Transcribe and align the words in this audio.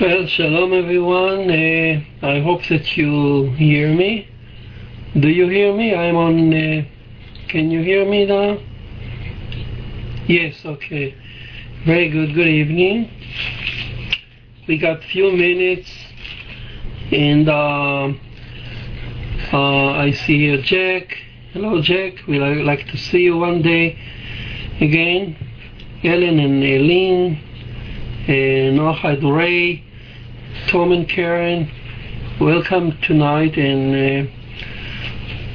Well, 0.00 0.26
shalom 0.26 0.72
everyone. 0.72 1.48
Uh, 1.48 2.02
I 2.26 2.40
hope 2.40 2.66
that 2.68 2.96
you 2.96 3.52
hear 3.52 3.94
me. 3.94 4.28
Do 5.20 5.28
you 5.28 5.46
hear 5.46 5.72
me? 5.72 5.94
I'm 5.94 6.16
on. 6.16 6.52
Uh, 6.52 6.84
can 7.48 7.70
you 7.70 7.80
hear 7.80 8.04
me 8.04 8.26
now? 8.26 8.58
Yes, 10.26 10.56
okay. 10.64 11.14
Very 11.86 12.08
good. 12.08 12.34
Good 12.34 12.48
evening. 12.48 13.08
We 14.66 14.78
got 14.78 15.04
few 15.04 15.30
minutes, 15.30 15.88
and 17.12 17.48
uh, 17.48 18.12
uh, 19.52 19.90
I 19.92 20.10
see 20.10 20.40
here 20.40 20.60
Jack. 20.60 21.16
Hello, 21.52 21.80
Jack. 21.80 22.14
We 22.26 22.40
would 22.40 22.64
like 22.64 22.88
to 22.88 22.96
see 22.96 23.20
you 23.20 23.36
one 23.36 23.62
day 23.62 23.96
again. 24.80 25.36
Ellen 26.02 26.40
and 26.40 26.64
Eileen, 26.64 27.40
and 28.26 28.76
Noah 28.76 29.18
Ray, 29.22 29.83
Tom 30.68 30.92
and 30.92 31.08
Karen. 31.08 31.70
Welcome 32.40 32.98
tonight, 33.02 33.56
and 33.56 33.94
uh, 33.94 34.30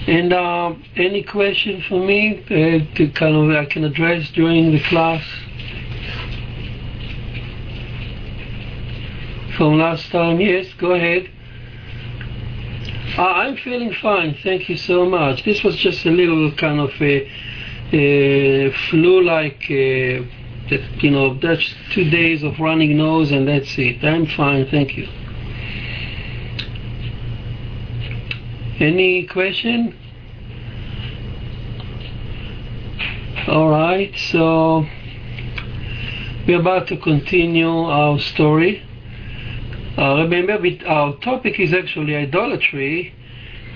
and 0.07 0.33
uh, 0.33 0.73
any 0.95 1.23
question 1.23 1.83
for 1.87 1.99
me 1.99 2.43
uh, 2.45 2.95
to 2.95 3.11
kind 3.11 3.35
of 3.35 3.55
I 3.55 3.65
can 3.65 3.83
address 3.83 4.29
during 4.31 4.71
the 4.71 4.79
class 4.83 5.23
from 9.59 9.77
last 9.77 10.09
time? 10.09 10.39
Yes, 10.39 10.67
go 10.77 10.91
ahead. 10.91 11.29
Uh, 13.17 13.23
I'm 13.23 13.57
feeling 13.57 13.93
fine, 14.01 14.37
thank 14.41 14.69
you 14.69 14.77
so 14.77 15.05
much. 15.05 15.43
This 15.43 15.63
was 15.63 15.75
just 15.75 16.05
a 16.05 16.09
little 16.09 16.49
kind 16.53 16.79
of 16.79 16.91
a, 17.01 17.29
a 17.91 18.71
flu-like, 18.89 19.69
uh, 20.71 20.77
you 20.99 21.11
know, 21.11 21.33
that's 21.33 21.73
two 21.91 22.09
days 22.09 22.43
of 22.43 22.59
running 22.59 22.97
nose 22.97 23.31
and 23.31 23.47
that's 23.47 23.77
it. 23.77 24.03
I'm 24.03 24.25
fine, 24.25 24.67
thank 24.69 24.97
you. 24.97 25.07
Any 28.79 29.25
question? 29.25 29.95
All 33.47 33.69
right, 33.69 34.15
so 34.15 34.85
we're 36.47 36.59
about 36.59 36.87
to 36.87 36.97
continue 36.97 37.67
our 37.67 38.19
story. 38.19 38.83
Uh, 39.97 40.27
remember, 40.29 40.59
our 40.87 41.17
topic 41.17 41.59
is 41.59 41.73
actually 41.73 42.15
idolatry, 42.15 43.13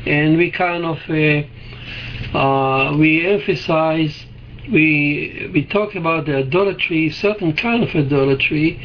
and 0.06 0.38
we 0.38 0.52
kind 0.52 0.86
of 0.86 1.00
uh, 1.10 2.38
uh, 2.38 2.96
we 2.96 3.26
emphasize 3.26 4.26
we 4.72 5.50
we 5.54 5.66
talk 5.66 5.96
about 5.96 6.26
the 6.26 6.38
idolatry, 6.38 7.10
certain 7.10 7.54
kind 7.56 7.84
of 7.84 7.90
idolatry, 7.96 8.80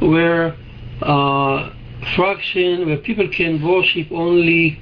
where 0.00 0.56
uh, 1.02 1.70
fraction 2.14 2.86
where 2.86 2.98
people 2.98 3.28
can 3.28 3.62
worship 3.62 4.08
only 4.12 4.80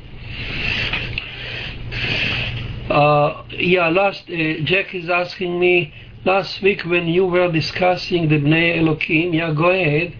uh, 2.91 3.45
yeah, 3.51 3.89
last 3.89 4.29
uh, 4.31 4.61
Jack 4.63 4.95
is 4.95 5.09
asking 5.11 5.59
me 5.59 5.93
last 6.25 6.63
week 6.63 6.83
when 6.85 7.09
you 7.09 7.27
were 7.27 7.51
discussing 7.51 8.29
the 8.29 8.39
Bnei 8.39 8.79
Elohim. 8.79 9.35
Yeah, 9.35 9.53
go 9.53 9.71
ahead. 9.71 10.17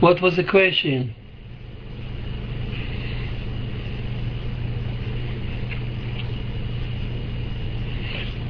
What 0.00 0.22
was 0.22 0.36
the 0.36 0.44
question? 0.44 1.14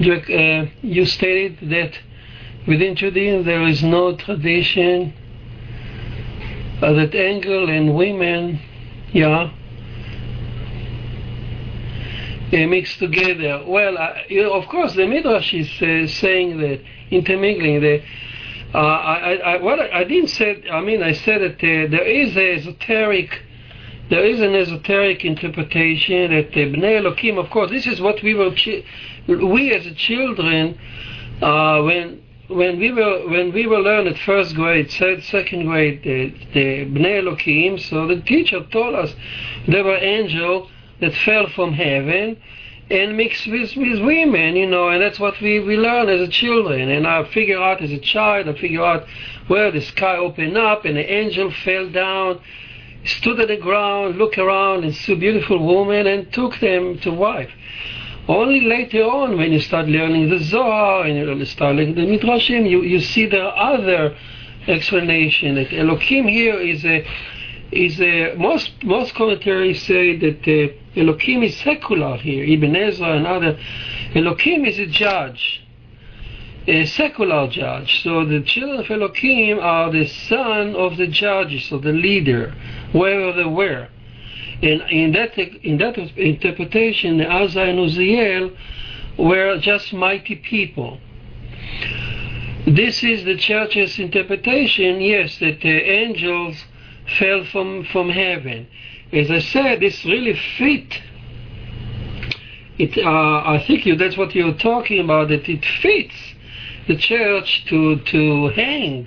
Jack, 0.01 0.31
uh, 0.31 0.71
you 0.83 1.07
stated 1.07 1.71
that 1.71 1.99
within 2.67 2.95
Judaism 2.95 3.45
there 3.45 3.67
is 3.67 3.83
no 3.83 4.15
tradition 4.15 5.13
uh, 6.81 6.93
that 6.93 7.15
angel 7.15 7.69
and 7.69 7.97
women, 7.97 8.61
yeah, 9.13 9.51
uh, 12.53 12.57
mixed 12.67 12.99
together. 12.99 13.65
Well, 13.67 13.99
uh, 13.99 14.15
you 14.29 14.43
know, 14.43 14.53
of 14.53 14.67
course, 14.69 14.95
the 14.95 15.07
Midrash 15.07 15.53
is 15.53 15.69
uh, 15.83 16.07
saying 16.07 16.59
that 16.59 16.81
intermingling 17.11 17.81
the. 17.81 18.03
Uh, 18.75 18.79
I, 18.79 19.35
I, 19.35 19.63
what 19.63 19.81
I, 19.81 20.01
I, 20.01 20.05
didn't 20.05 20.29
say. 20.29 20.63
I 20.71 20.81
mean, 20.81 21.03
I 21.03 21.13
said 21.13 21.41
that 21.41 21.55
uh, 21.57 21.91
there 21.91 22.07
is 22.07 22.37
a 22.37 22.55
esoteric, 22.55 23.43
there 24.11 24.25
is 24.25 24.41
an 24.41 24.55
esoteric 24.55 25.25
interpretation 25.25 26.31
that 26.33 26.53
the 26.53 26.73
Bnei 26.73 26.99
Elohim. 26.99 27.39
Of 27.39 27.51
course, 27.51 27.71
this 27.71 27.87
is 27.87 28.01
what 28.01 28.23
we 28.23 28.35
were, 28.35 28.51
we 29.27 29.75
as 29.75 29.85
children, 29.97 30.79
uh, 31.43 31.83
when 31.83 32.23
when 32.49 32.79
we 32.79 32.91
were 32.91 33.29
when 33.29 33.53
we 33.53 33.67
were 33.67 33.81
learning 33.81 34.15
at 34.15 34.19
first 34.21 34.55
grade, 34.55 34.91
third, 34.91 35.23
second 35.25 35.67
grade, 35.67 36.03
the, 36.03 36.31
the 36.55 36.87
Bnei 36.87 37.19
Elohim. 37.19 37.79
So 37.79 38.07
the 38.07 38.21
teacher 38.23 38.65
told 38.73 38.95
us 38.95 39.15
there 39.67 39.85
were 39.85 39.99
angels 39.99 40.71
that 41.01 41.15
fell 41.15 41.47
from 41.49 41.75
heaven 41.75 42.39
and 42.91 43.17
mixed 43.17 43.47
with, 43.47 43.77
with 43.77 44.01
women, 44.03 44.57
you 44.57 44.67
know, 44.67 44.89
and 44.89 45.03
that's 45.03 45.21
what 45.21 45.39
we, 45.41 45.61
we 45.61 45.77
learn 45.77 46.09
as 46.09 46.27
a 46.27 46.29
children. 46.29 46.89
And 46.89 47.07
I 47.07 47.25
figure 47.25 47.63
out 47.63 47.83
as 47.83 47.91
a 47.91 47.99
child, 47.99 48.49
I 48.49 48.55
figure 48.55 48.83
out 48.83 49.07
where 49.47 49.71
the 49.71 49.83
sky 49.83 50.17
opened 50.17 50.57
up 50.57 50.85
and 50.85 50.97
the 50.97 51.13
angel 51.13 51.51
fell 51.51 51.91
down, 51.91 52.41
stood 53.09 53.41
at 53.41 53.49
the 53.49 53.57
ground, 53.57 54.17
looked 54.17 54.39
around 54.39 54.85
and 54.85 54.95
saw 54.95 55.15
beautiful 55.15 55.59
women 55.59 56.07
and 56.07 56.33
took 56.33 56.59
them 56.61 56.99
to 57.01 57.11
wife. 57.13 57.51
Only 58.29 58.61
later 58.61 59.05
on, 59.05 59.39
when 59.39 59.53
you 59.53 59.61
start 59.61 59.89
learning 59.89 60.29
the 60.29 60.39
Zohar 60.39 61.05
and 61.05 61.17
you 61.17 61.45
start 61.47 61.77
learning 61.77 61.95
the 61.95 62.03
Midrashim, 62.03 62.69
you, 62.69 62.83
you 62.83 63.01
see 63.01 63.27
the 63.27 63.45
other 63.45 64.17
explanation 64.67 65.55
that 65.55 65.73
Elohim 65.73 66.29
here 66.29 66.61
is 66.61 66.85
a 66.85 67.07
is 67.73 68.01
a 68.01 68.35
most 68.37 68.83
most 68.83 69.15
commentaries 69.15 69.83
say 69.83 70.17
that 70.17 70.47
uh, 70.47 71.01
Elohim 71.01 71.43
is 71.43 71.57
secular 71.57 72.17
here. 72.17 72.45
Ibn 72.45 72.77
Ezra 72.77 73.17
and 73.17 73.27
other 73.27 73.59
Elohim 74.15 74.65
is 74.65 74.79
a 74.79 74.87
judge, 74.87 75.63
a 76.69 76.85
secular 76.85 77.49
judge. 77.49 78.03
So 78.03 78.27
the 78.27 78.43
children 78.43 78.81
of 78.81 78.91
Elohim 78.91 79.59
are 79.59 79.91
the 79.91 80.07
son 80.07 80.77
of 80.77 80.99
the 80.99 81.07
judges, 81.07 81.73
of 81.73 81.83
the 81.83 81.93
leader, 81.93 82.55
wherever 82.93 83.33
they 83.33 83.49
were. 83.49 83.89
And 84.63 84.83
in 84.91 85.13
that 85.13 85.39
in 85.39 85.79
that 85.79 85.97
interpretation, 86.17 87.19
the 87.19 87.27
and 87.27 87.79
Uziel 87.79 88.55
were 89.17 89.59
just 89.59 89.93
mighty 89.95 90.37
people. 90.37 91.01
This 92.67 93.03
is 93.03 93.25
the 93.25 93.37
church's 93.37 93.99
interpretation. 93.99 95.01
Yes, 95.01 95.39
that 95.39 95.61
the 95.63 95.81
angels 95.81 96.65
fell 97.19 97.45
from, 97.47 97.85
from 97.85 98.11
heaven. 98.11 98.67
As 99.11 99.31
I 99.31 99.39
said, 99.39 99.81
this 99.81 100.05
really 100.05 100.39
fit. 100.59 101.01
It, 102.79 102.99
uh, 102.99 103.43
I 103.45 103.65
think 103.67 103.87
you, 103.87 103.97
that's 103.97 104.19
what 104.19 104.35
you're 104.35 104.53
talking 104.53 105.01
about, 105.01 105.29
that 105.29 105.49
it 105.49 105.65
fits 105.65 106.15
the 106.89 106.97
church 106.97 107.65
to, 107.69 108.01
to 108.01 108.49
hang 108.49 109.07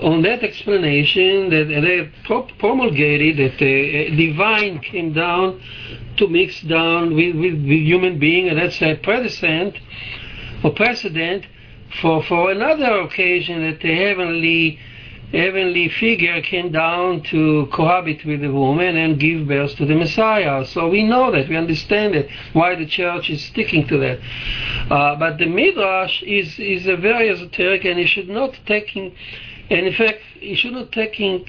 on 0.00 0.22
that 0.22 0.42
explanation 0.42 1.50
that 1.50 1.64
they 1.66 2.10
promulgated 2.58 3.36
that 3.36 3.58
the 3.58 4.06
uh, 4.06 4.16
divine 4.16 4.80
came 4.80 5.12
down 5.12 5.60
to 6.16 6.26
mix 6.28 6.60
down 6.62 7.14
with, 7.14 7.34
with, 7.36 7.54
with 7.54 7.80
human 7.80 8.18
being, 8.18 8.48
and 8.48 8.58
that's 8.58 8.80
a 8.82 8.96
precedent 8.96 9.76
or 10.62 10.72
precedent 10.72 11.44
for, 12.00 12.22
for 12.24 12.50
another 12.50 13.00
occasion 13.00 13.62
that 13.62 13.80
the 13.80 13.94
heavenly 13.94 14.78
heavenly 15.34 15.88
figure 15.88 16.40
came 16.40 16.70
down 16.70 17.22
to 17.24 17.66
cohabit 17.72 18.24
with 18.24 18.40
the 18.40 18.52
woman 18.52 18.96
and 18.96 19.18
give 19.18 19.48
birth 19.48 19.74
to 19.76 19.84
the 19.84 19.94
Messiah. 19.94 20.64
So 20.66 20.88
we 20.88 21.02
know 21.02 21.32
that, 21.32 21.48
we 21.48 21.56
understand 21.56 22.14
it, 22.14 22.30
why 22.52 22.74
the 22.76 22.86
church 22.86 23.30
is 23.30 23.42
sticking 23.44 23.86
to 23.88 23.98
that. 23.98 24.18
Uh, 24.90 25.16
but 25.16 25.38
the 25.38 25.46
Midrash 25.46 26.22
is, 26.22 26.58
is 26.58 26.86
a 26.86 26.96
very 26.96 27.30
esoteric 27.30 27.84
and 27.84 27.98
it 27.98 28.08
should 28.08 28.28
not 28.28 28.58
taking, 28.66 29.14
and 29.70 29.86
in 29.86 29.94
fact, 29.94 30.20
it 30.40 30.56
should 30.56 30.72
not 30.72 30.92
taking 30.92 31.44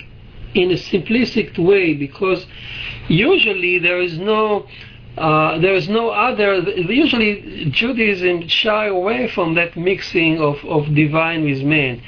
in 0.55 0.71
a 0.71 0.75
simplistic 0.75 1.57
way 1.59 1.93
because 1.93 2.47
usually 3.07 3.77
there 3.77 4.01
is 4.01 4.17
no 4.17 4.65
uh, 5.17 5.57
there 5.59 5.75
is 5.75 5.87
no 5.87 6.09
other. 6.09 6.55
Usually, 6.55 7.69
Judaism 7.71 8.47
shy 8.49 8.87
away 8.87 9.29
from 9.29 9.55
that 9.55 9.77
mixing 9.77 10.39
of, 10.41 10.57
of 10.65 10.93
divine 10.93 11.45
with 11.45 11.61
man. 11.61 12.01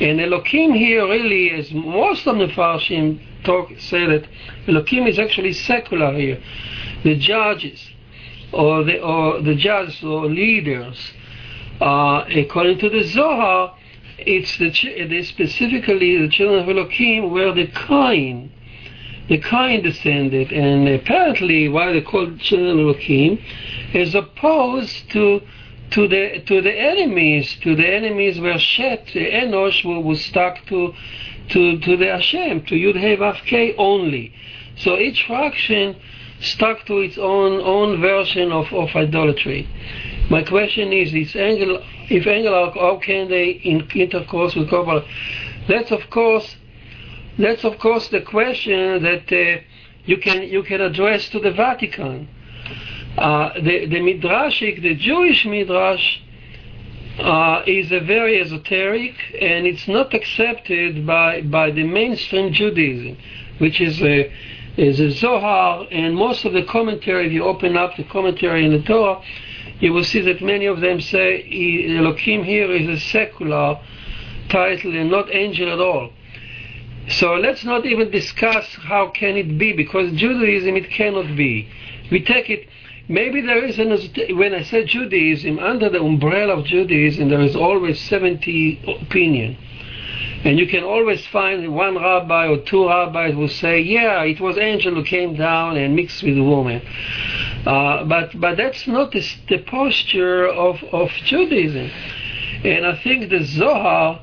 And 0.00 0.20
Elohim 0.20 0.72
here 0.72 1.06
really, 1.06 1.50
as 1.50 1.72
most 1.72 2.26
of 2.26 2.38
the 2.38 2.48
Farshim 2.48 3.20
talk, 3.44 3.70
say 3.78 4.06
that 4.06 4.26
Elohim 4.66 5.06
is 5.06 5.18
actually 5.18 5.52
secular 5.52 6.12
here. 6.12 6.42
The 7.04 7.16
judges, 7.16 7.90
or 8.52 8.82
the, 8.82 9.00
or 9.00 9.40
the 9.40 9.54
judges 9.54 10.02
or 10.02 10.26
leaders, 10.26 11.12
uh, 11.80 12.24
according 12.34 12.80
to 12.80 12.90
the 12.90 13.04
Zohar, 13.04 13.76
it's 14.18 14.58
the, 14.58 14.70
the 15.06 15.22
specifically 15.22 16.18
the 16.18 16.28
children 16.28 16.62
of 16.62 16.68
Elohim 16.68 17.30
were 17.30 17.54
the 17.54 17.68
kind 17.68 18.50
the 19.28 19.38
kind 19.38 19.82
descended, 19.82 20.52
and 20.52 20.88
apparently 20.88 21.68
why 21.68 21.92
they 21.92 22.00
called 22.00 22.40
children 22.40 22.80
Elohim, 22.80 23.38
as 23.94 24.14
opposed 24.14 25.10
to 25.10 25.42
to 25.90 26.06
the 26.06 26.40
to 26.46 26.60
the 26.60 26.72
enemies, 26.72 27.56
to 27.62 27.74
the 27.74 27.86
enemies 27.86 28.40
where 28.40 28.58
Shet, 28.58 29.06
Enosh, 29.08 29.84
was 30.02 30.24
stuck 30.24 30.64
to 30.66 30.94
to, 31.50 31.78
to 31.78 31.96
the 31.96 32.06
Hashem, 32.06 32.64
to 32.66 32.74
Yud 32.74 32.98
Hey 32.98 33.16
Vav 33.16 33.42
K 33.44 33.74
only. 33.76 34.34
So 34.76 34.98
each 34.98 35.24
fraction 35.26 35.96
stuck 36.40 36.84
to 36.86 36.98
its 36.98 37.18
own 37.18 37.60
own 37.60 38.00
version 38.00 38.52
of, 38.52 38.72
of 38.72 38.94
idolatry. 38.94 39.66
My 40.30 40.42
question 40.42 40.92
is, 40.92 41.14
is 41.14 41.34
angel, 41.34 41.82
if 42.10 42.26
angel, 42.26 42.72
how 42.74 43.00
can 43.02 43.28
they 43.28 43.50
in 43.50 43.88
intercourse 43.94 44.54
with 44.54 44.68
Kabbalah? 44.68 45.04
That's 45.68 45.90
of 45.90 46.10
course, 46.10 46.56
that's 47.38 47.64
of 47.64 47.78
course 47.78 48.08
the 48.08 48.20
question 48.20 49.02
that 49.02 49.32
uh, 49.32 49.60
you 50.04 50.16
can 50.18 50.42
you 50.42 50.62
can 50.62 50.80
address 50.80 51.28
to 51.30 51.38
the 51.38 51.52
Vatican. 51.52 52.28
Uh, 53.16 53.54
the 53.54 53.86
the 53.86 54.00
midrashic, 54.00 54.82
the 54.82 54.94
Jewish 54.94 55.44
midrash, 55.44 56.20
uh, 57.18 57.62
is 57.66 57.90
a 57.92 58.00
very 58.00 58.40
esoteric, 58.40 59.14
and 59.40 59.66
it's 59.66 59.88
not 59.88 60.14
accepted 60.14 61.06
by 61.06 61.42
by 61.42 61.70
the 61.70 61.84
mainstream 61.84 62.52
Judaism, 62.52 63.16
which 63.58 63.80
is 63.80 64.00
a 64.02 64.32
is 64.76 65.00
a 65.00 65.10
Zohar, 65.10 65.86
and 65.90 66.14
most 66.14 66.44
of 66.44 66.52
the 66.52 66.62
commentary. 66.64 67.26
If 67.26 67.32
you 67.32 67.44
open 67.44 67.76
up 67.76 67.96
the 67.96 68.04
commentary 68.04 68.64
in 68.64 68.72
the 68.72 68.82
Torah, 68.82 69.20
you 69.80 69.92
will 69.92 70.04
see 70.04 70.20
that 70.22 70.40
many 70.40 70.66
of 70.66 70.80
them 70.80 71.00
say 71.00 71.42
Elohim 71.98 72.44
here 72.44 72.70
is 72.72 72.88
a 72.88 73.00
secular 73.00 73.80
title 74.48 74.96
and 74.96 75.10
not 75.10 75.34
angel 75.34 75.72
at 75.72 75.80
all. 75.80 76.10
So 77.10 77.34
let's 77.34 77.64
not 77.64 77.86
even 77.86 78.10
discuss 78.10 78.66
how 78.74 79.08
can 79.08 79.36
it 79.36 79.58
be, 79.58 79.72
because 79.72 80.12
Judaism 80.12 80.76
it 80.76 80.90
cannot 80.90 81.36
be. 81.36 81.68
We 82.10 82.24
take 82.24 82.50
it 82.50 82.68
Maybe 83.10 83.40
there 83.40 83.64
is 83.64 83.78
an, 83.78 84.36
when 84.36 84.54
I 84.54 84.62
say 84.62 84.84
Judaism, 84.84 85.58
under 85.58 85.88
the 85.88 86.02
umbrella 86.02 86.58
of 86.58 86.66
Judaism, 86.66 87.30
there 87.30 87.40
is 87.40 87.56
always 87.56 87.98
70 88.02 89.00
opinion. 89.02 89.56
And 90.44 90.58
you 90.58 90.68
can 90.68 90.84
always 90.84 91.26
find 91.28 91.74
one 91.74 91.96
rabbi 91.96 92.48
or 92.48 92.58
two 92.58 92.86
rabbis 92.86 93.32
who 93.32 93.48
say, 93.48 93.80
yeah, 93.80 94.22
it 94.24 94.40
was 94.40 94.58
angel 94.58 94.94
who 94.94 95.04
came 95.04 95.36
down 95.36 95.78
and 95.78 95.96
mixed 95.96 96.22
with 96.22 96.36
woman. 96.38 96.82
Uh, 97.66 98.04
but, 98.04 98.38
but 98.38 98.58
that's 98.58 98.86
not 98.86 99.12
the, 99.12 99.26
the 99.48 99.58
posture 99.58 100.46
of, 100.46 100.84
of 100.92 101.08
Judaism. 101.24 101.90
And 102.62 102.86
I 102.86 103.00
think 103.02 103.30
the 103.30 103.42
Zohar 103.42 104.20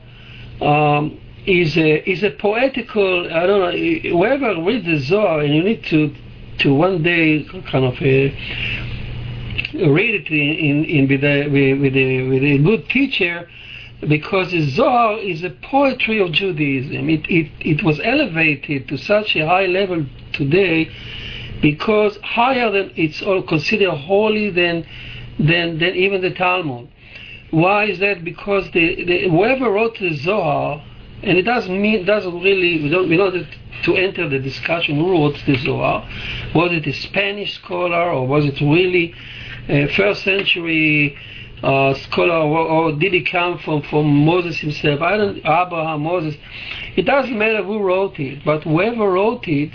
um, 0.62 1.20
is, 1.46 1.78
a, 1.78 2.10
is 2.10 2.24
a 2.24 2.32
poetical, 2.32 3.32
I 3.32 3.46
don't 3.46 3.60
know, 3.60 4.10
whoever 4.10 4.62
reads 4.62 4.86
the 4.86 5.00
Zohar, 5.00 5.42
and 5.42 5.54
you 5.54 5.64
need 5.64 5.84
to 5.86 6.14
to 6.60 6.74
one 6.74 7.04
day 7.04 7.44
kind 7.70 7.86
of 7.86 7.96
uh, 7.96 8.32
read 9.92 10.16
it 10.16 10.28
in, 10.30 10.86
in 10.86 11.08
with, 11.08 11.24
a, 11.24 11.48
with, 11.48 11.96
a, 11.96 12.28
with 12.28 12.44
a 12.44 12.58
good 12.60 12.90
teacher 12.90 13.50
because 14.08 14.52
the 14.52 14.62
Zohar 14.70 15.20
is 15.20 15.44
a 15.44 15.50
poetry 15.50 16.20
of 16.22 16.32
Judaism. 16.32 17.10
It, 17.10 17.30
it, 17.30 17.52
it 17.60 17.84
was 17.84 18.00
elevated 18.04 18.88
to 18.90 18.98
such 18.98 19.36
a 19.36 19.46
high 19.46 19.66
level 19.66 20.06
today 20.34 20.90
because 21.62 22.18
higher 22.24 22.72
than 22.72 22.92
it's 22.96 23.22
all 23.22 23.42
considered 23.42 23.92
holy 23.92 24.50
than, 24.50 24.86
than, 25.40 25.80
than 25.80 25.96
even 25.96 26.22
the 26.22 26.32
Talmud. 26.32 26.90
Why 27.52 27.86
is 27.86 28.00
that? 28.00 28.24
Because 28.24 28.70
the, 28.72 29.06
the 29.06 29.30
whoever 29.30 29.72
wrote 29.72 29.98
the 30.00 30.14
Zohar, 30.14 30.84
and 31.24 31.38
it 31.38 31.44
doesn't 31.44 31.82
mean 31.82 32.06
doesn't 32.06 32.42
really 32.42 32.84
we 32.84 32.90
don't 32.90 33.10
we 33.10 33.18
don't 33.18 33.48
to 33.84 33.96
enter 33.96 34.28
the 34.28 34.40
discussion 34.40 34.96
who 34.96 35.12
wrote 35.12 35.38
the 35.46 35.56
Zohar. 35.58 36.08
Was 36.54 36.72
it 36.72 36.88
a 36.88 36.94
Spanish 36.94 37.54
scholar 37.56 38.12
or 38.12 38.28
was 38.28 38.46
it 38.46 38.60
really 38.62 39.14
a 39.68 39.88
first 39.88 40.24
century 40.24 41.18
uh, 41.64 41.94
scholar 41.94 42.34
or, 42.34 42.68
or, 42.68 42.92
did 42.94 43.14
it 43.14 43.30
come 43.30 43.58
from, 43.60 43.82
from 43.84 44.06
Moses 44.26 44.58
himself? 44.58 45.02
I 45.02 45.18
don't, 45.18 45.38
Abraham, 45.38 46.02
Moses. 46.02 46.36
It 46.96 47.04
doesn't 47.04 47.38
matter 47.38 47.64
who 47.64 47.80
wrote 47.82 48.20
it, 48.20 48.44
but 48.44 48.64
whoever 48.64 49.12
wrote 49.12 49.48
it, 49.48 49.72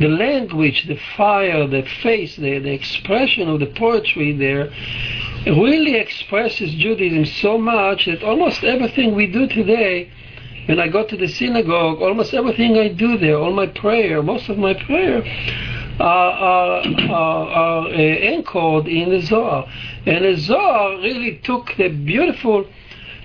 the 0.00 0.08
language, 0.08 0.86
the 0.86 0.98
fire, 1.16 1.66
the 1.66 1.82
face, 2.02 2.36
the, 2.36 2.58
the 2.58 2.72
expression 2.72 3.48
of 3.48 3.60
the 3.60 3.66
poetry 3.66 4.36
there 4.36 4.72
really 5.46 5.96
expresses 5.96 6.74
Judaism 6.74 7.26
so 7.26 7.58
much 7.58 8.06
that 8.06 8.22
almost 8.22 8.64
everything 8.64 9.14
we 9.14 9.26
do 9.26 9.46
today 9.46 10.10
when 10.66 10.80
I 10.80 10.88
go 10.88 11.04
to 11.06 11.16
the 11.16 11.28
synagogue, 11.28 12.00
almost 12.00 12.32
everything 12.32 12.78
I 12.78 12.88
do 12.88 13.18
there, 13.18 13.38
all 13.38 13.52
my 13.52 13.66
prayer, 13.66 14.22
most 14.22 14.48
of 14.48 14.56
my 14.56 14.74
prayer, 14.74 15.22
are, 16.00 16.80
uh, 16.82 17.88
anchored 17.88 18.88
in 18.88 19.10
the 19.10 19.20
Zohar. 19.20 19.66
And 20.06 20.24
the 20.24 20.36
Zohar 20.36 20.96
really 20.98 21.40
took 21.44 21.70
the 21.76 21.88
beautiful, 21.88 22.66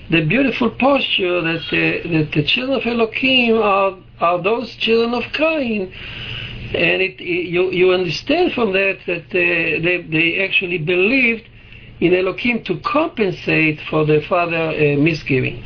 the 0.09 0.25
beautiful 0.25 0.69
posture 0.71 1.41
that 1.41 1.61
the, 1.71 2.01
that 2.09 2.31
the 2.33 2.43
children 2.43 2.79
of 2.79 2.85
Elohim 2.85 3.57
are, 3.57 3.97
are 4.19 4.41
those 4.41 4.75
children 4.75 5.13
of 5.13 5.31
Cain. 5.33 5.93
And 6.73 7.01
it, 7.01 7.19
you, 7.19 7.71
you 7.71 7.91
understand 7.91 8.53
from 8.53 8.73
that 8.73 8.99
that 9.07 9.25
uh, 9.25 9.81
they, 9.83 10.05
they 10.07 10.43
actually 10.43 10.77
believed 10.77 11.47
in 11.99 12.13
Elohim 12.13 12.63
to 12.65 12.79
compensate 12.81 13.79
for 13.89 14.05
the 14.05 14.21
father 14.29 14.69
uh, 14.69 14.97
misgiving. 14.97 15.63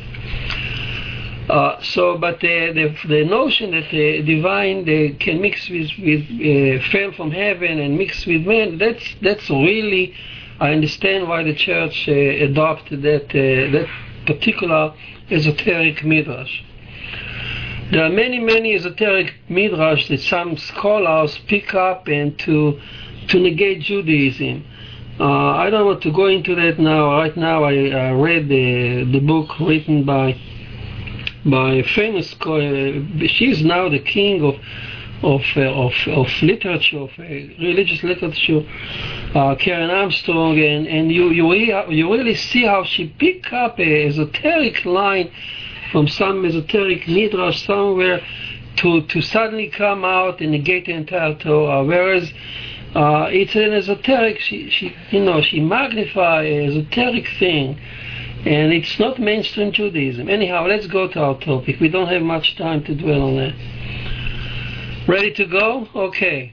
Uh, 1.54 1.80
so, 1.82 2.18
but 2.18 2.40
the, 2.40 2.72
the, 2.74 3.08
the 3.08 3.24
notion 3.24 3.70
that 3.70 3.88
the 3.92 4.22
divine 4.22 4.84
they 4.84 5.10
can 5.10 5.40
mix 5.40 5.68
with, 5.68 5.88
with 6.00 6.22
uh, 6.22 6.82
fell 6.90 7.12
from 7.12 7.30
heaven 7.30 7.78
and 7.78 7.96
mix 7.96 8.26
with 8.26 8.44
man, 8.44 8.76
that's 8.76 9.04
that's 9.22 9.48
really, 9.48 10.12
I 10.58 10.72
understand 10.72 11.28
why 11.28 11.44
the 11.44 11.54
church 11.54 12.08
uh, 12.08 12.12
adopted 12.12 13.02
that 13.02 13.26
uh, 13.26 13.70
that 13.70 13.88
particular 14.26 14.94
esoteric 15.30 16.02
midrash. 16.04 16.64
There 17.92 18.02
are 18.02 18.10
many 18.10 18.40
many 18.40 18.74
esoteric 18.74 19.34
midrash 19.48 20.08
that 20.08 20.22
some 20.22 20.56
scholars 20.56 21.38
pick 21.46 21.72
up 21.72 22.08
and 22.08 22.36
to 22.40 22.80
to 23.28 23.38
negate 23.38 23.82
Judaism. 23.82 24.66
Uh, 25.20 25.50
I 25.64 25.70
don't 25.70 25.86
want 25.86 26.02
to 26.02 26.10
go 26.10 26.26
into 26.26 26.56
that 26.56 26.80
now. 26.80 27.12
Right 27.12 27.36
now, 27.36 27.62
I 27.62 28.10
read 28.10 28.48
the 28.48 29.04
the 29.04 29.20
book 29.20 29.60
written 29.60 30.02
by 30.02 30.36
by 31.44 31.82
famous 31.82 32.34
she 33.30 33.50
is 33.50 33.62
now 33.62 33.88
the 33.88 33.98
king 33.98 34.42
of 34.42 34.56
of 35.22 35.42
uh, 35.56 35.60
of, 35.62 35.92
of 36.08 36.28
literature, 36.42 36.98
of 36.98 37.10
uh, 37.18 37.22
religious 37.22 38.02
literature, 38.02 38.62
uh, 39.34 39.54
Karen 39.56 39.90
Armstrong, 39.90 40.58
and, 40.58 40.86
and 40.86 41.10
you 41.10 41.30
you 41.30 41.50
really, 41.50 41.96
you 41.96 42.12
really 42.12 42.34
see 42.34 42.64
how 42.64 42.84
she 42.84 43.08
pick 43.18 43.52
up 43.52 43.78
a 43.78 44.06
esoteric 44.06 44.84
line 44.84 45.30
from 45.90 46.08
some 46.08 46.44
esoteric 46.44 47.08
midrash 47.08 47.64
somewhere 47.64 48.20
to 48.76 49.02
to 49.02 49.22
suddenly 49.22 49.68
come 49.68 50.04
out 50.04 50.40
and 50.40 50.50
negate 50.52 50.86
the 50.86 50.92
entire 50.92 51.34
Torah, 51.34 51.84
whereas. 51.84 52.32
Uh, 52.94 53.26
it's 53.28 53.56
an 53.56 53.72
esoteric. 53.72 54.38
She, 54.38 54.70
she, 54.70 54.94
you 55.10 55.24
know, 55.24 55.42
she 55.42 55.58
magnify 55.58 56.46
esoteric 56.46 57.26
thing, 57.40 57.76
and 58.46 58.74
it's 58.74 58.98
not 58.98 59.18
mainstream 59.18 59.72
Judaism. 59.72 60.28
Anyhow, 60.28 60.66
let's 60.66 60.86
go 60.86 61.08
to 61.08 61.18
our 61.18 61.40
topic. 61.40 61.80
We 61.80 61.88
don't 61.88 62.08
have 62.08 62.20
much 62.20 62.56
time 62.56 62.84
to 62.84 62.94
dwell 62.94 63.22
on 63.22 63.36
that. 63.36 65.08
Ready 65.08 65.32
to 65.32 65.46
go? 65.46 65.88
Okay. 65.94 66.52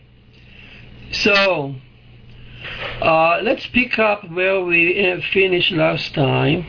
So, 1.12 1.76
uh, 3.02 3.40
let's 3.44 3.68
pick 3.68 4.00
up 4.00 4.30
where 4.32 4.64
we 4.64 5.22
finished 5.34 5.74
last 5.74 6.14
time. 6.14 6.66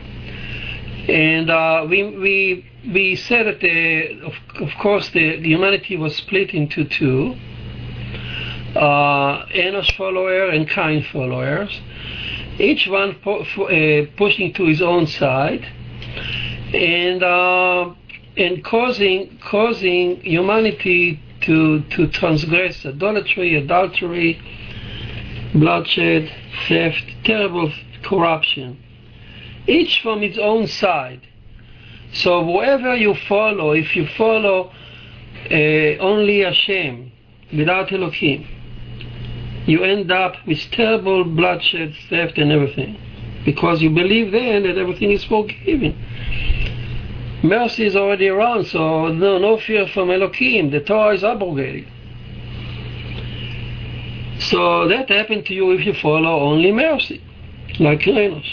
And 1.07 1.49
uh, 1.49 1.85
we, 1.89 2.03
we, 2.03 2.69
we 2.91 3.15
said 3.15 3.45
that, 3.45 3.61
the, 3.61 4.19
of, 4.21 4.33
of 4.61 4.69
course, 4.81 5.09
the, 5.09 5.37
humanity 5.37 5.95
was 5.95 6.17
split 6.17 6.53
into 6.53 6.83
two. 6.83 7.35
Uh, 8.75 9.45
Enosh 9.47 9.95
follower 9.95 10.49
and 10.49 10.67
Cain 10.67 11.05
followers 11.13 11.79
each 12.59 12.87
one 12.87 13.15
uh, 13.25 14.05
pushing 14.17 14.53
to 14.53 14.65
his 14.65 14.81
own 14.81 15.07
side 15.07 15.65
and 16.73 17.23
uh, 17.23 17.93
and 18.37 18.63
causing 18.63 19.39
causing 19.43 20.21
humanity 20.21 21.19
to 21.41 21.81
to 21.91 22.07
transgress 22.07 22.85
idolatry, 22.85 23.55
adultery, 23.55 24.39
bloodshed, 25.53 26.31
theft, 26.67 27.03
terrible 27.23 27.71
corruption. 28.03 28.79
Each 29.67 30.01
from 30.01 30.23
its 30.23 30.37
own 30.37 30.67
side. 30.67 31.21
So 32.11 32.43
whoever 32.43 32.95
you 32.95 33.15
follow, 33.27 33.71
if 33.71 33.95
you 33.95 34.05
follow 34.17 34.71
uh, 35.49 35.53
only 35.99 36.41
Hashem 36.41 37.11
without 37.55 37.91
Elohim, 37.91 38.47
you 39.65 39.83
end 39.83 40.11
up 40.11 40.35
with 40.45 40.59
terrible 40.71 41.23
bloodshed, 41.23 41.93
theft, 42.09 42.37
and 42.37 42.51
everything. 42.51 42.97
Because 43.45 43.81
you 43.81 43.89
believe 43.89 44.31
then 44.31 44.63
that 44.63 44.77
everything 44.77 45.11
is 45.11 45.23
forgiven. 45.23 45.97
Mercy 47.43 47.85
is 47.85 47.95
already 47.95 48.29
around, 48.29 48.65
so 48.67 49.07
no, 49.09 49.37
no 49.37 49.57
fear 49.59 49.85
from 49.87 50.09
Elohim. 50.09 50.71
The 50.71 50.79
Torah 50.79 51.15
is 51.15 51.23
abrogated. 51.23 51.87
So 54.39 54.87
that 54.87 55.09
happened 55.09 55.45
to 55.47 55.53
you 55.53 55.71
if 55.71 55.85
you 55.85 55.93
follow 55.93 56.39
only 56.39 56.71
mercy, 56.71 57.21
like 57.79 57.99
Renos. 57.99 58.45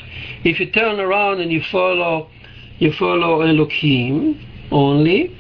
If 0.45 0.61
you 0.61 0.71
turn 0.71 1.01
around 1.01 1.41
and 1.41 1.53
you 1.53 1.63
follow, 1.71 2.29
you 2.79 2.93
follow 2.93 3.43
Elohim 3.43 4.41
only, 4.71 5.37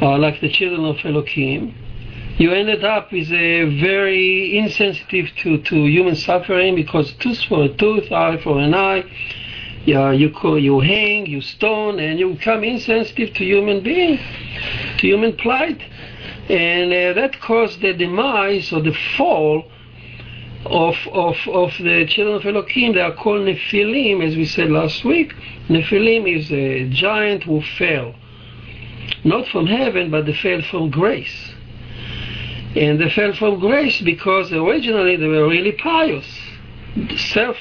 uh, 0.00 0.18
like 0.18 0.40
the 0.40 0.50
children 0.50 0.84
of 0.84 0.96
Elohim, 1.04 1.74
you 2.38 2.52
ended 2.52 2.84
up 2.84 3.12
with 3.12 3.30
a 3.32 3.80
very 3.80 4.58
insensitive 4.58 5.30
to, 5.38 5.58
to 5.62 5.86
human 5.86 6.16
suffering 6.16 6.74
because 6.74 7.12
tooth 7.14 7.42
for 7.44 7.64
a 7.64 7.68
tooth, 7.68 8.12
eye 8.12 8.36
for 8.42 8.58
an 8.58 8.74
eye. 8.74 9.04
Yeah, 9.86 10.10
you 10.10 10.34
you 10.58 10.80
hang, 10.80 11.26
you 11.26 11.40
stone, 11.40 11.98
and 11.98 12.18
you 12.18 12.34
become 12.34 12.64
insensitive 12.64 13.32
to 13.34 13.44
human 13.44 13.82
being, 13.82 14.18
to 14.98 15.06
human 15.06 15.36
plight, 15.36 15.80
and 16.50 16.92
uh, 16.92 17.12
that 17.20 17.40
caused 17.40 17.80
the 17.80 17.94
demise 17.94 18.72
or 18.72 18.82
the 18.82 18.94
fall 19.16 19.70
of, 20.66 20.96
of, 21.12 21.36
of 21.46 21.70
the 21.78 22.04
children 22.06 22.36
of 22.36 22.44
Elohim. 22.44 22.94
They 22.94 23.00
are 23.00 23.14
called 23.14 23.46
Nephilim, 23.46 24.26
as 24.26 24.36
we 24.36 24.44
said 24.44 24.70
last 24.70 25.04
week. 25.04 25.32
Nephilim 25.68 26.26
is 26.36 26.50
a 26.52 26.88
giant 26.90 27.44
who 27.44 27.62
fell, 27.78 28.14
not 29.24 29.46
from 29.48 29.66
heaven, 29.66 30.10
but 30.10 30.26
they 30.26 30.34
fell 30.34 30.62
from 30.62 30.90
grace. 30.90 31.54
And 32.76 33.00
they 33.00 33.10
fell 33.10 33.32
from 33.34 33.58
grace 33.58 34.00
because 34.02 34.52
originally 34.52 35.16
they 35.16 35.26
were 35.26 35.48
really 35.48 35.72
pious, 35.72 36.26
self 37.32 37.56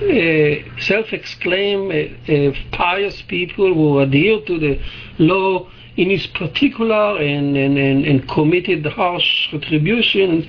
uh, 0.00 0.80
self-exclaimed 0.80 1.92
uh, 1.92 2.32
uh, 2.32 2.52
pious 2.72 3.20
people 3.22 3.74
who 3.74 3.98
adhere 3.98 4.40
to 4.46 4.58
the 4.58 4.80
law 5.18 5.68
in 5.96 6.10
its 6.10 6.26
particular 6.28 7.18
and, 7.18 7.54
and, 7.54 7.76
and, 7.76 8.06
and 8.06 8.28
committed 8.28 8.86
harsh 8.86 9.52
retribution 9.52 10.48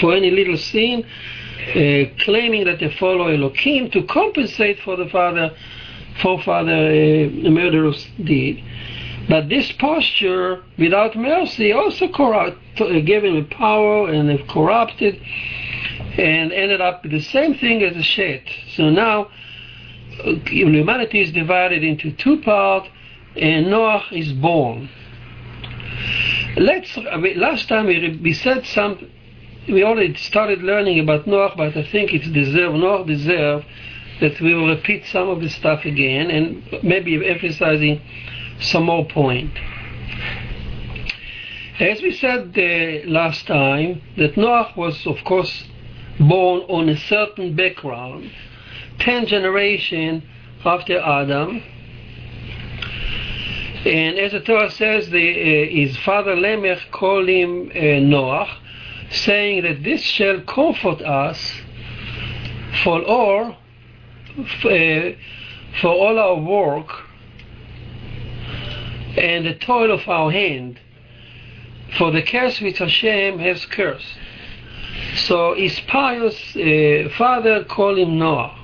for 0.00 0.14
any 0.14 0.32
little 0.32 0.56
sin, 0.56 1.04
uh, 1.04 2.10
claiming 2.24 2.64
that 2.64 2.80
they 2.80 2.92
follow 2.98 3.28
Elohim 3.28 3.88
to 3.92 4.02
compensate 4.04 4.80
for 4.80 4.96
the 4.96 5.08
father 5.10 5.54
forefather 6.22 6.72
uh, 6.72 7.50
murderous 7.50 8.08
deed. 8.24 8.64
But 9.28 9.48
this 9.48 9.72
posture, 9.72 10.62
without 10.78 11.16
mercy, 11.16 11.72
also 11.72 12.08
corrupt, 12.08 12.58
uh, 12.80 13.00
gave 13.00 13.24
him 13.24 13.44
power 13.48 14.08
and 14.08 14.28
they 14.28 14.38
corrupted 14.48 15.20
and 16.18 16.52
ended 16.52 16.80
up 16.80 17.02
with 17.02 17.12
the 17.12 17.20
same 17.20 17.54
thing 17.54 17.82
as 17.82 17.96
a 17.96 18.02
shet. 18.02 18.42
So 18.74 18.88
now 18.88 19.28
uh, 20.24 20.34
humanity 20.46 21.20
is 21.22 21.32
divided 21.32 21.82
into 21.82 22.12
two 22.12 22.40
parts, 22.40 22.88
and 23.34 23.70
Noah 23.70 24.04
is 24.12 24.32
born. 24.32 24.88
Let's. 26.56 26.96
Last 27.36 27.68
time 27.68 27.86
we, 27.86 28.18
we 28.22 28.32
said 28.32 28.64
some. 28.66 29.10
We 29.68 29.82
already 29.82 30.14
started 30.14 30.62
learning 30.62 31.00
about 31.00 31.26
Noah, 31.26 31.52
but 31.56 31.76
I 31.76 31.82
think 31.90 32.14
it's 32.14 32.28
deserve 32.28 32.74
Noah 32.74 33.04
deserve 33.04 33.64
that 34.20 34.40
we 34.40 34.54
will 34.54 34.68
repeat 34.68 35.04
some 35.06 35.28
of 35.28 35.40
the 35.40 35.50
stuff 35.50 35.84
again 35.84 36.30
and 36.30 36.82
maybe 36.82 37.28
emphasizing 37.28 38.00
some 38.60 38.84
more 38.84 39.04
point. 39.06 39.52
As 41.78 42.00
we 42.00 42.12
said 42.12 42.56
uh, 42.56 43.08
last 43.10 43.46
time, 43.46 44.00
that 44.16 44.36
Noah 44.36 44.72
was, 44.76 45.06
of 45.06 45.22
course, 45.24 45.64
born 46.18 46.62
on 46.68 46.88
a 46.88 46.96
certain 46.96 47.54
background, 47.54 48.30
ten 48.98 49.26
generations 49.26 50.22
after 50.64 50.98
Adam. 50.98 51.62
And 53.84 54.18
as 54.18 54.32
the 54.32 54.40
Torah 54.40 54.70
says, 54.70 55.10
the, 55.10 55.30
uh, 55.30 55.70
his 55.70 55.96
father 55.98 56.34
Lamech 56.34 56.90
called 56.90 57.28
him 57.28 57.70
uh, 57.74 58.00
Noah, 58.00 58.48
saying 59.10 59.62
that 59.62 59.84
this 59.84 60.02
shall 60.02 60.40
comfort 60.40 61.02
us 61.02 61.38
for 62.82 63.02
all, 63.02 63.54
uh, 64.38 65.10
for 65.80 65.90
all 65.90 66.18
our 66.18 66.40
work 66.40 67.05
and 69.16 69.46
the 69.46 69.54
toil 69.54 69.90
of 69.90 70.08
our 70.08 70.30
hand, 70.30 70.78
for 71.98 72.10
the 72.10 72.22
curse 72.22 72.60
which 72.60 72.78
Hashem 72.78 73.38
has 73.38 73.64
cursed. 73.66 74.06
So 75.16 75.54
his 75.54 75.78
pious 75.80 76.34
uh, 76.56 77.08
father 77.16 77.64
called 77.64 77.98
him 77.98 78.18
Noah, 78.18 78.58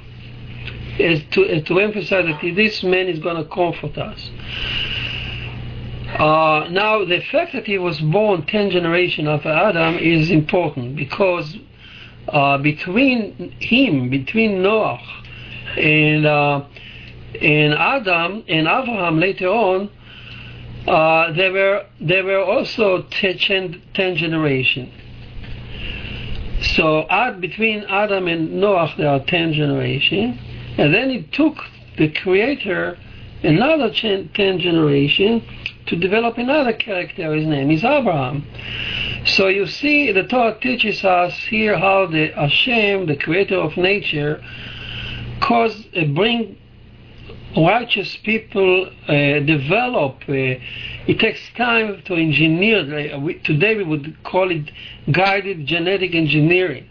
as 0.98 1.22
to, 1.32 1.44
uh, 1.44 1.60
to 1.62 1.80
emphasize 1.80 2.26
that 2.26 2.54
this 2.54 2.82
man 2.82 3.08
is 3.08 3.18
going 3.18 3.36
to 3.36 3.48
comfort 3.48 3.96
us. 3.98 4.30
Uh, 6.18 6.68
now, 6.70 7.04
the 7.04 7.20
fact 7.30 7.54
that 7.54 7.66
he 7.66 7.78
was 7.78 7.98
born 8.00 8.44
10 8.44 8.70
generations 8.70 9.26
after 9.26 9.48
Adam 9.48 9.96
is 9.96 10.30
important 10.30 10.94
because 10.94 11.56
uh, 12.28 12.58
between 12.58 13.54
him, 13.58 14.10
between 14.10 14.62
Noah 14.62 15.00
and, 15.76 16.26
uh, 16.26 16.64
and 17.40 17.72
Adam 17.72 18.44
and 18.46 18.68
Abraham 18.68 19.18
later 19.18 19.48
on, 19.48 19.90
uh, 20.86 21.32
there 21.32 21.52
were 21.52 21.86
there 22.00 22.24
were 22.24 22.42
also 22.42 23.02
ten, 23.10 23.82
ten 23.94 24.16
generations. 24.16 24.92
So 26.76 27.06
Ad, 27.08 27.40
between 27.40 27.84
Adam 27.84 28.28
and 28.28 28.60
Noah 28.60 28.92
there 28.96 29.08
are 29.08 29.20
ten 29.20 29.52
generations, 29.52 30.38
and 30.78 30.92
then 30.94 31.10
it 31.10 31.32
took 31.32 31.56
the 31.98 32.08
Creator 32.10 32.98
another 33.42 33.92
ten, 33.92 34.30
ten 34.34 34.58
generations 34.58 35.42
to 35.86 35.96
develop 35.96 36.38
another 36.38 36.72
character. 36.72 37.34
His 37.34 37.46
name 37.46 37.70
is 37.70 37.84
Abraham. 37.84 38.46
So 39.24 39.48
you 39.48 39.66
see, 39.66 40.12
the 40.12 40.24
Torah 40.24 40.58
teaches 40.60 41.04
us 41.04 41.36
here 41.44 41.78
how 41.78 42.06
the 42.06 42.28
Hashem, 42.28 43.06
the 43.06 43.16
Creator 43.16 43.56
of 43.56 43.76
nature, 43.76 44.42
cause 45.40 45.86
uh, 45.96 46.04
bring 46.06 46.56
righteous 47.56 48.16
people 48.16 48.90
uh, 49.08 49.12
develop. 49.40 50.22
Uh, 50.28 50.58
it 51.06 51.18
takes 51.18 51.40
time 51.56 52.02
to 52.04 52.14
engineer. 52.14 53.14
Uh, 53.14 53.18
we, 53.18 53.34
today 53.40 53.76
we 53.76 53.84
would 53.84 54.16
call 54.24 54.50
it 54.50 54.70
guided 55.10 55.66
genetic 55.66 56.14
engineering. 56.14 56.88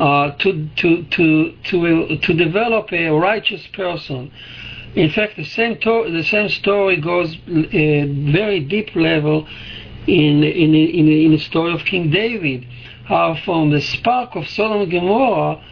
Uh, 0.00 0.32
to 0.38 0.68
to 0.76 1.04
to 1.04 1.52
to 1.62 2.18
to 2.18 2.34
develop 2.34 2.92
a 2.92 3.08
righteous 3.10 3.64
person. 3.68 4.32
In 4.96 5.10
fact, 5.10 5.36
the 5.36 5.44
same 5.44 5.78
to- 5.80 6.10
the 6.10 6.24
same 6.24 6.48
story 6.48 6.96
goes 6.96 7.36
a 7.46 8.02
uh, 8.02 8.06
very 8.32 8.58
deep 8.58 8.96
level 8.96 9.46
in 10.08 10.42
in 10.42 10.74
in, 10.74 11.08
in 11.08 11.30
the 11.30 11.38
story 11.38 11.72
of 11.72 11.84
King 11.84 12.10
David. 12.10 12.66
How 13.04 13.36
from 13.44 13.70
the 13.70 13.80
spark 13.80 14.34
of 14.34 14.48
Sodom 14.48 14.80
and 14.82 14.90
Gomorrah 14.90 15.62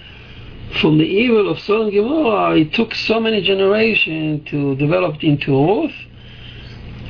from 0.80 0.98
the 0.98 1.04
evil 1.04 1.50
of 1.50 1.58
Sodom 1.60 1.88
and 1.88 1.94
Gomorrah, 1.94 2.58
it 2.58 2.72
took 2.72 2.94
so 2.94 3.20
many 3.20 3.42
generations 3.42 4.48
to 4.50 4.74
develop 4.76 5.22
into 5.22 5.52
Ruth, 5.52 5.94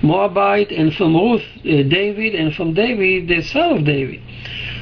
Moabite, 0.02 0.72
and 0.72 0.94
from 0.94 1.14
Ruth, 1.14 1.44
uh, 1.58 1.62
David, 1.62 2.34
and 2.34 2.54
from 2.54 2.74
David, 2.74 3.28
the 3.28 3.42
son 3.42 3.78
of 3.78 3.84
David. 3.84 4.20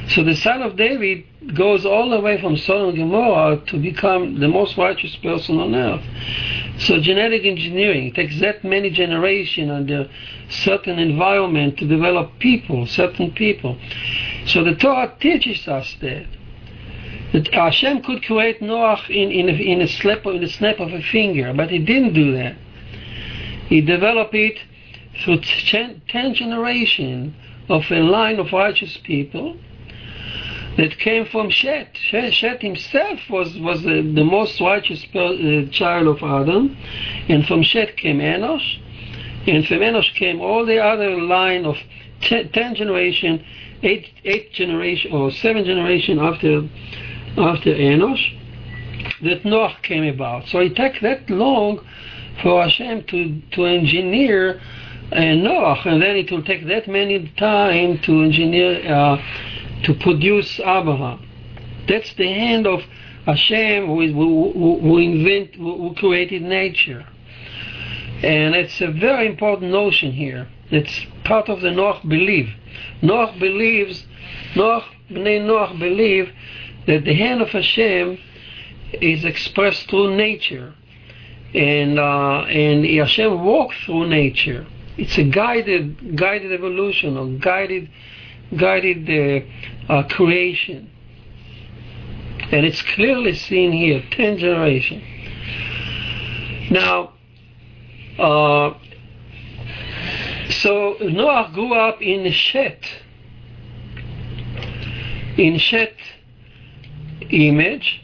So 0.09 0.23
the 0.23 0.35
son 0.35 0.61
of 0.61 0.75
David 0.75 1.25
goes 1.55 1.85
all 1.85 2.09
the 2.09 2.19
way 2.19 2.41
from 2.41 2.57
Sodom 2.57 2.89
and 2.89 2.97
Gomorrah 2.97 3.61
to 3.67 3.77
become 3.77 4.39
the 4.39 4.47
most 4.47 4.77
righteous 4.77 5.15
person 5.17 5.59
on 5.59 5.75
earth. 5.75 6.03
So 6.79 6.99
genetic 6.99 7.45
engineering 7.45 8.13
takes 8.13 8.39
that 8.39 8.63
many 8.63 8.89
generations 8.89 9.69
under 9.71 10.09
certain 10.49 10.99
environment 10.99 11.77
to 11.77 11.87
develop 11.87 12.39
people, 12.39 12.87
certain 12.87 13.31
people. 13.31 13.77
So 14.47 14.63
the 14.63 14.75
Torah 14.75 15.13
teaches 15.19 15.67
us 15.67 15.95
that 16.01 16.25
that 17.33 17.53
Hashem 17.53 18.03
could 18.03 18.23
create 18.23 18.61
Noah 18.61 19.01
in, 19.09 19.31
in, 19.31 19.49
a, 19.49 19.53
in, 19.53 19.81
a 19.81 20.29
in 20.29 20.43
a 20.43 20.49
snap 20.49 20.79
of 20.79 20.91
a 20.91 21.01
finger, 21.01 21.53
but 21.53 21.69
he 21.69 21.79
didn't 21.79 22.13
do 22.13 22.33
that. 22.33 22.57
He 23.67 23.81
developed 23.81 24.35
it 24.35 24.59
through 25.23 25.39
ten, 25.69 26.01
ten 26.09 26.33
generations 26.33 27.33
of 27.69 27.83
a 27.89 28.01
line 28.01 28.39
of 28.39 28.51
righteous 28.51 28.97
people 29.03 29.55
that 30.77 30.97
came 30.99 31.25
from 31.25 31.49
Shet. 31.49 31.95
Shet, 31.97 32.61
himself 32.61 33.19
was, 33.29 33.57
was 33.59 33.81
the, 33.83 34.01
the 34.01 34.23
most 34.23 34.59
righteous 34.59 35.05
per, 35.05 35.19
uh, 35.19 35.69
child 35.71 36.07
of 36.07 36.23
Adam, 36.23 36.77
and 37.29 37.45
from 37.45 37.63
Shet 37.63 37.97
came 37.97 38.19
Enosh, 38.19 38.79
and 39.47 39.65
from 39.65 39.79
Enosh 39.79 40.13
came 40.15 40.41
all 40.41 40.65
the 40.65 40.79
other 40.79 41.17
line 41.21 41.65
of 41.65 41.77
ten 42.21 42.75
generation, 42.75 43.43
eight, 43.83 44.09
eight 44.23 44.53
generation 44.53 45.11
or 45.11 45.31
seven 45.31 45.65
generation 45.65 46.19
after 46.19 46.67
after 47.37 47.73
Enosh 47.73 48.37
that 49.23 49.45
Noah 49.45 49.77
came 49.83 50.03
about. 50.03 50.47
So 50.47 50.59
it 50.59 50.75
took 50.75 50.93
that 51.01 51.29
long 51.29 51.85
for 52.41 52.63
Hashem 52.63 53.03
to, 53.05 53.41
to 53.53 53.65
engineer 53.65 54.61
uh, 55.11 55.19
Noah, 55.19 55.81
and 55.85 56.01
then 56.01 56.15
it 56.15 56.31
will 56.31 56.43
take 56.43 56.65
that 56.67 56.87
many 56.87 57.27
time 57.37 57.99
to 57.99 58.23
engineer, 58.23 58.91
uh, 58.91 59.17
to 59.83 59.93
produce 59.95 60.59
Abraham. 60.59 61.27
That's 61.87 62.13
the 62.15 62.27
hand 62.27 62.65
of 62.67 62.81
Hashem 63.25 63.87
who, 63.87 64.07
who, 64.13 64.79
who, 64.79 64.97
invent, 64.97 65.55
who 65.55 65.93
created 65.97 66.41
nature. 66.41 67.05
And 68.23 68.55
it's 68.55 68.79
a 68.81 68.91
very 68.91 69.27
important 69.27 69.71
notion 69.71 70.11
here. 70.11 70.47
It's 70.69 71.05
part 71.25 71.49
of 71.49 71.61
the 71.61 71.71
Noah 71.71 71.99
belief. 72.07 72.49
Noah 73.01 73.35
believes, 73.39 74.05
Noah, 74.55 74.85
Bnei 75.09 75.45
Noah 75.45 75.75
believe 75.77 76.31
that 76.87 77.05
the 77.05 77.13
hand 77.13 77.41
of 77.41 77.49
Hashem 77.49 78.17
is 78.93 79.23
expressed 79.23 79.89
through 79.89 80.15
nature, 80.15 80.73
and 81.53 81.99
uh, 81.99 82.43
and 82.45 82.85
Hashem 82.85 83.43
walks 83.43 83.75
through 83.85 84.07
nature. 84.07 84.65
it's 84.97 85.17
a 85.17 85.23
guided 85.23 86.17
guided 86.17 86.51
evolution 86.51 87.17
or 87.17 87.27
guided 87.39 87.89
guided 88.57 89.09
uh, 89.09 89.93
uh, 89.93 90.03
creation. 90.07 90.89
And 92.51 92.65
it's 92.65 92.81
clearly 92.81 93.33
seen 93.35 93.71
here, 93.71 94.03
10 94.11 94.37
generations. 94.37 95.03
Now, 96.69 97.13
uh, 98.19 98.73
so 100.49 100.97
Noah 100.99 101.49
grew 101.53 101.73
up 101.73 102.01
in 102.01 102.29
Shet, 102.31 102.83
in 105.37 105.57
Shet 105.59 105.95
image, 107.29 108.01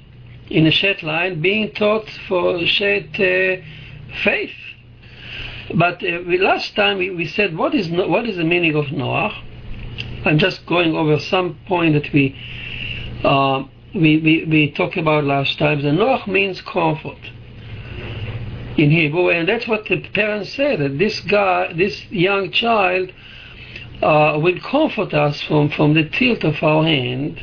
in 0.49 0.65
a 0.65 0.71
Shet 0.71 1.03
line, 1.03 1.41
being 1.41 1.71
taught 1.71 2.09
for 2.27 2.65
Shet 2.65 3.19
uh, 3.19 3.61
faith. 4.23 4.55
But 5.73 6.01
uh, 6.03 6.21
last 6.39 6.75
time 6.75 6.97
we, 6.97 7.09
we 7.09 7.27
said, 7.27 7.57
what 7.57 7.75
is, 7.75 7.89
what 7.89 8.27
is 8.27 8.37
the 8.37 8.43
meaning 8.43 8.75
of 8.75 8.91
Noah? 8.91 9.43
I'm 10.25 10.37
just 10.37 10.65
going 10.65 10.95
over 10.95 11.19
some 11.19 11.59
point 11.67 11.93
that 11.93 12.11
we, 12.13 12.35
uh, 13.23 13.63
we, 13.93 14.19
we, 14.19 14.45
we 14.45 14.71
talked 14.71 14.97
about 14.97 15.23
last 15.25 15.57
time. 15.57 15.81
The 15.81 15.91
Noah 15.91 16.23
means 16.27 16.61
comfort 16.61 17.19
in 18.77 18.91
Hebrew, 18.91 19.29
and 19.29 19.47
that's 19.49 19.67
what 19.67 19.85
the 19.85 19.99
parents 20.13 20.53
said, 20.53 20.79
that 20.79 20.97
this 20.97 21.19
guy, 21.21 21.73
this 21.73 22.05
young 22.11 22.51
child, 22.51 23.11
uh, 24.01 24.39
will 24.41 24.59
comfort 24.59 25.13
us 25.13 25.41
from, 25.41 25.69
from 25.69 25.93
the 25.95 26.07
tilt 26.07 26.43
of 26.43 26.61
our 26.61 26.83
hand. 26.83 27.41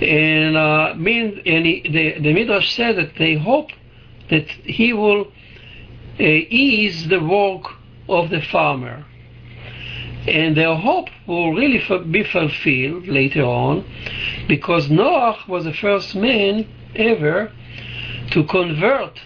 And, 0.00 0.56
uh, 0.56 0.94
and 0.96 1.66
he, 1.66 1.82
the, 1.82 2.20
the 2.20 2.32
Midrash 2.32 2.74
said 2.74 2.96
that 2.96 3.16
they 3.18 3.34
hope 3.34 3.70
that 4.30 4.48
he 4.48 4.92
will 4.92 5.26
uh, 6.18 6.22
ease 6.22 7.08
the 7.08 7.20
work 7.20 7.64
of 8.08 8.30
the 8.30 8.40
farmer 8.40 9.04
and 10.26 10.56
their 10.56 10.74
hope 10.74 11.08
will 11.26 11.54
really 11.54 11.82
be 12.10 12.24
fulfilled 12.24 13.08
later 13.08 13.42
on 13.42 13.84
because 14.48 14.90
Noah 14.90 15.38
was 15.48 15.64
the 15.64 15.72
first 15.72 16.14
man 16.14 16.68
ever 16.94 17.52
to 18.32 18.44
convert 18.44 19.18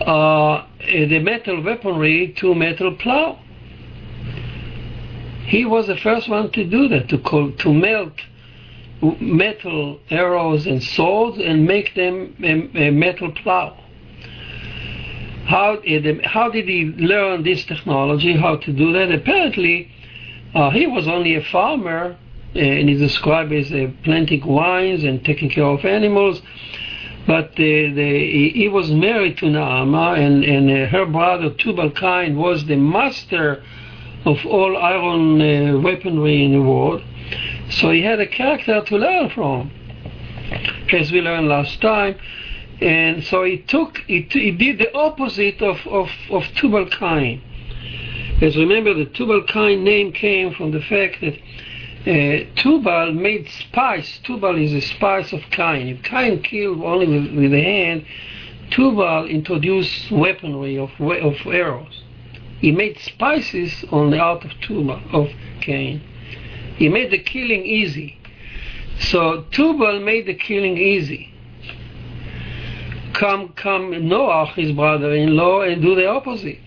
uh, 0.00 0.64
the 0.78 1.18
metal 1.18 1.62
weaponry 1.62 2.34
to 2.38 2.54
metal 2.54 2.94
plow. 2.94 3.38
He 5.46 5.64
was 5.64 5.86
the 5.86 5.96
first 5.96 6.28
one 6.28 6.50
to 6.52 6.64
do 6.64 6.88
that, 6.88 7.08
to, 7.08 7.52
to 7.52 7.72
melt 7.72 8.12
metal 9.20 10.00
arrows 10.10 10.66
and 10.66 10.82
swords 10.82 11.38
and 11.38 11.66
make 11.66 11.94
them 11.94 12.34
a, 12.42 12.88
a 12.88 12.90
metal 12.90 13.30
plow 13.32 13.76
how, 15.46 15.80
how 16.24 16.50
did 16.50 16.68
he 16.68 16.84
learn 16.84 17.44
this 17.44 17.64
technology, 17.64 18.36
how 18.36 18.56
to 18.56 18.72
do 18.72 18.92
that? 18.92 19.12
Apparently, 19.12 19.90
uh, 20.54 20.70
he 20.70 20.86
was 20.86 21.06
only 21.06 21.36
a 21.36 21.42
farmer, 21.42 22.16
uh, 22.54 22.58
and 22.58 22.88
he's 22.88 22.98
described 22.98 23.52
as 23.52 23.72
uh, 23.72 23.88
planting 24.02 24.44
vines 24.44 25.04
and 25.04 25.24
taking 25.24 25.48
care 25.48 25.64
of 25.64 25.84
animals. 25.84 26.42
But 27.26 27.54
the, 27.56 28.52
he 28.54 28.68
was 28.68 28.90
married 28.90 29.38
to 29.38 29.46
Naama, 29.46 30.16
and, 30.18 30.44
and 30.44 30.90
her 30.90 31.06
brother 31.06 31.50
Tubal 31.50 31.90
Cain 31.90 32.36
was 32.36 32.66
the 32.66 32.76
master 32.76 33.64
of 34.26 34.44
all 34.44 34.76
iron 34.76 35.40
uh, 35.40 35.78
weaponry 35.78 36.44
in 36.44 36.52
the 36.52 36.60
world. 36.60 37.02
So 37.70 37.92
he 37.92 38.02
had 38.02 38.20
a 38.20 38.26
character 38.26 38.82
to 38.82 38.96
learn 38.96 39.30
from. 39.30 39.70
As 40.92 41.10
we 41.12 41.20
learned 41.20 41.48
last 41.48 41.80
time, 41.80 42.16
and 42.80 43.24
so 43.24 43.44
he 43.44 43.58
took, 43.58 43.98
he, 44.06 44.22
he 44.30 44.50
did 44.50 44.78
the 44.78 44.94
opposite 44.94 45.62
of, 45.62 45.78
of, 45.86 46.10
of 46.30 46.44
Tubal 46.56 46.86
Cain. 46.86 47.42
As 48.42 48.56
remember, 48.56 48.94
the 48.94 49.06
Tubal 49.06 49.44
Cain 49.44 49.82
name 49.82 50.12
came 50.12 50.52
from 50.54 50.72
the 50.72 50.82
fact 50.82 51.22
that 51.22 51.34
uh, 52.06 52.44
Tubal 52.56 53.12
made 53.12 53.48
spice. 53.48 54.20
Tubal 54.24 54.56
is 54.56 54.72
a 54.72 54.80
spice 54.80 55.32
of 55.32 55.40
Cain. 55.50 55.88
If 55.88 56.02
Cain 56.02 56.42
killed 56.42 56.82
only 56.82 57.06
with, 57.06 57.34
with 57.34 57.50
the 57.52 57.62
hand, 57.62 58.04
Tubal 58.70 59.26
introduced 59.26 60.10
weaponry 60.10 60.78
of, 60.78 60.90
of 61.00 61.34
arrows. 61.46 62.02
He 62.60 62.72
made 62.72 62.98
spices 62.98 63.84
on 63.90 64.10
the 64.10 64.18
art 64.18 64.44
of 64.44 64.52
Tubal, 64.60 65.00
of 65.12 65.30
Cain. 65.60 66.02
He 66.76 66.88
made 66.88 67.10
the 67.10 67.18
killing 67.18 67.64
easy. 67.64 68.18
So 68.98 69.44
Tubal 69.50 70.00
made 70.00 70.26
the 70.26 70.34
killing 70.34 70.78
easy 70.78 71.32
come 73.16 73.48
come 73.54 74.08
Noah, 74.08 74.46
his 74.54 74.72
brother-in-law, 74.72 75.62
and 75.62 75.82
do 75.82 75.94
the 75.94 76.06
opposite. 76.06 76.60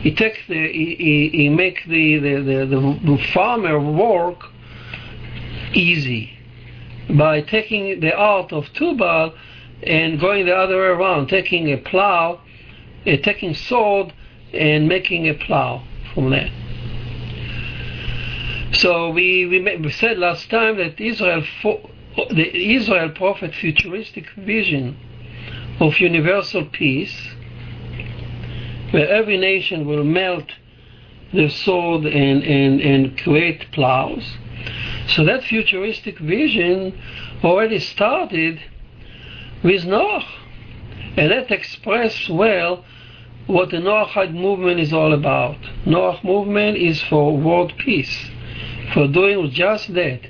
He 0.00 0.14
takes 0.14 0.38
the 0.48 0.72
he, 0.72 0.94
he, 0.96 1.28
he 1.36 1.48
make 1.48 1.84
the, 1.86 2.18
the, 2.18 2.66
the, 2.66 3.00
the 3.04 3.22
farmer 3.34 3.80
work 3.80 4.44
easy 5.74 6.38
by 7.10 7.40
taking 7.40 8.00
the 8.00 8.14
art 8.14 8.52
of 8.52 8.72
Tubal 8.74 9.34
and 9.82 10.20
going 10.20 10.46
the 10.46 10.54
other 10.54 10.76
way 10.76 10.86
around, 10.86 11.28
taking 11.28 11.72
a 11.72 11.78
plow, 11.78 12.40
uh, 13.06 13.16
taking 13.22 13.54
sword 13.54 14.12
and 14.52 14.88
making 14.88 15.28
a 15.28 15.34
plow 15.34 15.84
from 16.14 16.30
that. 16.30 16.50
So 18.74 19.10
we, 19.10 19.46
we, 19.46 19.76
we 19.76 19.90
said 19.90 20.18
last 20.18 20.50
time 20.50 20.76
that 20.76 21.00
Israel, 21.00 21.42
the 22.30 22.74
Israel 22.74 23.10
prophet 23.10 23.54
futuristic 23.54 24.30
vision 24.36 24.96
of 25.80 25.98
universal 25.98 26.66
peace, 26.66 27.34
where 28.90 29.08
every 29.08 29.36
nation 29.36 29.86
will 29.86 30.04
melt 30.04 30.52
the 31.32 31.48
sword 31.48 32.04
and, 32.04 32.42
and, 32.42 32.80
and 32.80 33.18
create 33.18 33.70
plows. 33.72 34.36
So 35.08 35.24
that 35.24 35.44
futuristic 35.44 36.18
vision 36.18 36.98
already 37.42 37.78
started 37.78 38.60
with 39.62 39.84
Noah. 39.84 40.24
And 41.16 41.32
that 41.32 41.50
expressed 41.50 42.28
well 42.28 42.84
what 43.48 43.70
the 43.70 43.78
Noahide 43.78 44.34
movement 44.34 44.78
is 44.78 44.92
all 44.92 45.14
about. 45.14 45.56
Noah 45.86 46.20
movement 46.22 46.76
is 46.76 47.02
for 47.04 47.36
world 47.36 47.72
peace, 47.78 48.30
for 48.92 49.08
doing 49.08 49.50
just 49.50 49.92
that, 49.94 50.20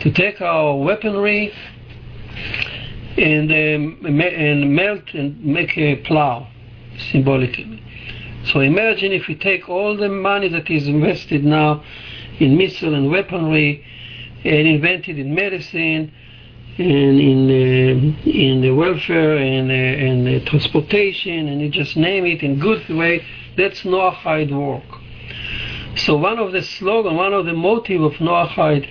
to 0.00 0.10
take 0.10 0.40
our 0.40 0.76
weaponry 0.76 1.52
and, 3.18 3.52
um, 3.52 4.06
and 4.06 4.74
melt 4.74 5.02
and 5.12 5.44
make 5.44 5.76
a 5.76 5.96
plow 5.96 6.48
symbolically. 7.12 7.82
So 8.44 8.60
imagine 8.60 9.12
if 9.12 9.28
we 9.28 9.34
take 9.34 9.68
all 9.68 9.94
the 9.94 10.08
money 10.08 10.48
that 10.48 10.70
is 10.70 10.88
invested 10.88 11.44
now 11.44 11.84
in 12.38 12.56
missile 12.56 12.94
and 12.94 13.10
weaponry 13.10 13.84
and 14.44 14.66
invented 14.66 15.18
in 15.18 15.34
medicine 15.34 16.10
and 16.80 17.20
in 17.20 17.50
uh, 17.50 18.30
in 18.30 18.60
the 18.62 18.70
welfare 18.70 19.36
and 19.36 19.70
uh, 19.70 19.74
and 19.74 20.28
uh, 20.28 20.50
transportation 20.50 21.48
and 21.48 21.60
you 21.60 21.68
just 21.68 21.96
name 21.96 22.24
it 22.26 22.42
in 22.42 22.58
good 22.58 22.88
way 22.88 23.24
that's 23.56 23.82
Noahide 23.82 24.52
work. 24.52 25.00
So 25.96 26.16
one 26.16 26.38
of 26.38 26.52
the 26.52 26.62
slogan, 26.62 27.16
one 27.16 27.34
of 27.34 27.44
the 27.46 27.52
motive 27.52 28.00
of 28.02 28.12
Noahide 28.14 28.88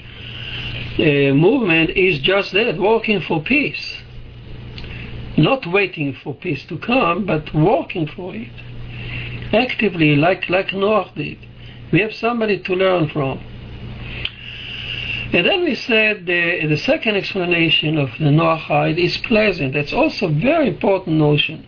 uh, 1.00 1.34
movement 1.34 1.92
is 1.92 2.20
just 2.20 2.52
that, 2.52 2.78
working 2.78 3.22
for 3.22 3.42
peace 3.42 3.98
not 5.38 5.66
waiting 5.66 6.14
for 6.22 6.36
peace 6.36 6.66
to 6.66 6.78
come, 6.78 7.26
but 7.26 7.54
working 7.54 8.06
for 8.08 8.36
it 8.36 8.52
actively, 9.54 10.16
like 10.16 10.50
like 10.50 10.74
Noah 10.74 11.12
did. 11.16 11.38
We 11.92 12.02
have 12.02 12.14
somebody 12.14 12.60
to 12.60 12.74
learn 12.74 13.10
from. 13.10 13.40
And 15.32 15.46
then 15.46 15.64
we 15.64 15.76
said 15.76 16.26
the, 16.26 16.66
the 16.68 16.78
second 16.78 17.16
explanation 17.16 17.98
of 17.98 18.10
the 18.18 18.32
Noahide 18.32 18.98
is 18.98 19.18
pleasant. 19.18 19.74
That's 19.74 19.94
also 19.94 20.28
a 20.28 20.32
very 20.32 20.68
important 20.68 21.18
notion. 21.18 21.66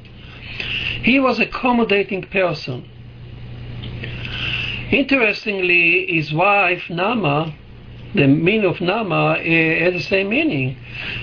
He 1.03 1.19
was 1.19 1.39
a 1.39 1.43
accommodating 1.43 2.23
person. 2.23 2.89
Interestingly, 4.91 6.07
his 6.07 6.33
wife 6.33 6.89
Nama 6.89 7.55
the 8.13 8.27
meaning 8.27 8.65
of 8.65 8.81
Nama 8.81 9.35
uh, 9.35 9.91
the 9.91 10.03
same 10.07 10.29
meaning. 10.29 10.77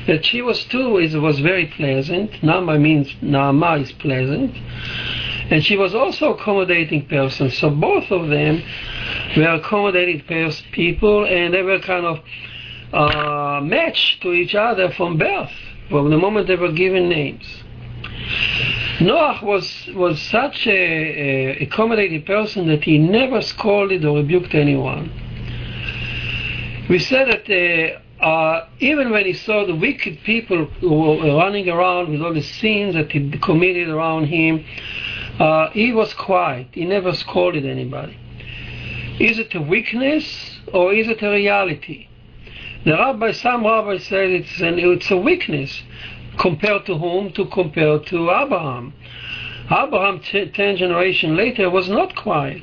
That 0.06 0.24
she 0.24 0.42
was 0.42 0.64
too 0.64 0.98
is 0.98 1.16
was 1.16 1.40
very 1.40 1.66
pleasant. 1.66 2.42
Nama 2.42 2.78
means 2.78 3.14
Nama 3.20 3.76
is 3.76 3.92
pleasant, 3.92 4.56
and 5.50 5.64
she 5.64 5.76
was 5.76 5.94
also 5.94 6.34
accommodating 6.34 7.06
person. 7.06 7.50
So 7.50 7.70
both 7.70 8.10
of 8.10 8.28
them 8.28 8.62
were 9.36 9.54
accommodating 9.54 10.22
pers- 10.22 10.62
people, 10.72 11.24
and 11.26 11.54
they 11.54 11.62
were 11.62 11.78
kind 11.80 12.06
of 12.06 12.20
uh, 12.92 13.60
matched 13.62 14.22
to 14.22 14.32
each 14.32 14.54
other 14.54 14.90
from 14.92 15.18
birth, 15.18 15.52
from 15.88 16.10
the 16.10 16.18
moment 16.18 16.46
they 16.46 16.56
were 16.56 16.72
given 16.72 17.08
names. 17.08 17.46
Noah 19.00 19.40
was 19.42 19.88
was 19.94 20.20
such 20.20 20.66
a, 20.66 20.70
a 20.70 21.62
accommodating 21.62 22.24
person 22.24 22.66
that 22.66 22.82
he 22.82 22.98
never 22.98 23.40
scolded 23.40 24.04
or 24.04 24.16
rebuked 24.16 24.54
anyone 24.54 25.10
we 26.88 26.98
said 26.98 27.28
that 27.28 28.00
uh, 28.20 28.24
uh, 28.24 28.68
even 28.80 29.10
when 29.10 29.26
he 29.26 29.34
saw 29.34 29.66
the 29.66 29.74
wicked 29.74 30.20
people 30.24 30.64
who 30.80 31.18
were 31.18 31.36
running 31.36 31.68
around 31.68 32.10
with 32.10 32.22
all 32.22 32.32
the 32.32 32.42
sins 32.42 32.94
that 32.94 33.12
he 33.12 33.30
committed 33.40 33.88
around 33.88 34.24
him, 34.24 34.64
uh, 35.38 35.70
he 35.70 35.92
was 35.92 36.12
quiet. 36.14 36.68
He 36.72 36.84
never 36.84 37.12
scolded 37.12 37.64
anybody. 37.64 38.18
Is 39.20 39.38
it 39.38 39.54
a 39.54 39.60
weakness 39.60 40.58
or 40.72 40.92
is 40.92 41.08
it 41.08 41.22
a 41.22 41.30
reality? 41.30 42.08
The 42.84 42.92
rabbi, 42.92 43.32
some 43.32 43.64
rabbis 43.64 44.06
said 44.06 44.30
it's 44.30 44.60
an, 44.60 44.78
it's 44.78 45.10
a 45.10 45.16
weakness. 45.16 45.82
Compared 46.38 46.86
to 46.86 46.96
whom? 46.96 47.32
To 47.32 47.46
compare 47.46 47.98
to 47.98 48.30
Abraham. 48.30 48.94
Abraham, 49.66 50.20
ten 50.20 50.76
generations 50.76 51.36
later, 51.36 51.68
was 51.68 51.88
not 51.88 52.14
quiet. 52.14 52.62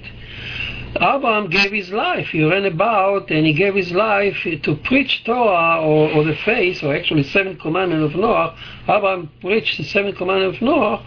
Abraham 0.96 1.50
gave 1.50 1.74
his 1.74 1.92
life. 1.92 2.30
He 2.30 2.44
ran 2.44 2.66
about 2.66 3.30
and 3.30 3.46
he 3.46 3.52
gave 3.52 3.76
his 3.76 3.92
life 3.92 4.38
to 4.64 4.76
preach 4.86 5.26
Torah 5.26 5.82
or, 5.82 6.10
or 6.12 6.24
the 6.24 6.36
faith, 6.38 6.82
or 6.84 6.96
actually 6.96 7.24
seven 7.24 7.58
commandments 7.58 8.14
of 8.14 8.20
Noah. 8.20 8.56
Abraham 8.84 9.30
preached 9.42 9.78
the 9.78 9.84
seven 9.84 10.16
commandments 10.16 10.58
of 10.58 10.62
Noah 10.64 11.06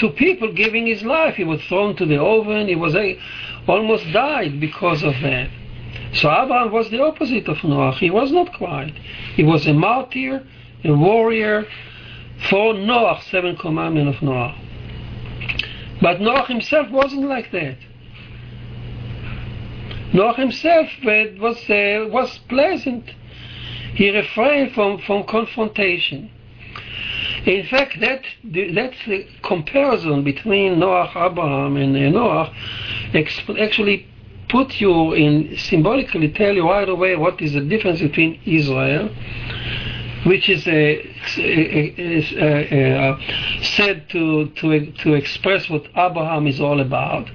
to 0.00 0.10
people 0.10 0.52
giving 0.52 0.86
his 0.86 1.02
life. 1.02 1.36
He 1.36 1.44
was 1.44 1.62
thrown 1.64 1.94
to 1.96 2.06
the 2.06 2.20
oven. 2.20 2.68
He 2.68 2.74
was 2.74 2.94
a, 2.94 3.18
almost 3.68 4.10
died 4.12 4.58
because 4.58 5.02
of 5.02 5.14
that. 5.22 5.50
So 6.14 6.30
Abraham 6.30 6.72
was 6.72 6.90
the 6.90 7.02
opposite 7.02 7.46
of 7.48 7.62
Noah. 7.62 7.92
He 7.92 8.10
was 8.10 8.32
not 8.32 8.52
quiet. 8.54 8.94
He 9.34 9.44
was 9.44 9.66
a 9.66 9.74
martyr, 9.74 10.42
a 10.84 10.92
warrior 10.92 11.66
for 12.48 12.74
Noah, 12.74 13.20
seven 13.30 13.56
commandments 13.56 14.16
of 14.16 14.22
Noah. 14.22 14.56
But 16.00 16.20
Noah 16.20 16.46
himself 16.46 16.90
wasn't 16.90 17.28
like 17.28 17.52
that. 17.52 17.76
Noah 20.12 20.34
himself 20.34 20.88
was, 21.04 21.58
uh, 21.70 22.08
was 22.10 22.38
pleasant. 22.48 23.04
He 23.94 24.10
refrained 24.10 24.72
from, 24.72 24.98
from 24.98 25.24
confrontation. 25.24 26.30
In 27.46 27.66
fact, 27.66 28.00
that 28.00 28.22
that's 28.44 28.96
the 29.06 29.26
comparison 29.42 30.24
between 30.24 30.78
Noah, 30.78 31.10
Abraham, 31.14 31.76
and 31.76 31.96
uh, 31.96 32.10
Noah 32.10 32.54
actually 33.14 34.06
put 34.48 34.80
you 34.80 35.12
in 35.12 35.56
symbolically 35.56 36.30
tell 36.32 36.54
you 36.54 36.68
right 36.68 36.88
away 36.88 37.16
what 37.16 37.40
is 37.40 37.52
the 37.52 37.60
difference 37.60 38.00
between 38.00 38.40
Israel, 38.44 39.08
which 40.26 40.48
is 40.48 40.66
a, 40.66 41.06
a, 41.38 42.14
a, 42.38 43.62
said 43.62 44.08
to, 44.10 44.48
to 44.56 44.92
to 44.92 45.14
express 45.14 45.70
what 45.70 45.86
Abraham 45.96 46.46
is 46.46 46.60
all 46.60 46.80
about 46.80 47.30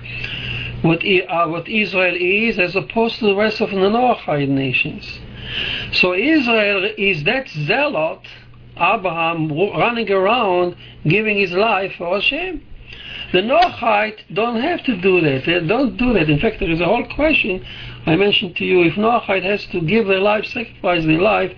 what, 0.86 1.04
uh, 1.04 1.48
what 1.48 1.68
Israel 1.68 2.16
is 2.18 2.60
as 2.60 2.76
opposed 2.76 3.20
to 3.20 3.26
the 3.26 3.36
rest 3.36 3.60
of 3.62 3.72
the 3.72 3.76
Noahide 3.78 4.50
nations. 4.50 5.20
So 5.94 6.14
Israel 6.14 6.90
is 6.98 7.24
that 7.24 7.50
zealot, 7.50 8.22
Abraham 8.78 9.50
running 9.50 10.12
around 10.12 10.76
giving 11.08 11.38
his 11.38 11.52
life 11.52 11.94
for 11.98 12.16
Hashem. 12.16 12.62
The 13.32 13.42
Noahide 13.42 14.20
don't 14.34 14.62
have 14.62 14.84
to 14.86 14.96
do 14.96 15.20
that. 15.22 15.46
They 15.46 15.60
don't 15.60 15.98
do 15.98 16.14
that. 16.14 16.30
In 16.30 16.40
fact, 16.40 16.60
there 16.60 16.70
is 16.70 16.80
a 16.80 16.86
whole 16.86 17.06
question 17.16 17.66
I 18.06 18.16
mentioned 18.16 18.56
to 18.58 18.66
you. 18.66 18.84
If 18.84 18.94
Noahide 18.94 19.44
has 19.44 19.66
to 19.68 19.82
give 19.82 20.08
their 20.08 20.20
life, 20.20 20.46
sacrifice 20.46 21.06
their 21.06 21.20
life 21.20 21.52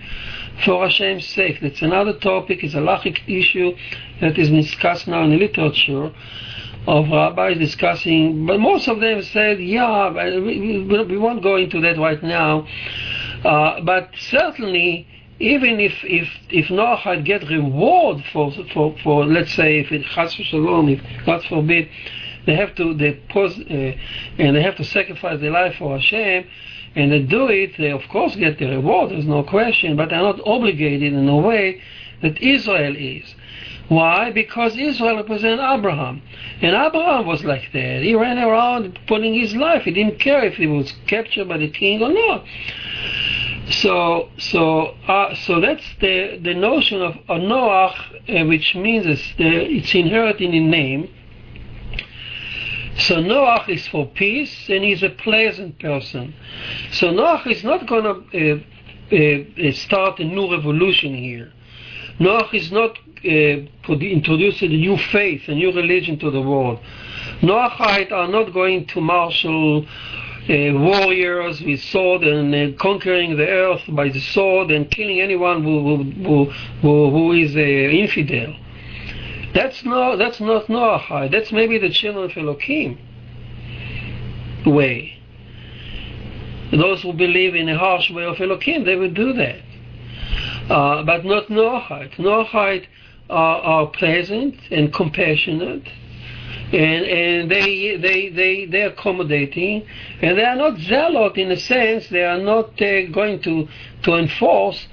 for 0.63 0.83
Hashem's 0.83 1.27
sake, 1.27 1.59
that's 1.61 1.81
another 1.81 2.13
topic. 2.13 2.63
It's 2.63 2.73
halachic 2.73 3.19
issue 3.27 3.75
that 4.21 4.37
is 4.37 4.49
discussed 4.49 5.07
now 5.07 5.23
in 5.23 5.31
the 5.31 5.37
literature 5.37 6.11
of 6.87 7.09
rabbis 7.09 7.57
discussing, 7.57 8.45
but 8.45 8.59
most 8.59 8.87
of 8.87 9.01
them 9.01 9.21
said, 9.21 9.59
yeah, 9.59 10.09
we, 10.39 10.79
we 10.87 11.17
won't 11.17 11.43
go 11.43 11.57
into 11.57 11.81
that 11.81 11.97
right 11.97 12.23
now. 12.23 12.65
Uh, 13.43 13.81
but 13.81 14.09
certainly, 14.17 15.05
even 15.39 15.79
if 15.79 15.93
if 16.03 16.27
if 16.49 16.69
Noah 16.69 16.97
had 16.97 17.25
get 17.25 17.47
reward 17.47 18.23
for 18.33 18.51
for 18.73 18.95
for 19.03 19.25
let's 19.25 19.53
say 19.53 19.79
if 19.79 19.91
it 19.91 20.03
has 20.03 20.33
shalom, 20.33 20.89
if 20.89 21.01
God 21.25 21.43
forbid, 21.45 21.89
they 22.45 22.55
have 22.55 22.75
to 22.75 22.93
they 22.93 23.13
pose 23.29 23.57
uh, 23.59 23.93
and 24.37 24.55
they 24.55 24.63
have 24.63 24.75
to 24.77 24.83
sacrifice 24.83 25.39
their 25.39 25.51
life 25.51 25.75
for 25.77 25.97
Hashem, 25.97 26.47
and 26.95 27.11
they 27.11 27.21
do 27.21 27.47
it, 27.49 27.77
they 27.77 27.91
of 27.91 28.01
course 28.09 28.35
get 28.35 28.57
the 28.57 28.65
reward. 28.65 29.11
There's 29.11 29.25
no 29.25 29.43
question, 29.43 29.95
but 29.95 30.09
they're 30.09 30.19
not 30.19 30.39
obligated 30.45 31.13
in 31.13 31.27
a 31.29 31.37
way 31.37 31.81
that 32.21 32.41
Israel 32.41 32.95
is. 32.97 33.35
Why? 33.89 34.31
Because 34.31 34.75
Israel 34.75 35.15
represents 35.17 35.63
Abraham. 35.63 36.21
And 36.61 36.75
Abraham 36.75 37.25
was 37.25 37.43
like 37.45 37.71
that. 37.71 38.01
He 38.01 38.15
ran 38.15 38.37
around 38.37 38.99
putting 39.07 39.33
his 39.33 39.55
life. 39.55 39.83
He 39.83 39.91
didn't 39.91 40.19
care 40.19 40.43
if 40.43 40.55
he 40.55 40.67
was 40.67 40.91
captured 41.07 41.47
by 41.47 41.57
the 41.57 41.69
king 41.69 42.01
or 42.01 42.11
not. 42.11 42.43
So, 43.69 44.29
so, 44.37 44.95
uh, 45.07 45.35
so 45.35 45.59
that's 45.59 45.83
the, 45.99 46.39
the 46.41 46.53
notion 46.53 47.01
of 47.01 47.15
a 47.27 47.37
Noah, 47.37 47.93
uh, 48.29 48.45
which 48.45 48.75
means 48.75 49.05
it's, 49.05 49.35
the, 49.37 49.45
it's 49.45 49.93
inherited 49.93 50.53
in 50.53 50.69
name. 50.69 51.13
So 52.97 53.19
Noah 53.19 53.65
is 53.67 53.85
for 53.87 54.07
peace, 54.07 54.69
and 54.69 54.83
he's 54.83 55.03
a 55.03 55.09
pleasant 55.09 55.79
person. 55.79 56.33
So 56.91 57.11
Noah 57.11 57.43
is 57.45 57.63
not 57.63 57.87
going 57.87 58.03
to 58.03 58.63
uh, 59.11 59.67
uh, 59.67 59.71
start 59.73 60.19
a 60.19 60.23
new 60.23 60.49
revolution 60.51 61.13
here. 61.13 61.51
Noah 62.19 62.49
is 62.53 62.71
not 62.71 62.97
uh, 63.23 63.29
introducing 63.89 64.71
a 64.71 64.77
new 64.77 64.97
faith, 64.97 65.43
a 65.47 65.53
new 65.53 65.71
religion 65.71 66.17
to 66.19 66.31
the 66.31 66.41
world. 66.41 66.79
Noahide 67.41 68.11
are 68.11 68.27
not 68.27 68.53
going 68.53 68.87
to 68.87 69.01
marshal 69.01 69.85
uh, 69.85 70.26
warriors 70.49 71.61
with 71.61 71.81
sword 71.81 72.23
and 72.23 72.55
uh, 72.55 72.77
conquering 72.77 73.35
the 73.35 73.47
earth 73.47 73.81
by 73.89 74.09
the 74.09 74.19
sword 74.19 74.71
and 74.71 74.89
killing 74.89 75.19
anyone 75.19 75.63
who, 75.63 76.03
who, 76.23 76.45
who, 76.81 77.09
who 77.09 77.31
is 77.33 77.55
an 77.55 77.61
infidel. 77.61 78.55
That's 79.53 79.83
not 79.83 80.17
that's 80.17 80.39
not 80.39 80.67
Noahide. 80.67 81.31
That's 81.31 81.51
maybe 81.51 81.79
the 81.79 81.89
children 81.89 82.29
of 82.29 82.37
Elohim 82.37 82.99
way. 84.65 85.17
Those 86.71 87.01
who 87.01 87.13
believe 87.13 87.55
in 87.55 87.69
a 87.69 87.77
harsh 87.77 88.11
way 88.11 88.25
of 88.25 88.39
Elohim, 88.39 88.83
they 88.83 88.95
would 88.95 89.13
do 89.13 89.33
that. 89.33 89.61
Uh, 90.69 91.03
but 91.03 91.23
not 91.25 91.47
Noahide. 91.47 92.15
Noahide 92.17 92.85
are, 93.29 93.61
are 93.61 93.87
pleasant 93.87 94.55
and 94.69 94.93
compassionate 94.93 95.87
and 96.71 97.05
and 97.05 97.51
they 97.51 97.97
they 97.97 98.29
they 98.29 98.65
they 98.65 98.81
accommodating. 98.81 99.85
And 100.21 100.37
they 100.37 100.43
are 100.43 100.55
not 100.55 100.77
zealot 100.79 101.37
in 101.37 101.51
a 101.51 101.57
sense 101.57 102.07
they 102.09 102.23
are 102.23 102.39
not 102.39 102.81
uh, 102.81 103.07
going 103.07 103.41
to 103.43 103.67
to 104.03 104.15
enforce 104.15 104.87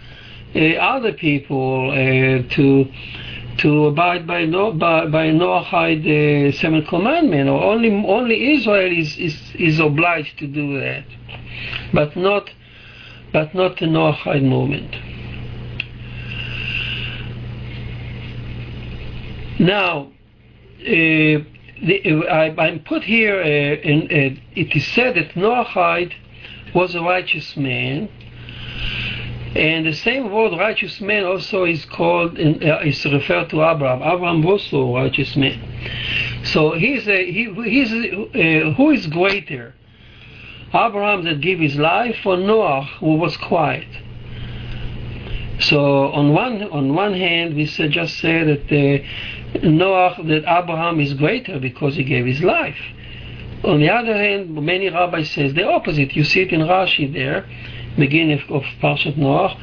uh, 0.55 0.59
other 0.59 1.13
people 1.13 1.91
uh, 1.91 2.49
to 2.55 2.87
to 3.59 3.87
abide 3.87 4.27
by 4.27 4.45
no 4.45 4.73
by, 4.73 5.07
by 5.07 5.29
Noahide 5.29 6.49
uh, 6.49 6.53
seventh 6.53 6.89
commandment. 6.89 7.49
Or 7.49 7.63
only 7.63 7.91
only 8.07 8.53
Israel 8.55 8.93
is, 8.93 9.17
is 9.17 9.37
is 9.55 9.81
obliged 9.81 10.39
to 10.39 10.47
do 10.47 10.79
that. 10.81 11.05
But 11.93 12.17
not 12.17 12.51
but 13.33 13.55
not 13.55 13.79
the 13.79 13.87
Noahide 13.87 14.45
movement 14.45 14.95
Now, 19.59 20.11
the, 20.85 22.27
I, 22.31 22.69
am 22.69 22.81
put 22.81 23.03
here, 23.03 23.41
uh, 23.41 23.89
in, 23.89 24.03
uh, 24.03 24.41
it 24.55 24.77
is 24.77 24.87
said 24.89 25.17
that 25.17 25.31
Noahide 25.31 26.15
was 26.75 26.95
a 26.95 27.01
righteous 27.01 27.57
man, 27.57 28.09
and 29.55 29.87
the 29.87 29.93
same 29.93 30.33
word 30.33 30.59
righteous 30.59 31.01
man 31.01 31.25
also 31.25 31.65
is 31.65 31.85
called, 31.85 32.39
in, 32.39 32.69
uh, 32.69 32.81
is 32.81 33.05
referred 33.05 33.51
to 33.51 33.63
Abraham. 33.65 34.03
Abraham 34.03 34.43
was 34.43 34.63
also 34.65 34.89
a 34.89 35.03
righteous 35.03 35.37
man. 35.37 35.61
So 36.45 36.73
he's 36.73 37.07
a, 37.09 37.31
he, 37.31 37.53
he's 37.65 37.93
a, 37.93 38.69
uh, 38.69 38.75
who 38.75 38.91
is 38.91 39.07
greater? 39.07 39.75
Abraham 40.75 41.25
that 41.25 41.41
gave 41.41 41.61
his 41.61 41.77
life 41.77 42.27
or 42.27 42.37
Noah 42.37 42.83
who 42.99 43.15
was 43.15 43.37
quiet? 43.37 43.87
So 45.61 46.09
on 46.11 46.33
one 46.33 46.65
on 46.65 46.95
one 46.95 47.15
hand, 47.15 47.55
we 47.55 47.67
just 47.67 48.19
say 48.19 48.43
that 48.43 48.65
uh, 48.73 49.05
Noah, 49.63 50.17
that 50.25 50.45
Abraham 50.47 51.01
is 51.01 51.15
greater 51.15 51.59
because 51.59 51.97
he 51.97 52.05
gave 52.05 52.27
his 52.27 52.43
life. 52.43 52.79
On 53.65 53.81
the 53.81 53.89
other 53.89 54.15
hand, 54.15 54.55
many 54.55 54.91
rabbis 54.91 55.31
say 55.31 55.51
the 55.51 55.67
opposite. 55.67 56.15
You 56.15 56.25
see 56.25 56.43
it 56.43 56.53
in 56.53 56.61
Rashi 56.61 57.13
there, 57.13 57.49
beginning 57.97 58.41
of, 58.41 58.51
of 58.51 58.63
Parshat 58.83 59.17
Noah. 59.17 59.57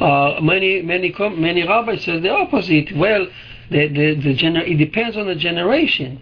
Uh, 0.00 0.40
many 0.42 0.82
many 0.82 1.14
many 1.36 1.66
rabbis 1.66 2.04
say 2.04 2.20
the 2.20 2.30
opposite. 2.30 2.94
Well, 2.94 3.26
the 3.70 3.88
the, 3.88 4.14
the 4.16 4.34
gener- 4.36 4.68
it 4.68 4.76
depends 4.76 5.16
on 5.16 5.26
the 5.26 5.34
generation. 5.34 6.20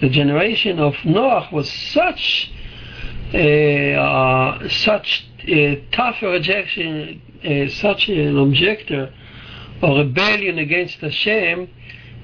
The 0.00 0.10
generation 0.10 0.78
of 0.78 0.94
Noah 1.04 1.48
was 1.52 1.70
such 1.70 2.50
a, 3.32 3.94
uh, 3.94 4.68
such 4.68 5.26
a 5.46 5.76
tough 5.92 6.20
rejection, 6.20 7.22
such 7.70 8.08
an 8.08 8.36
objector 8.36 9.14
or 9.80 9.98
rebellion 9.98 10.58
against 10.58 10.96
Hashem 10.96 11.68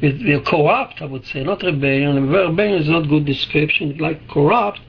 they're 0.00 0.40
corrupt, 0.40 1.02
I 1.02 1.06
would 1.06 1.26
say, 1.26 1.42
not 1.42 1.62
rebellion. 1.62 2.30
Rebellion 2.30 2.82
is 2.82 2.88
not 2.88 3.08
good 3.08 3.24
description, 3.24 3.98
like 3.98 4.28
corrupt, 4.28 4.80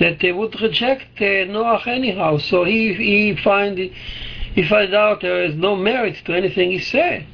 that 0.00 0.20
they 0.20 0.32
would 0.32 0.60
reject 0.60 1.20
uh, 1.20 1.44
Noah 1.52 1.82
anyhow. 1.86 2.38
So 2.38 2.64
he 2.64 2.94
he 2.94 3.36
find 3.36 3.78
he 3.78 4.62
find 4.68 4.94
out 4.94 5.20
there 5.20 5.44
is 5.44 5.54
no 5.54 5.76
merit 5.76 6.16
to 6.24 6.34
anything 6.34 6.70
he 6.70 6.80
said. 6.80 7.26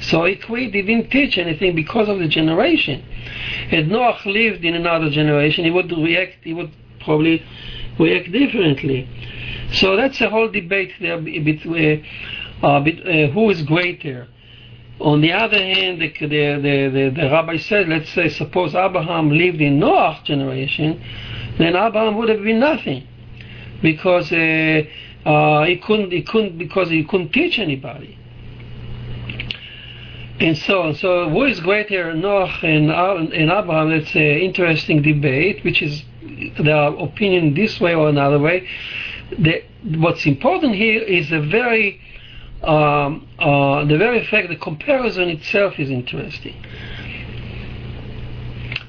So 0.00 0.24
he 0.24 0.36
quit, 0.36 0.74
he 0.74 0.82
didn't 0.82 1.10
teach 1.10 1.38
anything 1.38 1.74
because 1.74 2.08
of 2.08 2.18
the 2.18 2.28
generation. 2.28 3.02
Had 3.70 3.88
Noah 3.88 4.18
lived 4.26 4.64
in 4.64 4.74
another 4.74 5.10
generation, 5.10 5.64
he 5.64 5.70
would 5.70 5.90
react, 5.90 6.36
he 6.42 6.52
would 6.52 6.70
probably 7.00 7.42
react 7.98 8.30
differently. 8.30 9.08
So 9.72 9.96
that's 9.96 10.20
a 10.20 10.28
whole 10.28 10.48
debate 10.48 10.92
there 11.00 11.18
between 11.18 12.04
uh, 12.62 12.66
uh, 12.66 12.80
uh, 12.80 13.26
who 13.28 13.50
is 13.50 13.62
greater. 13.62 14.28
On 15.00 15.20
the 15.20 15.32
other 15.32 15.58
hand, 15.58 16.00
the, 16.00 16.08
the, 16.20 16.26
the, 16.26 17.12
the, 17.14 17.30
rabbi 17.30 17.58
said, 17.58 17.88
let's 17.88 18.08
say, 18.10 18.28
suppose 18.30 18.74
Abraham 18.74 19.30
lived 19.30 19.60
in 19.60 19.78
Noah's 19.78 20.22
generation, 20.22 21.02
then 21.58 21.76
Abraham 21.76 22.16
would 22.16 22.30
have 22.30 22.42
been 22.42 22.60
nothing, 22.60 23.06
because 23.82 24.32
uh, 24.32 24.82
uh, 25.26 25.64
he 25.64 25.76
couldn't, 25.76 26.12
he 26.12 26.22
couldn't, 26.22 26.56
because 26.56 26.88
he 26.88 27.04
couldn't 27.04 27.32
teach 27.32 27.58
anybody 27.58 28.18
and 30.40 30.56
so 30.58 30.82
on. 30.82 30.94
So 30.94 31.28
who 31.30 31.44
is 31.44 31.60
greater, 31.60 32.14
Noah 32.14 32.52
and, 32.62 32.90
and 32.90 33.50
Abraham? 33.50 33.90
That's 33.90 34.14
an 34.14 34.20
interesting 34.20 35.02
debate, 35.02 35.64
which 35.64 35.82
is 35.82 36.04
their 36.58 36.88
opinion 36.88 37.54
this 37.54 37.80
way 37.80 37.94
or 37.94 38.08
another 38.08 38.38
way. 38.38 38.68
The, 39.38 39.64
what's 39.96 40.26
important 40.26 40.74
here 40.74 41.02
is 41.02 41.32
a 41.32 41.40
very 41.40 42.00
um, 42.62 43.28
uh, 43.38 43.84
the 43.84 43.96
very 43.98 44.24
fact 44.26 44.48
the 44.48 44.56
comparison 44.56 45.28
itself 45.28 45.78
is 45.78 45.90
interesting 45.90 46.56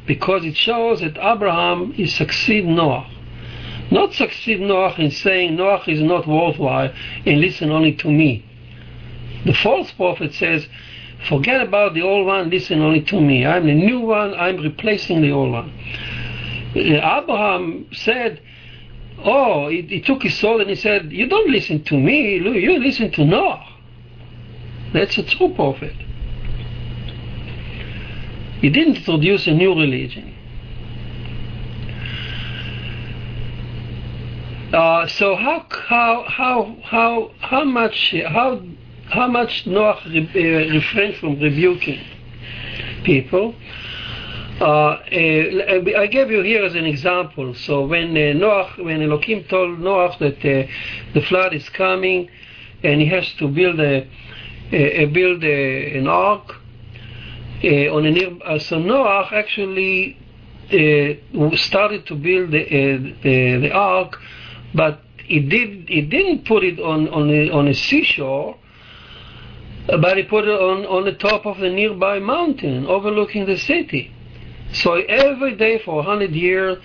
because 0.05 0.45
it 0.45 0.55
shows 0.55 1.01
that 1.01 1.17
Abraham 1.17 1.93
is 1.97 2.15
succeed 2.15 2.65
Noah. 2.65 3.11
Not 3.91 4.13
succeed 4.13 4.61
Noah 4.61 4.95
in 4.97 5.11
saying 5.11 5.55
Noah 5.55 5.83
is 5.87 6.01
not 6.01 6.27
worthwhile 6.27 6.93
and 7.25 7.41
listen 7.41 7.71
only 7.71 7.93
to 7.95 8.09
me. 8.09 8.45
The 9.45 9.53
false 9.53 9.91
prophet 9.91 10.33
says 10.33 10.67
Forget 11.27 11.61
about 11.61 11.93
the 11.93 12.03
old 12.03 12.27
one, 12.27 12.49
listen 12.49 12.81
only 12.81 13.01
to 13.01 13.19
me. 13.19 13.45
I'm 13.45 13.65
the 13.65 13.73
new 13.73 13.99
one, 13.99 14.33
I'm 14.35 14.57
replacing 14.57 15.21
the 15.21 15.31
old 15.31 15.51
one. 15.51 15.73
Uh, 16.75 16.79
Abraham 16.79 17.87
said, 17.91 18.41
Oh, 19.23 19.69
he, 19.69 19.81
he, 19.81 20.01
took 20.01 20.23
his 20.23 20.37
soul 20.37 20.61
and 20.61 20.69
he 20.69 20.75
said, 20.75 21.11
You 21.11 21.27
don't 21.27 21.49
listen 21.49 21.83
to 21.85 21.97
me, 21.97 22.37
you 22.37 22.79
listen 22.79 23.11
to 23.13 23.25
Noah. 23.25 23.65
That's 24.93 25.17
a 25.17 25.23
true 25.23 25.53
prophet. 25.53 25.95
He 28.61 28.69
didn't 28.69 28.97
introduce 28.97 29.47
a 29.47 29.53
new 29.53 29.69
religion. 29.69 30.33
Uh, 34.73 35.07
so 35.07 35.35
how 35.35 35.65
how 35.69 36.25
how 36.27 36.75
how 36.83 37.31
how 37.39 37.63
much 37.63 38.13
how 38.27 38.61
how 39.09 39.27
much 39.27 39.65
Noah 39.65 40.01
re- 40.07 40.29
uh, 40.35 40.73
refrained 40.73 41.15
from 41.17 41.39
rebuking 41.39 42.01
people. 43.03 43.55
Uh, 44.59 44.63
uh, 44.65 45.99
I 45.99 46.07
gave 46.07 46.31
you 46.31 46.41
here 46.41 46.63
as 46.63 46.73
an 46.73 46.85
example. 46.85 47.53
So 47.53 47.85
when 47.85 48.17
uh, 48.17 48.33
Noah, 48.33 48.73
when 48.79 49.03
Elohim 49.03 49.43
told 49.43 49.79
Noah 49.79 50.15
that 50.19 50.37
uh, 50.39 50.67
the 51.13 51.21
flood 51.21 51.53
is 51.53 51.69
coming, 51.69 52.27
and 52.83 52.99
he 52.99 53.07
has 53.07 53.31
to 53.33 53.47
build 53.47 53.79
a, 53.79 54.07
a, 54.71 55.05
build 55.05 55.43
a, 55.43 55.97
an 55.97 56.07
ark 56.07 56.55
uh, 57.63 57.67
on 57.67 58.05
a 58.07 58.11
near, 58.11 58.59
so 58.59 58.79
Noah 58.79 59.29
actually 59.31 60.17
started 61.55 62.07
to 62.07 62.15
build 62.15 62.51
the, 62.51 63.13
the, 63.21 63.57
the 63.61 63.71
ark, 63.71 64.19
but 64.73 65.01
he 65.23 65.39
did 65.39 65.87
he 65.87 66.01
didn't 66.01 66.45
put 66.45 66.63
it 66.63 66.79
on 66.79 67.07
on 67.09 67.29
a, 67.29 67.51
on 67.51 67.67
a 67.67 67.73
seashore 67.73 68.57
but 69.87 70.17
he 70.17 70.23
put 70.23 70.45
it 70.45 70.59
on, 70.59 70.85
on 70.85 71.05
the 71.05 71.13
top 71.13 71.45
of 71.45 71.59
the 71.59 71.69
nearby 71.69 72.19
mountain 72.19 72.85
overlooking 72.87 73.45
the 73.45 73.57
city. 73.57 74.13
So 74.73 74.93
every 74.93 75.55
day 75.55 75.79
for 75.79 75.99
a 76.01 76.03
hundred 76.03 76.31
years, 76.31 76.77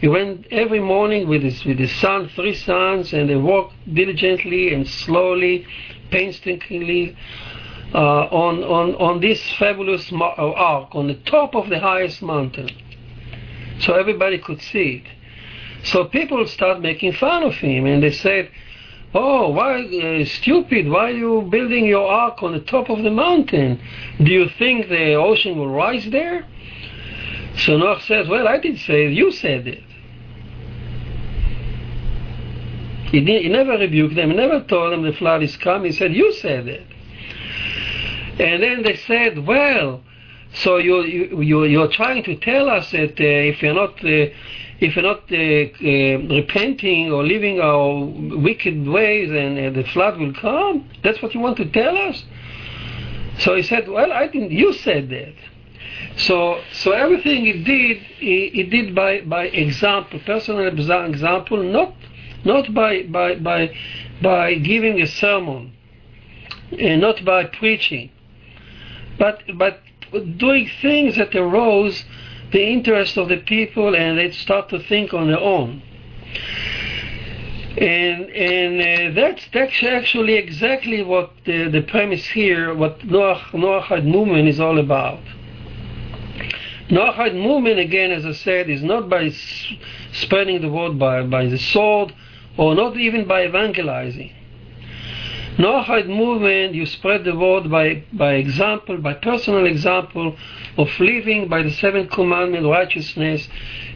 he 0.00 0.08
went 0.08 0.46
every 0.50 0.80
morning 0.80 1.28
with 1.28 1.42
his, 1.42 1.64
with 1.64 1.78
his 1.78 1.92
son, 1.96 2.28
three 2.34 2.54
sons, 2.54 3.12
and 3.12 3.30
they 3.30 3.36
walked 3.36 3.74
diligently 3.94 4.74
and 4.74 4.86
slowly, 4.86 5.64
painstakingly 6.10 7.16
uh, 7.94 7.98
on, 7.98 8.64
on, 8.64 8.94
on 8.96 9.20
this 9.20 9.40
fabulous 9.58 10.10
uh, 10.12 10.16
ark 10.16 10.88
on 10.92 11.06
the 11.06 11.14
top 11.14 11.54
of 11.54 11.68
the 11.68 11.78
highest 11.78 12.20
mountain. 12.22 12.68
So 13.80 13.94
everybody 13.94 14.38
could 14.38 14.60
see 14.60 15.02
it. 15.04 15.86
So 15.86 16.04
people 16.04 16.46
start 16.46 16.80
making 16.80 17.12
fun 17.12 17.42
of 17.42 17.54
him, 17.54 17.86
and 17.86 18.02
they 18.02 18.12
said, 18.12 18.50
Oh, 19.14 19.50
why, 19.50 19.84
uh, 19.84 20.24
stupid, 20.24 20.88
why 20.88 21.10
are 21.10 21.16
you 21.16 21.48
building 21.50 21.84
your 21.84 22.10
ark 22.10 22.42
on 22.42 22.52
the 22.52 22.60
top 22.60 22.88
of 22.88 23.02
the 23.02 23.10
mountain? 23.10 23.80
Do 24.18 24.32
you 24.32 24.48
think 24.58 24.88
the 24.88 25.14
ocean 25.14 25.58
will 25.58 25.68
rise 25.68 26.08
there? 26.10 26.46
So 27.58 27.76
Noah 27.76 28.00
says, 28.02 28.28
Well, 28.28 28.48
I 28.48 28.58
didn't 28.58 28.80
say 28.80 29.06
it, 29.06 29.12
you 29.12 29.32
said 29.32 29.66
it. 29.66 29.84
He, 33.10 33.20
did, 33.20 33.42
he 33.42 33.48
never 33.48 33.72
rebuked 33.72 34.14
them, 34.14 34.30
he 34.30 34.36
never 34.36 34.60
told 34.60 34.92
them 34.92 35.02
the 35.02 35.12
flood 35.12 35.42
is 35.42 35.56
coming. 35.58 35.92
He 35.92 35.96
said, 35.96 36.14
You 36.14 36.32
said 36.34 36.66
it. 36.66 36.86
And 38.40 38.62
then 38.62 38.82
they 38.82 38.96
said, 38.96 39.46
Well, 39.46 40.02
so 40.54 40.78
you, 40.78 41.02
you, 41.04 41.64
you, 41.64 41.82
are 41.82 41.88
trying 41.88 42.22
to 42.24 42.36
tell 42.36 42.68
us 42.68 42.90
that 42.90 43.12
uh, 43.12 43.24
if 43.24 43.62
you're 43.62 43.74
not. 43.74 44.04
Uh, 44.04 44.34
if 44.82 44.96
we're 44.96 45.02
not 45.02 45.30
uh, 45.30 45.36
uh, 45.36 46.34
repenting 46.34 47.12
or 47.12 47.22
leaving 47.22 47.60
our 47.60 48.04
wicked 48.04 48.84
ways 48.88 49.30
and 49.30 49.56
uh, 49.56 49.80
the 49.80 49.86
flood 49.90 50.18
will 50.18 50.34
come? 50.34 50.90
That's 51.04 51.22
what 51.22 51.34
you 51.34 51.40
want 51.40 51.56
to 51.58 51.70
tell 51.70 51.96
us? 51.96 52.24
So 53.38 53.54
he 53.54 53.62
said, 53.62 53.88
well, 53.88 54.12
I 54.12 54.26
didn't, 54.26 54.50
you 54.50 54.72
said 54.72 55.08
that. 55.10 55.34
So, 56.16 56.60
so 56.72 56.92
everything 56.92 57.44
he 57.46 57.64
did, 57.64 57.96
he, 58.18 58.50
he 58.52 58.62
did 58.64 58.94
by, 58.94 59.22
by 59.22 59.44
example, 59.46 60.20
personal 60.24 60.66
example, 60.66 61.62
not, 61.62 61.94
not 62.44 62.72
by, 62.74 63.04
by, 63.04 63.36
by, 63.36 63.74
by 64.20 64.54
giving 64.54 65.00
a 65.00 65.06
sermon, 65.06 65.72
and 66.78 67.00
not 67.00 67.24
by 67.24 67.44
preaching, 67.44 68.10
but, 69.18 69.42
but 69.56 69.80
doing 70.36 70.70
things 70.80 71.16
that 71.16 71.34
arose 71.34 72.04
the 72.52 72.62
interest 72.62 73.16
of 73.16 73.28
the 73.28 73.38
people 73.38 73.96
and 73.96 74.18
they 74.18 74.30
start 74.30 74.68
to 74.68 74.78
think 74.78 75.12
on 75.14 75.28
their 75.28 75.40
own. 75.40 75.82
And 77.76 78.28
and 78.30 79.14
uh, 79.14 79.14
that's 79.18 79.42
that's 79.52 79.82
actually 79.82 80.34
exactly 80.34 81.02
what 81.02 81.32
the, 81.46 81.70
the 81.70 81.80
premise 81.80 82.26
here, 82.26 82.74
what 82.74 82.98
Noach 83.00 83.40
Noahide 83.52 84.04
movement 84.04 84.46
is 84.46 84.60
all 84.60 84.78
about. 84.78 85.20
Noahide 86.92 87.34
movement, 87.34 87.78
again, 87.78 88.10
as 88.10 88.26
I 88.26 88.32
said, 88.32 88.68
is 88.68 88.82
not 88.82 89.08
by 89.08 89.30
spreading 90.12 90.60
the 90.60 90.68
word 90.68 90.98
by, 90.98 91.22
by 91.22 91.46
the 91.46 91.56
sword 91.56 92.12
or 92.58 92.74
not 92.74 92.98
even 92.98 93.26
by 93.26 93.46
evangelizing. 93.46 94.30
Noahide 95.56 96.08
movement, 96.08 96.74
you 96.74 96.84
spread 96.84 97.24
the 97.24 97.34
word 97.34 97.70
by, 97.70 98.04
by 98.12 98.34
example, 98.34 98.98
by 98.98 99.14
personal 99.14 99.64
example 99.64 100.36
of 100.76 100.88
living 101.00 101.48
by 101.48 101.62
the 101.62 101.70
seventh 101.70 102.10
commandment, 102.10 102.66
righteousness, 102.66 103.48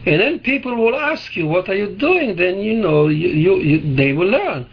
and 0.07 0.19
then 0.19 0.39
people 0.39 0.75
will 0.75 0.95
ask 0.95 1.35
you, 1.35 1.45
what 1.45 1.69
are 1.69 1.75
you 1.75 1.95
doing? 1.97 2.35
Then 2.35 2.57
you 2.57 2.77
know, 2.79 3.09
you, 3.09 3.27
you, 3.27 3.55
you, 3.57 3.95
they 3.95 4.13
will 4.13 4.29
learn 4.29 4.67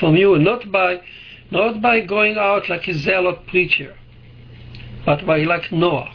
from 0.00 0.16
you, 0.16 0.36
not 0.36 0.70
by, 0.72 1.00
not 1.52 1.80
by 1.80 2.00
going 2.00 2.38
out 2.38 2.68
like 2.68 2.88
a 2.88 2.94
zealot 2.94 3.46
preacher, 3.46 3.96
but 5.06 5.24
by 5.24 5.44
like 5.44 5.70
Noah. 5.70 6.12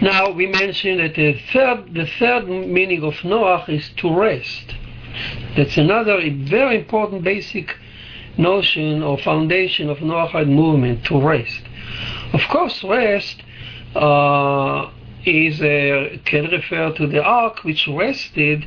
Now 0.00 0.30
we 0.30 0.46
mentioned 0.46 1.00
that 1.00 1.14
the 1.14 1.38
third, 1.52 1.94
the 1.94 2.06
third 2.18 2.48
meaning 2.48 3.02
of 3.02 3.24
Noah 3.24 3.64
is 3.68 3.88
to 3.96 4.14
rest. 4.14 4.74
That's 5.56 5.76
another 5.78 6.18
very 6.30 6.76
important 6.76 7.24
basic 7.24 7.74
notion 8.36 9.02
or 9.02 9.16
foundation 9.18 9.88
of 9.88 9.98
Noahide 9.98 10.48
movement 10.48 11.04
to 11.06 11.20
rest. 11.20 11.62
Of 12.32 12.42
course, 12.50 12.84
rest 12.84 13.42
uh, 13.94 14.90
is 15.24 15.60
uh, 15.60 16.18
can 16.24 16.44
refer 16.50 16.92
to 16.92 17.06
the 17.06 17.22
ark 17.22 17.64
which 17.64 17.88
rested 17.88 18.66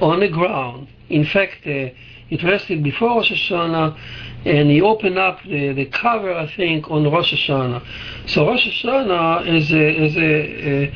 on 0.00 0.20
the 0.20 0.28
ground. 0.28 0.88
In 1.10 1.24
fact, 1.24 1.66
uh, 1.66 1.90
it 2.30 2.42
rested 2.42 2.82
before 2.82 3.16
Rosh 3.16 3.32
Hashanah, 3.32 3.98
and 4.44 4.70
he 4.70 4.80
opened 4.80 5.18
up 5.18 5.42
the, 5.44 5.72
the 5.72 5.86
cover, 5.86 6.32
I 6.32 6.46
think, 6.54 6.90
on 6.90 7.10
Rosh 7.10 7.32
Hashanah. 7.32 7.82
So 8.26 8.46
Rosh 8.46 8.66
Hashanah 8.66 9.46
is 9.48 9.72
a, 9.72 10.04
is 10.04 10.16
a, 10.16 10.86
uh, 10.86 10.90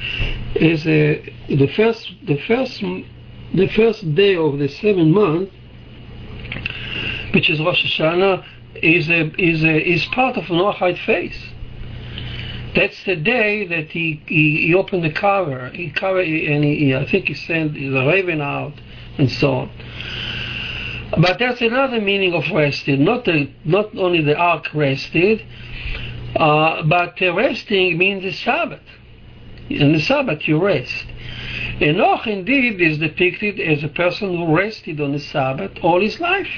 is 0.55 0.87
a, 0.87 1.35
the 1.49 1.69
first 1.69 2.13
the 2.27 2.39
first 2.47 2.83
the 3.55 3.69
first 3.69 4.15
day 4.15 4.37
of 4.37 4.59
the 4.59 4.69
seventh 4.69 5.15
month, 5.15 5.51
which 7.35 7.51
is 7.51 7.61
Rosh 7.61 7.85
Hashanah, 7.85 8.45
is 8.83 9.09
a, 9.09 9.31
is 9.41 9.65
a, 9.65 9.91
is 9.91 10.05
part 10.07 10.37
of 10.37 10.45
Noahide 10.45 11.05
faith. 11.05 11.37
That's 12.75 13.05
the 13.05 13.17
day 13.17 13.67
that 13.67 13.91
he, 13.91 14.23
he, 14.27 14.67
he 14.67 14.75
opened 14.75 15.05
the 15.05 15.13
cover. 15.13 15.69
He 15.71 15.91
covered 15.91 16.27
and 16.27 16.65
he, 16.65 16.95
I 16.95 17.05
think 17.07 17.29
he 17.29 17.35
sent 17.35 17.75
the 17.75 17.91
raven 17.91 18.41
out 18.41 18.73
and 19.19 19.31
so 19.31 19.53
on. 19.53 19.71
But 21.19 21.39
there's 21.39 21.61
another 21.61 22.01
meaning 22.01 22.33
of 22.33 22.51
rested. 22.51 22.99
Not 22.99 23.27
the, 23.27 23.51
not 23.65 23.97
only 23.97 24.23
the 24.23 24.37
ark 24.37 24.69
rested, 24.73 25.45
uh, 26.37 26.83
but 26.85 27.21
resting 27.21 27.99
means 27.99 28.23
the 28.23 28.33
Sabbath. 28.33 28.81
In 29.69 29.93
the 29.93 30.01
Sabbath 30.01 30.49
you 30.49 30.63
rest. 30.63 31.07
Enoch 31.81 32.27
indeed 32.27 32.81
is 32.81 32.99
depicted 32.99 33.61
as 33.61 33.85
a 33.85 33.89
person 33.89 34.37
who 34.37 34.57
rested 34.57 35.01
on 35.01 35.13
the 35.13 35.19
Sabbath 35.19 35.73
all 35.83 36.01
his 36.01 36.19
life. 36.19 36.51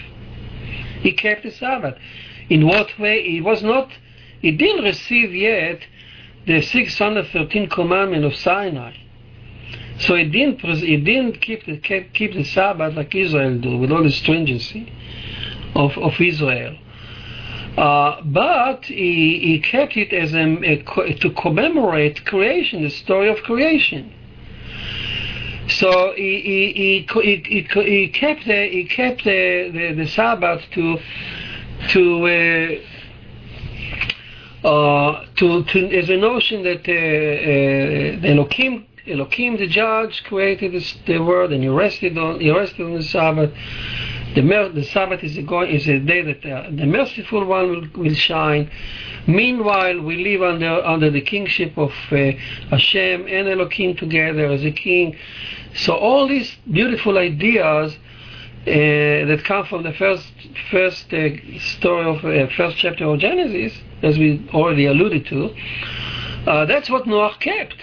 He 1.00 1.12
kept 1.12 1.42
the 1.42 1.50
Sabbath. 1.50 1.98
In 2.48 2.66
what 2.66 2.98
way? 2.98 3.28
He 3.28 3.40
was 3.40 3.62
not, 3.62 3.90
he 4.40 4.52
didn't 4.52 4.84
receive 4.84 5.34
yet 5.34 5.80
the 6.46 6.60
613 6.60 7.68
commandment 7.68 8.24
of 8.24 8.36
Sinai. 8.36 8.92
So 9.98 10.16
he 10.16 10.24
didn't, 10.24 10.60
he 10.60 10.96
didn't 10.96 11.40
keep, 11.40 11.66
the, 11.66 11.78
keep 11.78 12.34
the 12.34 12.44
Sabbath 12.44 12.94
like 12.94 13.14
Israel 13.14 13.58
do, 13.58 13.78
with 13.78 13.92
all 13.92 14.02
the 14.02 14.10
stringency 14.10 14.92
of, 15.74 15.96
of 15.98 16.20
Israel. 16.20 16.76
Uh, 17.76 18.20
but 18.22 18.84
he, 18.84 19.40
he, 19.40 19.60
kept 19.60 19.96
it 19.96 20.12
as 20.12 20.32
a, 20.32 20.44
a, 20.62 21.14
to 21.14 21.30
commemorate 21.30 22.24
creation, 22.24 22.82
the 22.82 22.90
story 22.90 23.28
of 23.28 23.38
creation. 23.38 24.12
So 25.68 26.12
he, 26.14 26.40
he, 26.74 27.06
he, 27.12 27.36
he, 27.36 28.08
kept 28.08 28.46
the, 28.46 28.68
he 28.68 28.84
kept 28.84 29.24
the, 29.24 29.70
the, 29.72 29.94
the 29.94 30.06
Sabbath 30.08 30.62
to 30.72 30.98
to 31.90 32.80
uh, 34.64 34.68
uh, 34.68 35.24
to, 35.36 35.64
to 35.64 35.90
as 35.90 36.08
a 36.08 36.16
notion 36.16 36.62
that 36.62 36.88
uh, 36.88 36.92
uh, 36.92 38.20
the 38.20 38.28
Elohim 38.30 38.86
Elohim, 39.06 39.58
the 39.58 39.66
judge, 39.66 40.24
created 40.24 40.72
this, 40.72 40.94
the 41.06 41.18
world, 41.18 41.52
and 41.52 41.62
he 41.62 41.68
rested 41.68 42.16
on 42.16 42.40
he 42.40 42.50
rested 42.50 42.86
on 42.86 42.94
the 42.94 43.02
Sabbath. 43.02 43.52
The, 44.34 44.42
mer- 44.42 44.70
the 44.70 44.84
Sabbath 44.84 45.22
is 45.22 45.36
a, 45.36 45.42
going, 45.42 45.70
is 45.70 45.86
a 45.86 45.98
day 45.98 46.22
that 46.22 46.44
uh, 46.44 46.70
the 46.70 46.86
merciful 46.86 47.44
one 47.44 47.70
will, 47.70 48.02
will 48.02 48.14
shine. 48.14 48.70
Meanwhile, 49.26 50.00
we 50.00 50.24
live 50.24 50.42
under 50.42 50.84
under 50.84 51.10
the 51.10 51.20
kingship 51.20 51.76
of 51.76 51.92
uh, 52.10 52.32
Hashem 52.70 53.26
and 53.28 53.48
Elohim 53.48 53.94
together 53.96 54.46
as 54.46 54.64
a 54.64 54.70
king. 54.72 55.16
So 55.74 55.94
all 55.94 56.26
these 56.26 56.56
beautiful 56.70 57.18
ideas 57.18 57.92
uh, 57.92 58.66
that 58.66 59.42
come 59.44 59.66
from 59.66 59.82
the 59.82 59.92
first 59.92 60.32
first 60.70 61.12
uh, 61.12 61.28
story 61.58 62.06
of 62.06 62.24
uh, 62.24 62.50
first 62.56 62.78
chapter 62.78 63.04
of 63.04 63.18
Genesis, 63.18 63.78
as 64.02 64.18
we 64.18 64.48
already 64.54 64.86
alluded 64.86 65.26
to, 65.26 65.54
uh, 66.46 66.64
that's 66.64 66.88
what 66.88 67.06
Noah 67.06 67.36
kept. 67.38 67.76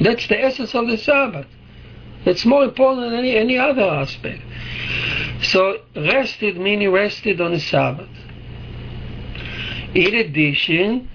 That's 0.00 0.26
the 0.28 0.40
essence 0.40 0.74
of 0.74 0.86
the 0.86 0.96
Sabbath. 0.96 1.46
It's 2.24 2.44
more 2.44 2.64
important 2.64 3.10
than 3.10 3.18
any, 3.18 3.36
any 3.36 3.58
other 3.58 3.82
aspect. 3.82 4.42
So 5.42 5.78
rested 5.96 6.56
meaning 6.56 6.90
rested 6.90 7.40
on 7.40 7.52
the 7.52 7.60
Sabbath. 7.60 8.08
In 9.94 10.14
addition, 10.14 11.08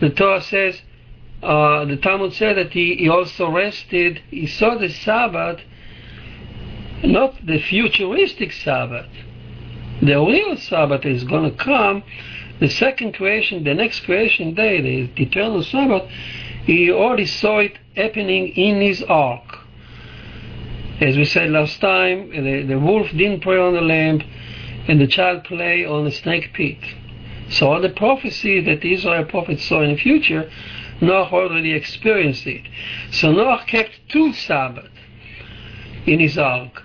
the 0.00 0.10
Torah 0.10 0.40
says, 0.40 0.80
uh, 1.42 1.84
the 1.84 1.96
Talmud 1.96 2.32
said 2.32 2.56
that 2.56 2.72
he, 2.72 2.96
he 2.96 3.08
also 3.08 3.50
rested, 3.50 4.22
he 4.30 4.46
saw 4.46 4.76
the 4.76 4.88
Sabbath, 4.88 5.60
not 7.04 7.34
the 7.44 7.58
futuristic 7.58 8.52
Sabbath. 8.52 9.06
The 10.00 10.18
real 10.18 10.56
Sabbath 10.56 11.04
is 11.04 11.24
going 11.24 11.50
to 11.50 11.56
come, 11.56 12.02
the 12.58 12.68
second 12.68 13.14
creation, 13.14 13.64
the 13.64 13.74
next 13.74 14.00
creation 14.00 14.54
day, 14.54 14.80
the 14.80 15.22
eternal 15.22 15.62
Sabbath, 15.62 16.10
he 16.64 16.90
already 16.90 17.26
saw 17.26 17.58
it 17.58 17.78
happening 17.96 18.48
in 18.48 18.80
his 18.80 19.02
ark. 19.04 19.58
As 21.00 21.16
we 21.16 21.24
said 21.24 21.50
last 21.50 21.80
time, 21.80 22.30
the, 22.30 22.62
the 22.62 22.78
wolf 22.78 23.10
didn't 23.10 23.40
prey 23.40 23.58
on 23.58 23.74
the 23.74 23.80
lamb, 23.80 24.22
and 24.88 25.00
the 25.00 25.06
child 25.06 25.44
play 25.44 25.84
on 25.84 26.04
the 26.04 26.10
snake 26.10 26.52
pit. 26.54 26.78
So 27.48 27.72
all 27.72 27.80
the 27.80 27.90
prophecy 27.90 28.60
that 28.60 28.80
the 28.80 28.94
Israel 28.94 29.24
prophets 29.24 29.64
saw 29.64 29.82
in 29.82 29.90
the 29.90 29.96
future, 29.96 30.50
Noah 31.00 31.28
already 31.32 31.72
experienced 31.72 32.46
it. 32.46 32.62
So 33.10 33.32
Noah 33.32 33.64
kept 33.66 33.92
two 34.08 34.32
Sabbath 34.32 34.90
in 36.06 36.20
his 36.20 36.38
ark. 36.38 36.82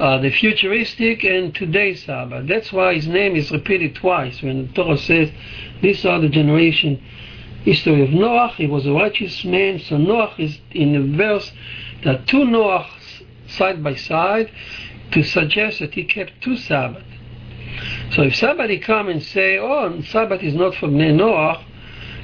Uh, 0.00 0.18
the 0.18 0.30
futuristic 0.30 1.22
and 1.22 1.54
today's 1.54 2.02
Sabbath. 2.04 2.48
That's 2.48 2.72
why 2.72 2.94
his 2.94 3.06
name 3.06 3.36
is 3.36 3.52
repeated 3.52 3.94
twice 3.94 4.42
when 4.42 4.66
the 4.66 4.72
Torah 4.72 4.98
says, 4.98 5.30
These 5.80 6.04
are 6.04 6.20
the 6.20 6.28
generation 6.28 7.00
history 7.64 8.02
of 8.02 8.10
Noah. 8.10 8.52
He 8.56 8.66
was 8.66 8.86
a 8.86 8.92
righteous 8.92 9.44
man. 9.44 9.78
So 9.78 9.96
Noah 9.96 10.34
is 10.38 10.58
in 10.70 10.94
a 10.94 11.16
verse 11.16 11.52
that 12.04 12.26
two 12.26 12.44
Noahs 12.44 13.22
side 13.48 13.82
by 13.82 13.94
side 13.94 14.50
to 15.12 15.22
suggest 15.22 15.80
that 15.80 15.94
he 15.94 16.04
kept 16.04 16.40
two 16.40 16.56
Sabbath. 16.56 17.04
So 18.12 18.22
if 18.22 18.36
somebody 18.36 18.78
come 18.78 19.08
and 19.08 19.22
say, 19.22 19.58
"Oh, 19.58 20.00
Sabbath 20.02 20.42
is 20.42 20.54
not 20.54 20.74
for 20.74 20.88
Noah," 20.88 21.64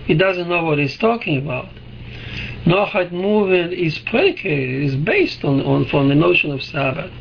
he 0.06 0.14
doesn't 0.14 0.48
know 0.48 0.64
what 0.64 0.78
he's 0.78 0.96
talking 0.96 1.38
about. 1.38 1.68
Noahide 2.66 3.12
movement 3.12 3.72
is 3.72 3.98
predicated, 4.00 4.82
is 4.84 4.96
based 4.96 5.44
on, 5.44 5.60
on 5.62 5.86
from 5.86 6.08
the 6.08 6.14
notion 6.14 6.50
of 6.50 6.62
Sabbath, 6.62 7.12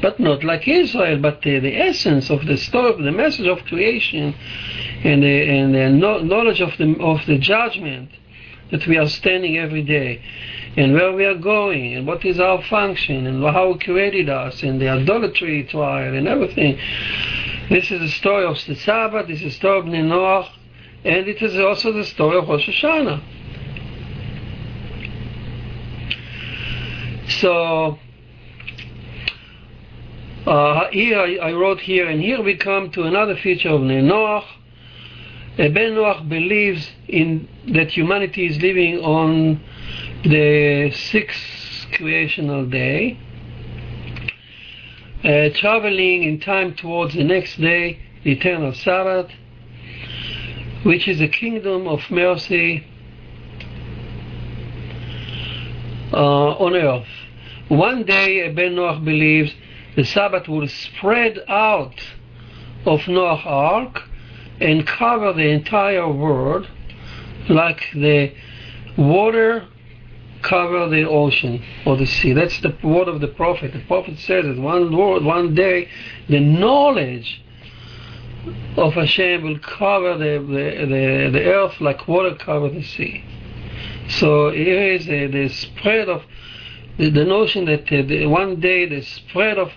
but 0.00 0.18
not 0.20 0.44
like 0.44 0.66
Israel. 0.68 1.18
But 1.18 1.42
the, 1.42 1.58
the 1.58 1.76
essence 1.76 2.30
of 2.30 2.46
the 2.46 2.56
story, 2.56 3.02
the 3.02 3.12
message 3.12 3.46
of 3.46 3.64
creation, 3.64 4.34
and 5.04 5.22
the, 5.22 5.48
and 5.48 5.74
the 5.74 5.90
knowledge 5.90 6.60
of 6.60 6.76
the 6.78 6.96
of 7.00 7.26
the 7.26 7.38
judgment 7.38 8.10
that 8.70 8.86
we 8.86 8.96
are 8.96 9.08
standing 9.08 9.58
every 9.58 9.82
day, 9.82 10.22
and 10.76 10.92
where 10.94 11.12
we 11.12 11.24
are 11.24 11.36
going, 11.36 11.94
and 11.94 12.06
what 12.06 12.24
is 12.24 12.40
our 12.40 12.62
function, 12.62 13.26
and 13.26 13.42
how 13.44 13.72
He 13.74 13.78
created 13.78 14.28
us, 14.28 14.62
and 14.62 14.80
the 14.80 14.88
idolatry 14.88 15.64
trial, 15.64 16.14
and 16.14 16.26
everything. 16.26 16.78
This 17.68 17.90
is 17.90 18.00
the 18.00 18.08
story 18.08 18.44
of 18.44 18.56
the 18.66 18.76
Sabbath. 18.76 19.26
This 19.26 19.38
is 19.38 19.52
the 19.52 19.58
story 19.58 19.78
of 19.80 19.86
Noah, 19.86 20.48
and 21.04 21.28
it 21.28 21.42
is 21.42 21.58
also 21.58 21.92
the 21.92 22.04
story 22.04 22.38
of 22.38 22.48
Rosh 22.48 22.68
Hashanah. 22.68 23.22
So 27.40 27.98
uh, 30.46 30.88
here 30.90 31.18
I, 31.18 31.36
I, 31.36 31.52
wrote 31.52 31.80
here, 31.80 32.08
and 32.08 32.22
here 32.22 32.42
we 32.42 32.56
come 32.56 32.90
to 32.92 33.02
another 33.02 33.36
feature 33.36 33.68
of 33.68 33.82
Noach. 33.82 34.44
Ben 35.58 35.92
Noach 35.92 36.26
believes 36.30 36.88
in 37.08 37.46
that 37.74 37.90
humanity 37.90 38.46
is 38.46 38.56
living 38.62 39.00
on 39.00 39.60
the 40.22 40.90
sixth 40.92 41.88
creational 41.92 42.64
day, 42.64 43.18
uh, 45.22 45.50
traveling 45.58 46.22
in 46.22 46.40
time 46.40 46.74
towards 46.74 47.14
the 47.14 47.24
next 47.24 47.60
day, 47.60 47.98
the 48.24 48.32
eternal 48.32 48.72
Sabbath, 48.72 49.30
which 50.84 51.06
is 51.06 51.20
a 51.20 51.28
kingdom 51.28 51.86
of 51.86 52.00
mercy 52.10 52.86
uh, 56.14 56.52
on 56.56 56.74
earth. 56.74 57.25
One 57.68 58.04
day, 58.04 58.48
Ben 58.52 58.76
Noach 58.76 59.04
believes 59.04 59.52
the 59.96 60.04
Sabbath 60.04 60.46
will 60.46 60.68
spread 60.68 61.42
out 61.48 62.00
of 62.84 63.08
Noah's 63.08 63.42
Ark 63.44 64.02
and 64.60 64.86
cover 64.86 65.32
the 65.32 65.48
entire 65.48 66.08
world 66.08 66.68
like 67.48 67.82
the 67.92 68.32
water 68.96 69.66
cover 70.42 70.88
the 70.88 71.08
ocean 71.08 71.62
or 71.84 71.96
the 71.96 72.06
sea. 72.06 72.32
That's 72.32 72.60
the 72.60 72.76
word 72.84 73.08
of 73.08 73.20
the 73.20 73.28
prophet. 73.28 73.72
The 73.72 73.84
prophet 73.86 74.18
says 74.18 74.44
that 74.44 74.58
one 74.58 74.96
word, 74.96 75.24
one 75.24 75.54
day, 75.54 75.88
the 76.28 76.40
knowledge 76.40 77.42
of 78.76 78.94
Hashem 78.94 79.42
will 79.42 79.58
cover 79.58 80.16
the, 80.16 80.38
the, 80.38 80.86
the, 80.86 81.30
the 81.32 81.44
earth 81.46 81.80
like 81.80 82.06
water 82.06 82.36
cover 82.36 82.68
the 82.68 82.82
sea. 82.82 83.24
So 84.08 84.50
here 84.50 84.92
is 84.92 85.08
a, 85.08 85.26
the 85.26 85.48
spread 85.48 86.08
of 86.08 86.22
the, 86.98 87.24
notion 87.24 87.64
that 87.66 87.92
uh, 87.92 88.02
the, 88.02 88.26
one 88.26 88.60
day 88.60 88.86
the 88.86 89.02
spread 89.02 89.58
of 89.58 89.70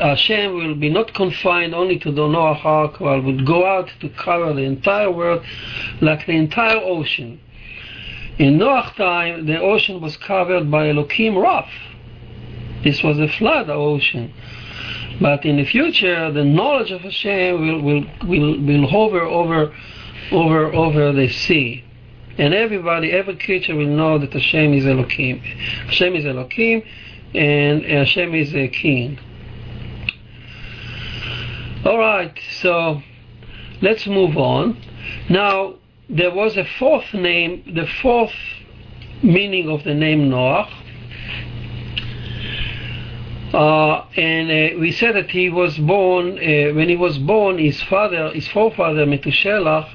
Hashem 0.00 0.54
will 0.54 0.74
be 0.74 0.88
not 0.88 1.12
confined 1.14 1.74
only 1.74 1.98
to 1.98 2.10
the 2.10 2.26
Noah 2.26 2.58
Ark, 2.64 2.96
but 3.00 3.22
will 3.22 3.44
go 3.44 3.66
out 3.66 3.90
to 4.00 4.08
cover 4.08 4.52
the 4.54 4.62
entire 4.62 5.10
world 5.10 5.44
like 6.00 6.26
the 6.26 6.32
entire 6.32 6.78
ocean. 6.78 7.40
In 8.38 8.58
Noah's 8.58 8.92
time, 8.96 9.46
the 9.46 9.60
ocean 9.60 10.00
was 10.00 10.16
covered 10.16 10.70
by 10.70 10.88
Elohim 10.88 11.36
wrath. 11.36 11.70
This 12.82 13.02
was 13.02 13.18
a 13.18 13.28
flood 13.28 13.70
ocean. 13.70 14.32
But 15.20 15.44
in 15.44 15.56
the 15.56 15.64
future, 15.64 16.32
the 16.32 16.44
knowledge 16.44 16.90
of 16.90 17.02
Hashem 17.02 17.60
will, 17.60 17.80
will, 17.80 18.04
will, 18.26 18.60
will 18.60 18.88
hover 18.88 19.22
over, 19.22 19.74
over, 20.32 20.74
over 20.74 21.12
the 21.12 21.28
sea. 21.28 21.83
And 22.36 22.52
everybody, 22.52 23.12
every 23.12 23.36
creature 23.36 23.76
will 23.76 23.86
know 23.86 24.18
that 24.18 24.32
Hashem 24.32 24.74
is 24.74 24.86
Elohim. 24.86 25.38
Hashem 25.38 26.16
is 26.16 26.26
Elohim, 26.26 26.82
and 27.34 27.84
Hashem 27.84 28.34
is 28.34 28.54
a 28.54 28.68
king. 28.68 29.18
All 31.84 31.98
right, 31.98 32.36
so 32.60 33.02
let's 33.82 34.06
move 34.06 34.36
on. 34.36 34.80
Now, 35.28 35.74
there 36.08 36.34
was 36.34 36.56
a 36.56 36.64
fourth 36.64 37.12
name, 37.14 37.62
the 37.74 37.86
fourth 38.02 38.34
meaning 39.22 39.68
of 39.68 39.84
the 39.84 39.94
name 39.94 40.28
Noah, 40.28 40.68
Uh, 43.54 44.04
and 44.16 44.50
uh, 44.50 44.80
we 44.80 44.90
said 44.90 45.14
that 45.14 45.30
he 45.30 45.48
was 45.48 45.78
born, 45.78 46.32
uh, 46.38 46.74
when 46.74 46.88
he 46.88 46.96
was 46.96 47.18
born, 47.18 47.56
his 47.56 47.80
father, 47.84 48.30
his 48.30 48.48
forefather, 48.48 49.06
Methuselah, 49.06 49.88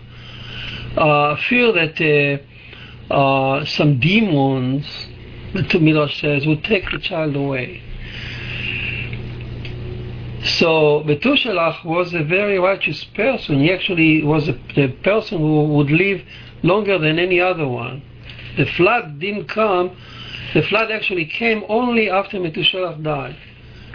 uh, 0.97 1.35
feared 1.47 1.75
that 1.75 2.41
uh, 3.11 3.13
uh, 3.13 3.65
some 3.65 3.99
demons, 3.99 4.85
Midrash 5.79 6.21
says, 6.21 6.45
would 6.45 6.63
take 6.63 6.89
the 6.91 6.99
child 6.99 7.35
away. 7.35 7.81
So 10.43 11.03
Methuselah 11.05 11.79
was 11.83 12.13
a 12.13 12.23
very 12.23 12.59
righteous 12.59 13.03
person. 13.03 13.59
He 13.59 13.71
actually 13.71 14.23
was 14.23 14.47
a, 14.47 14.53
the 14.75 14.87
person 15.03 15.39
who 15.39 15.65
would 15.65 15.91
live 15.91 16.21
longer 16.63 16.97
than 16.97 17.19
any 17.19 17.39
other 17.41 17.67
one. 17.67 18.01
The 18.57 18.65
flood 18.65 19.19
didn't 19.19 19.47
come. 19.47 19.95
The 20.53 20.63
flood 20.63 20.91
actually 20.91 21.25
came 21.25 21.63
only 21.69 22.09
after 22.09 22.39
Methuselah 22.39 22.97
died. 23.01 23.37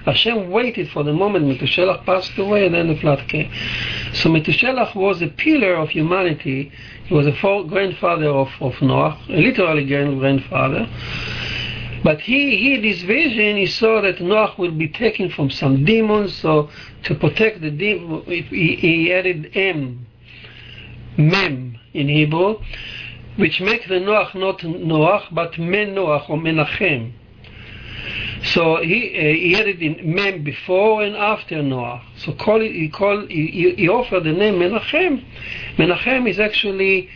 Hashem 0.04 0.50
waited 0.50 0.90
for 0.90 1.02
the 1.02 1.12
moment 1.12 1.46
Methuselah 1.46 2.02
passed 2.04 2.36
away 2.36 2.66
and 2.66 2.74
then 2.74 2.88
the 2.88 2.96
flood 2.96 3.26
came. 3.28 3.50
So 4.12 4.28
Methuselah 4.28 4.92
was 4.94 5.22
a 5.22 5.28
pillar 5.28 5.74
of 5.74 5.90
humanity. 5.90 6.70
He 7.06 7.14
was 7.14 7.26
a 7.26 7.32
grandfather 7.32 8.28
of, 8.28 8.48
of 8.60 8.80
Noah, 8.82 9.18
literally 9.28 9.86
grandfather. 9.86 10.88
But 12.04 12.20
he, 12.20 12.58
he, 12.58 12.80
this 12.82 13.00
vision, 13.02 13.56
he 13.56 13.64
saw 13.64 14.02
that 14.02 14.20
Noah 14.20 14.54
will 14.58 14.72
be 14.72 14.88
taken 14.88 15.30
from 15.30 15.48
some 15.48 15.86
demons, 15.86 16.36
so 16.36 16.68
to 17.04 17.14
protect 17.14 17.62
the 17.62 17.70
demon, 17.70 18.22
he, 18.26 18.76
he 18.76 19.10
added 19.10 19.50
M, 19.54 20.06
Mem 21.16 21.78
in 21.94 22.08
Hebrew, 22.08 22.58
which 23.36 23.62
makes 23.62 23.88
the 23.88 24.00
Noah 24.00 24.30
not 24.34 24.62
Noah, 24.62 25.28
but 25.32 25.58
Men 25.58 25.94
Noah 25.94 26.26
or 26.28 26.36
Menachem. 26.36 27.14
So 28.44 28.76
he, 28.82 29.16
uh, 29.16 29.20
he 29.20 29.56
added 29.58 29.82
in 29.82 30.14
Mem 30.14 30.44
before 30.44 31.02
and 31.02 31.16
after 31.16 31.62
Noah. 31.62 32.02
So 32.16 32.32
call 32.32 32.60
it, 32.60 32.72
he, 32.72 32.88
called, 32.88 33.30
he, 33.30 33.74
he 33.76 33.88
offered 33.88 34.24
the 34.24 34.32
name 34.32 34.54
Menachem. 34.54 35.24
Menachem 35.76 36.28
is 36.28 36.38
actually 36.38 37.08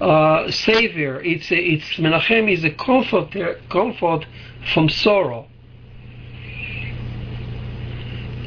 uh, 0.00 0.50
savior. 0.50 1.20
It's 1.22 1.50
a, 1.50 1.56
it's 1.56 1.84
Menachem 1.96 2.50
is 2.50 2.64
a 2.64 2.70
comfort 2.70 3.36
comfort 3.68 4.26
from 4.72 4.88
sorrow. 4.88 5.46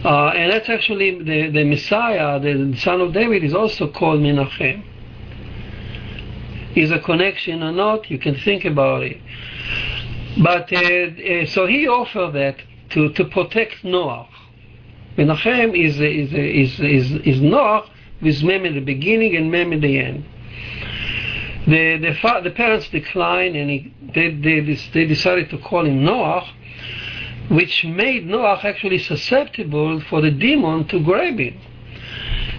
Uh, 0.04 0.34
and 0.36 0.52
that's 0.52 0.68
actually 0.68 1.24
the, 1.24 1.50
the 1.50 1.64
Messiah, 1.64 2.38
the 2.40 2.76
son 2.78 3.00
of 3.00 3.14
David, 3.14 3.44
is 3.44 3.54
also 3.54 3.90
called 3.90 4.20
Menachem. 4.20 4.84
Is 6.76 6.92
a 6.92 7.00
connection 7.00 7.64
or 7.64 7.72
not? 7.72 8.10
You 8.10 8.18
can 8.18 8.36
think 8.36 8.66
about 8.66 9.04
it. 9.04 9.22
But 10.42 10.74
uh, 10.74 10.78
uh, 10.78 11.46
so 11.46 11.68
he 11.68 11.88
offered 11.88 12.34
that 12.34 12.58
to, 12.92 13.10
to 13.14 13.26
protect 13.26 13.84
Noah. 13.84 14.28
Menachem 15.18 15.78
is 15.80 16.00
is 16.00 16.34
is 16.34 16.80
is, 16.80 17.12
is 17.26 17.42
Noah 17.42 17.90
with 18.22 18.42
Mem 18.42 18.66
in 18.66 18.74
the 18.74 18.82
beginning 18.82 19.36
and 19.36 19.52
Mem 19.52 19.74
in 19.74 19.82
the 19.82 20.00
end. 20.00 20.26
The 21.68 21.98
the, 21.98 22.18
fa- 22.20 22.42
the 22.44 22.50
parents 22.50 22.90
declined, 22.90 23.56
and 23.56 23.70
he, 23.70 23.94
they, 24.14 24.34
they 24.34 24.60
they 24.94 25.06
decided 25.06 25.52
to 25.52 25.60
call 25.60 25.86
him 25.86 26.04
Noah, 26.04 26.52
which 27.50 27.86
made 27.86 28.26
Noah 28.26 28.60
actually 28.64 29.00
susceptible 29.00 30.02
for 30.10 30.22
the 30.22 30.32
demon 30.32 30.88
to 30.88 31.00
grab 31.00 31.38
him. 31.38 31.60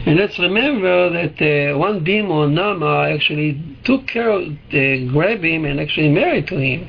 And 0.06 0.18
let's 0.18 0.38
remember 0.38 1.10
that 1.10 1.72
uh, 1.72 1.78
one 1.78 2.04
demon, 2.04 2.54
Nama, 2.54 3.08
actually 3.08 3.78
took 3.84 4.06
care 4.06 4.28
of, 4.30 4.42
uh, 4.42 5.12
grabbed 5.12 5.44
him 5.44 5.64
and 5.64 5.80
actually 5.80 6.10
married 6.10 6.46
to 6.48 6.58
him. 6.58 6.86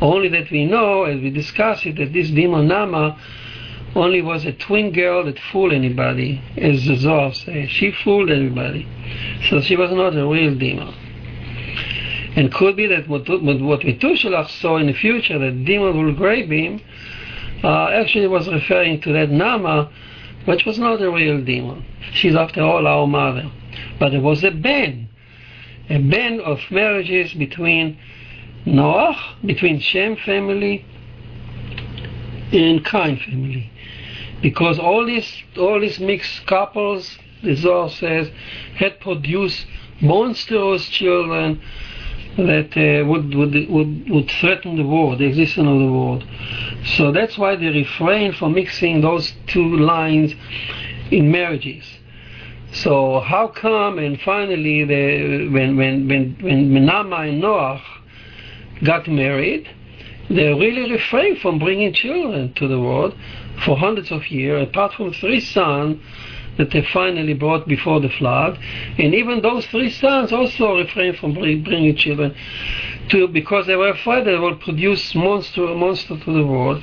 Only 0.00 0.28
that 0.28 0.50
we 0.50 0.64
know, 0.64 1.04
as 1.04 1.20
we 1.20 1.30
discussed 1.30 1.84
it, 1.86 1.96
that 1.96 2.12
this 2.12 2.30
demon 2.30 2.68
Nama 2.68 3.18
only 3.94 4.22
was 4.22 4.44
a 4.46 4.52
twin 4.52 4.92
girl 4.92 5.24
that 5.24 5.38
fooled 5.52 5.72
anybody, 5.72 6.40
as 6.56 6.84
the 6.86 6.96
Zohar 6.96 7.34
says. 7.34 7.68
She 7.68 7.90
fooled 7.90 8.30
everybody. 8.30 8.86
So 9.48 9.60
she 9.60 9.76
was 9.76 9.90
not 9.90 10.16
a 10.16 10.26
real 10.26 10.54
demon. 10.54 10.94
And 12.36 12.52
could 12.52 12.76
be 12.76 12.86
that 12.86 13.08
what, 13.08 13.28
what 13.28 13.84
Methuselah 13.84 14.48
saw 14.48 14.76
in 14.76 14.86
the 14.86 14.92
future, 14.92 15.38
that 15.38 15.64
demon 15.64 16.04
will 16.04 16.14
grab 16.14 16.48
him, 16.50 16.80
uh, 17.64 17.88
actually 17.88 18.28
was 18.28 18.48
referring 18.48 19.00
to 19.02 19.12
that 19.12 19.30
Nama, 19.30 19.90
which 20.44 20.64
was 20.64 20.78
not 20.78 21.02
a 21.02 21.10
real 21.10 21.42
demon. 21.42 21.84
She's 22.12 22.36
after 22.36 22.62
all 22.62 22.86
our 22.86 23.06
mother. 23.06 23.50
But 23.98 24.10
there 24.12 24.20
was 24.20 24.44
a 24.44 24.50
ban, 24.50 25.08
a 25.90 25.98
ban 25.98 26.40
of 26.40 26.60
marriages 26.70 27.34
between 27.34 27.98
Noah, 28.66 29.36
between 29.44 29.80
Shem 29.80 30.16
family 30.16 30.84
and 32.52 32.84
Cain 32.84 33.18
family. 33.18 33.70
Because 34.42 34.78
all 34.78 35.06
these 35.06 35.42
all 35.58 35.80
these 35.80 35.98
mixed 35.98 36.46
couples, 36.46 37.18
the 37.42 37.54
Zohar 37.54 37.90
says, 37.90 38.30
had 38.76 39.00
produced 39.00 39.66
monstrous 40.00 40.88
children 40.88 41.60
that 42.36 42.76
uh, 42.76 43.04
would, 43.06 43.34
would, 43.34 43.68
would, 43.68 44.10
would 44.10 44.30
threaten 44.30 44.76
the 44.76 44.84
world, 44.84 45.18
the 45.18 45.26
existence 45.26 45.66
of 45.66 45.78
the 45.78 45.92
world. 45.92 46.24
So 46.96 47.12
that's 47.12 47.36
why 47.36 47.56
they 47.56 47.66
refrain 47.66 48.32
from 48.32 48.54
mixing 48.54 49.00
those 49.00 49.34
two 49.46 49.76
lines 49.76 50.34
in 51.10 51.30
marriages. 51.30 51.84
So 52.72 53.20
how 53.20 53.48
come 53.48 53.98
and 53.98 54.20
finally 54.20 54.84
the, 54.84 55.48
when, 55.48 55.76
when, 55.76 56.08
when, 56.08 56.36
when 56.40 56.70
Menama 56.70 57.28
and 57.28 57.40
Noah 57.40 57.82
got 58.84 59.08
married, 59.08 59.68
they 60.28 60.52
really 60.52 60.90
refrained 60.90 61.38
from 61.38 61.58
bringing 61.58 61.92
children 61.92 62.52
to 62.54 62.68
the 62.68 62.78
world 62.78 63.14
for 63.64 63.76
hundreds 63.76 64.12
of 64.12 64.30
years, 64.30 64.68
apart 64.68 64.92
from 64.94 65.12
three 65.12 65.40
sons 65.40 66.00
that 66.56 66.70
they 66.70 66.86
finally 66.92 67.34
brought 67.34 67.66
before 67.66 68.00
the 68.00 68.08
flood. 68.08 68.58
And 68.98 69.14
even 69.14 69.40
those 69.40 69.66
three 69.66 69.90
sons 69.90 70.32
also 70.32 70.76
refrained 70.76 71.16
from 71.16 71.32
bringing 71.34 71.96
children 71.96 72.34
to 73.08 73.26
because 73.28 73.66
they 73.66 73.76
were 73.76 73.88
afraid 73.88 74.26
they 74.26 74.38
would 74.38 74.60
produce 74.60 75.14
monster 75.14 75.66
monster 75.74 76.18
to 76.18 76.32
the 76.32 76.46
world. 76.46 76.82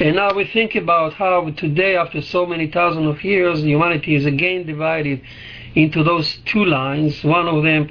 And 0.00 0.16
now 0.16 0.34
we 0.34 0.44
think 0.44 0.74
about 0.74 1.14
how 1.14 1.50
today, 1.50 1.96
after 1.96 2.20
so 2.20 2.46
many 2.46 2.68
thousands 2.70 3.06
of 3.06 3.24
years, 3.24 3.62
humanity 3.62 4.14
is 4.14 4.26
again 4.26 4.66
divided 4.66 5.22
into 5.74 6.04
those 6.04 6.38
two 6.44 6.64
lines. 6.64 7.24
One 7.24 7.48
of 7.48 7.64
them 7.64 7.90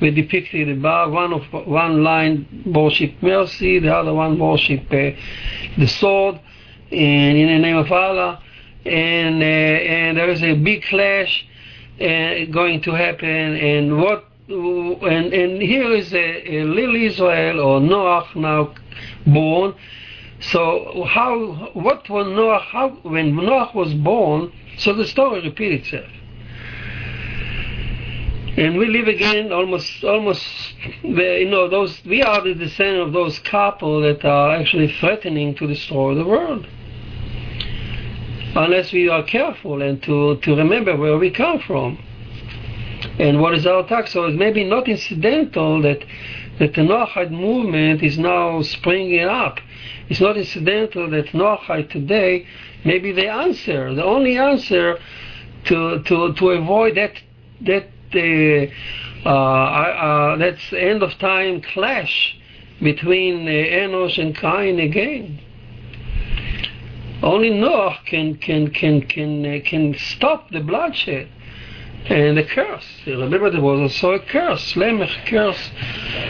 we 0.00 0.10
depicted 0.10 0.68
above. 0.68 1.12
One 1.12 1.32
of 1.32 1.42
one 1.66 2.02
line 2.02 2.64
worship 2.66 3.22
mercy, 3.22 3.78
the 3.78 3.94
other 3.94 4.14
one 4.14 4.38
worship 4.38 4.82
uh, 4.90 5.10
the 5.78 5.86
sword, 5.86 6.40
and 6.90 7.36
in 7.38 7.48
the 7.48 7.58
name 7.58 7.76
of 7.76 7.90
Allah 7.90 8.42
and 8.84 9.42
uh, 9.42 9.46
and 9.46 10.16
there 10.16 10.30
is 10.30 10.42
a 10.42 10.54
big 10.54 10.82
clash 10.84 11.46
uh, 12.00 12.44
going 12.50 12.80
to 12.82 12.92
happen. 12.92 13.28
And 13.28 14.00
what 14.00 14.24
and 14.48 15.32
and 15.32 15.62
here 15.62 15.92
is 15.92 16.12
a, 16.14 16.56
a 16.56 16.64
little 16.64 16.96
Israel 16.96 17.60
or 17.60 17.80
Noah 17.80 18.26
now 18.34 18.74
born. 19.26 19.74
So 20.40 21.04
how 21.06 21.70
what 21.74 22.08
was 22.08 22.26
Noah 22.26 22.60
how 22.60 22.90
when 23.02 23.36
Noah 23.36 23.70
was 23.74 23.92
born? 23.94 24.52
So 24.78 24.94
the 24.94 25.06
story 25.06 25.42
repeats 25.42 25.88
itself. 25.88 26.10
And 28.56 28.76
we 28.76 28.86
live 28.86 29.08
again 29.08 29.52
almost 29.52 30.04
almost 30.04 30.44
you 31.02 31.48
know 31.48 31.68
those 31.68 32.04
we 32.04 32.22
are 32.22 32.42
the 32.42 32.54
descendant 32.54 33.08
of 33.08 33.12
those 33.12 33.38
couple 33.38 34.00
that 34.02 34.24
are 34.24 34.56
actually 34.56 34.92
threatening 35.00 35.54
to 35.54 35.66
destroy 35.66 36.14
the 36.14 36.24
world 36.24 36.66
unless 38.54 38.92
we 38.92 39.08
are 39.08 39.22
careful 39.22 39.82
and 39.82 40.02
to, 40.02 40.36
to 40.38 40.56
remember 40.56 40.96
where 40.96 41.16
we 41.16 41.30
come 41.30 41.60
from 41.60 41.98
and 43.18 43.40
what 43.40 43.54
is 43.54 43.66
our 43.66 43.86
tax. 43.86 44.12
So 44.12 44.24
it's 44.24 44.38
maybe 44.38 44.64
not 44.64 44.88
incidental 44.88 45.80
that, 45.82 46.04
that 46.58 46.74
the 46.74 46.82
Noahide 46.82 47.30
movement 47.30 48.02
is 48.02 48.18
now 48.18 48.62
springing 48.62 49.24
up. 49.24 49.60
It's 50.08 50.20
not 50.20 50.36
incidental 50.36 51.08
that 51.10 51.26
Noahide 51.26 51.90
today 51.90 52.46
maybe 52.84 53.12
the 53.12 53.28
answer, 53.28 53.94
the 53.94 54.04
only 54.04 54.38
answer 54.38 54.98
to, 55.64 56.02
to, 56.02 56.32
to 56.34 56.50
avoid 56.50 56.96
that, 56.96 57.12
that 57.62 57.88
uh, 58.14 59.28
uh, 59.28 59.30
uh, 59.30 60.36
that's 60.36 60.72
end 60.72 61.02
of 61.02 61.12
time 61.18 61.60
clash 61.60 62.36
between 62.80 63.46
Enosh 63.46 64.18
and 64.18 64.34
Cain 64.36 64.80
again. 64.80 65.40
Only 67.22 67.50
Noah 67.50 67.98
can 68.06 68.36
can 68.36 68.70
can 68.70 69.02
can 69.02 69.60
can 69.62 69.94
stop 69.98 70.50
the 70.50 70.60
bloodshed 70.60 71.28
and 72.06 72.36
the 72.36 72.44
curse. 72.44 72.86
Remember, 73.06 73.50
there 73.50 73.60
was 73.60 73.80
also 73.80 74.12
a 74.12 74.20
curse, 74.20 74.74
Lamech 74.76 75.10
curse, 75.26 75.70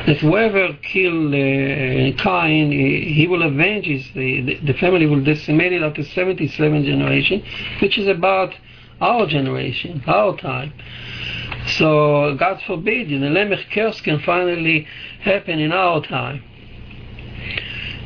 that 0.06 0.18
whoever 0.18 0.76
killed 0.82 1.32
uh, 1.32 2.22
Cain, 2.22 2.72
he 2.72 3.26
will 3.28 3.42
avenge 3.42 3.86
his, 3.86 4.04
the, 4.14 4.58
the 4.64 4.74
family 4.74 5.06
will 5.06 5.22
decimate 5.22 5.72
it 5.72 5.82
after 5.82 6.02
77 6.02 6.84
generation, 6.84 7.42
which 7.80 7.98
is 7.98 8.08
about 8.08 8.54
our 9.00 9.26
generation, 9.26 10.02
our 10.06 10.36
time. 10.36 10.72
So 11.76 12.34
God 12.34 12.60
forbid, 12.66 13.08
the 13.10 13.30
Lamech 13.30 13.70
curse 13.72 14.00
can 14.00 14.20
finally 14.20 14.86
happen 15.20 15.58
in 15.58 15.72
our 15.72 16.02
time. 16.02 16.42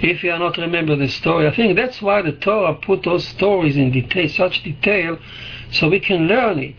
if 0.00 0.22
you 0.22 0.30
are 0.30 0.38
not 0.38 0.56
remember 0.58 0.96
the 0.96 1.08
story. 1.08 1.46
I 1.46 1.54
think 1.54 1.76
that's 1.76 2.02
why 2.02 2.22
the 2.22 2.32
Torah 2.32 2.74
put 2.74 3.04
those 3.04 3.26
stories 3.26 3.76
in 3.76 3.90
detail, 3.90 4.28
such 4.28 4.62
detail, 4.62 5.18
so 5.70 5.88
we 5.88 6.00
can 6.00 6.26
learn 6.26 6.58
it. 6.58 6.76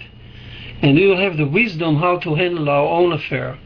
And 0.82 0.96
we 0.96 1.08
will 1.08 1.18
have 1.18 1.38
the 1.38 1.48
wisdom 1.48 1.96
how 1.96 2.20
to 2.20 2.36
handle 2.36 2.70
our 2.70 2.88
own 2.88 3.14
affair 3.14 3.58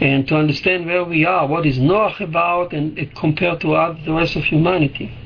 and 0.00 0.26
to 0.28 0.36
understand 0.36 0.86
where 0.86 1.04
we 1.04 1.24
are, 1.24 1.46
what 1.46 1.64
is 1.64 1.78
Noach 1.78 2.20
about, 2.20 2.72
and 2.72 3.14
compared 3.14 3.60
to 3.60 3.68
the 4.04 4.12
rest 4.12 4.36
of 4.36 4.44
humanity. 4.44 5.16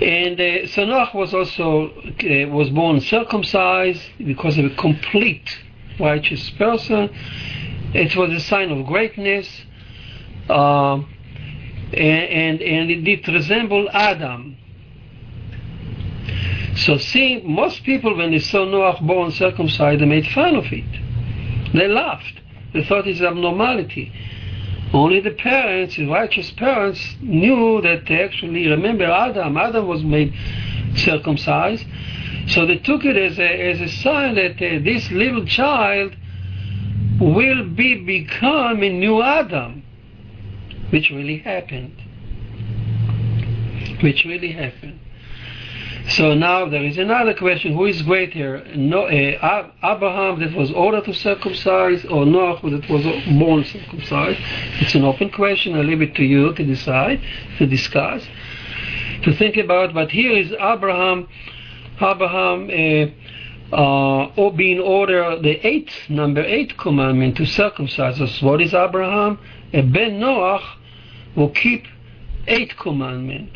And 0.00 0.40
uh, 0.40 0.66
so 0.66 0.84
was 1.14 1.32
also 1.32 1.88
uh, 1.88 2.48
was 2.48 2.70
born 2.70 3.00
circumcised 3.00 4.02
because 4.18 4.58
of 4.58 4.64
a 4.64 4.74
complete 4.76 5.58
righteous 6.00 6.50
person. 6.50 7.10
It 7.94 8.16
was 8.16 8.32
a 8.32 8.40
sign 8.40 8.72
of 8.72 8.86
greatness, 8.86 9.48
uh, 10.48 10.94
and, 10.94 11.94
and, 11.94 12.60
and 12.60 12.90
it 12.90 13.04
did 13.04 13.28
resemble 13.28 13.88
Adam. 13.92 14.56
So 16.76 16.98
see, 16.98 17.40
most 17.44 17.84
people 17.84 18.16
when 18.16 18.32
they 18.32 18.40
saw 18.40 18.66
Noach 18.66 19.00
born 19.06 19.30
circumcised, 19.30 20.00
they 20.00 20.06
made 20.06 20.26
fun 20.26 20.56
of 20.56 20.64
it. 20.72 21.72
They 21.72 21.86
laughed. 21.86 22.40
They 22.72 22.84
thought 22.84 23.06
it's 23.06 23.20
abnormality. 23.20 24.12
Only 24.94 25.18
the 25.18 25.32
parents, 25.32 25.96
the 25.96 26.06
righteous 26.06 26.52
parents, 26.52 27.16
knew 27.20 27.80
that 27.80 28.06
they 28.06 28.22
actually 28.22 28.68
remember 28.68 29.06
Adam. 29.06 29.56
Adam 29.56 29.88
was 29.88 30.04
made 30.04 30.32
circumcised. 30.94 31.84
So 32.46 32.64
they 32.64 32.78
took 32.78 33.04
it 33.04 33.16
as 33.16 33.36
a, 33.40 33.70
as 33.70 33.80
a 33.80 33.88
sign 33.88 34.36
that 34.36 34.52
uh, 34.52 34.84
this 34.84 35.10
little 35.10 35.44
child 35.46 36.14
will 37.20 37.64
be 37.70 38.04
become 38.04 38.84
a 38.84 38.88
new 38.88 39.20
Adam, 39.20 39.82
which 40.90 41.10
really 41.10 41.38
happened. 41.38 42.00
Which 44.00 44.24
really 44.24 44.52
happened. 44.52 45.00
So 46.08 46.34
now 46.34 46.68
there 46.68 46.84
is 46.84 46.98
another 46.98 47.32
question: 47.32 47.72
Who 47.72 47.86
is 47.86 48.02
greater, 48.02 48.62
no, 48.76 49.04
uh, 49.06 49.70
Abraham 49.82 50.38
that 50.40 50.52
was 50.54 50.70
ordered 50.70 51.06
to 51.06 51.14
circumcise, 51.14 52.04
or 52.04 52.26
Noah 52.26 52.60
that 52.70 52.88
was 52.90 53.04
born 53.38 53.64
circumcised? 53.64 54.38
It's 54.80 54.94
an 54.94 55.04
open 55.04 55.30
question. 55.30 55.74
I 55.74 55.80
leave 55.80 56.02
it 56.02 56.14
to 56.16 56.22
you 56.22 56.52
to 56.54 56.64
decide, 56.64 57.22
to 57.58 57.66
discuss, 57.66 58.22
to 59.22 59.34
think 59.34 59.56
about. 59.56 59.94
But 59.94 60.10
here 60.10 60.32
is 60.32 60.52
Abraham, 60.52 61.26
Abraham. 62.00 62.70
Uh, 62.70 63.10
uh, 63.72 64.50
being 64.50 64.78
ordered 64.78 65.42
the 65.42 65.66
eighth 65.66 66.08
number 66.08 66.44
eight 66.44 66.76
commandment 66.78 67.36
to 67.36 67.44
circumcise 67.44 68.20
us. 68.20 68.40
What 68.40 68.60
is 68.60 68.72
Abraham? 68.72 69.38
A 69.72 69.82
ben 69.82 70.20
Noach 70.20 70.62
will 71.34 71.50
keep 71.50 71.86
eight 72.46 72.76
commandment 72.78 73.50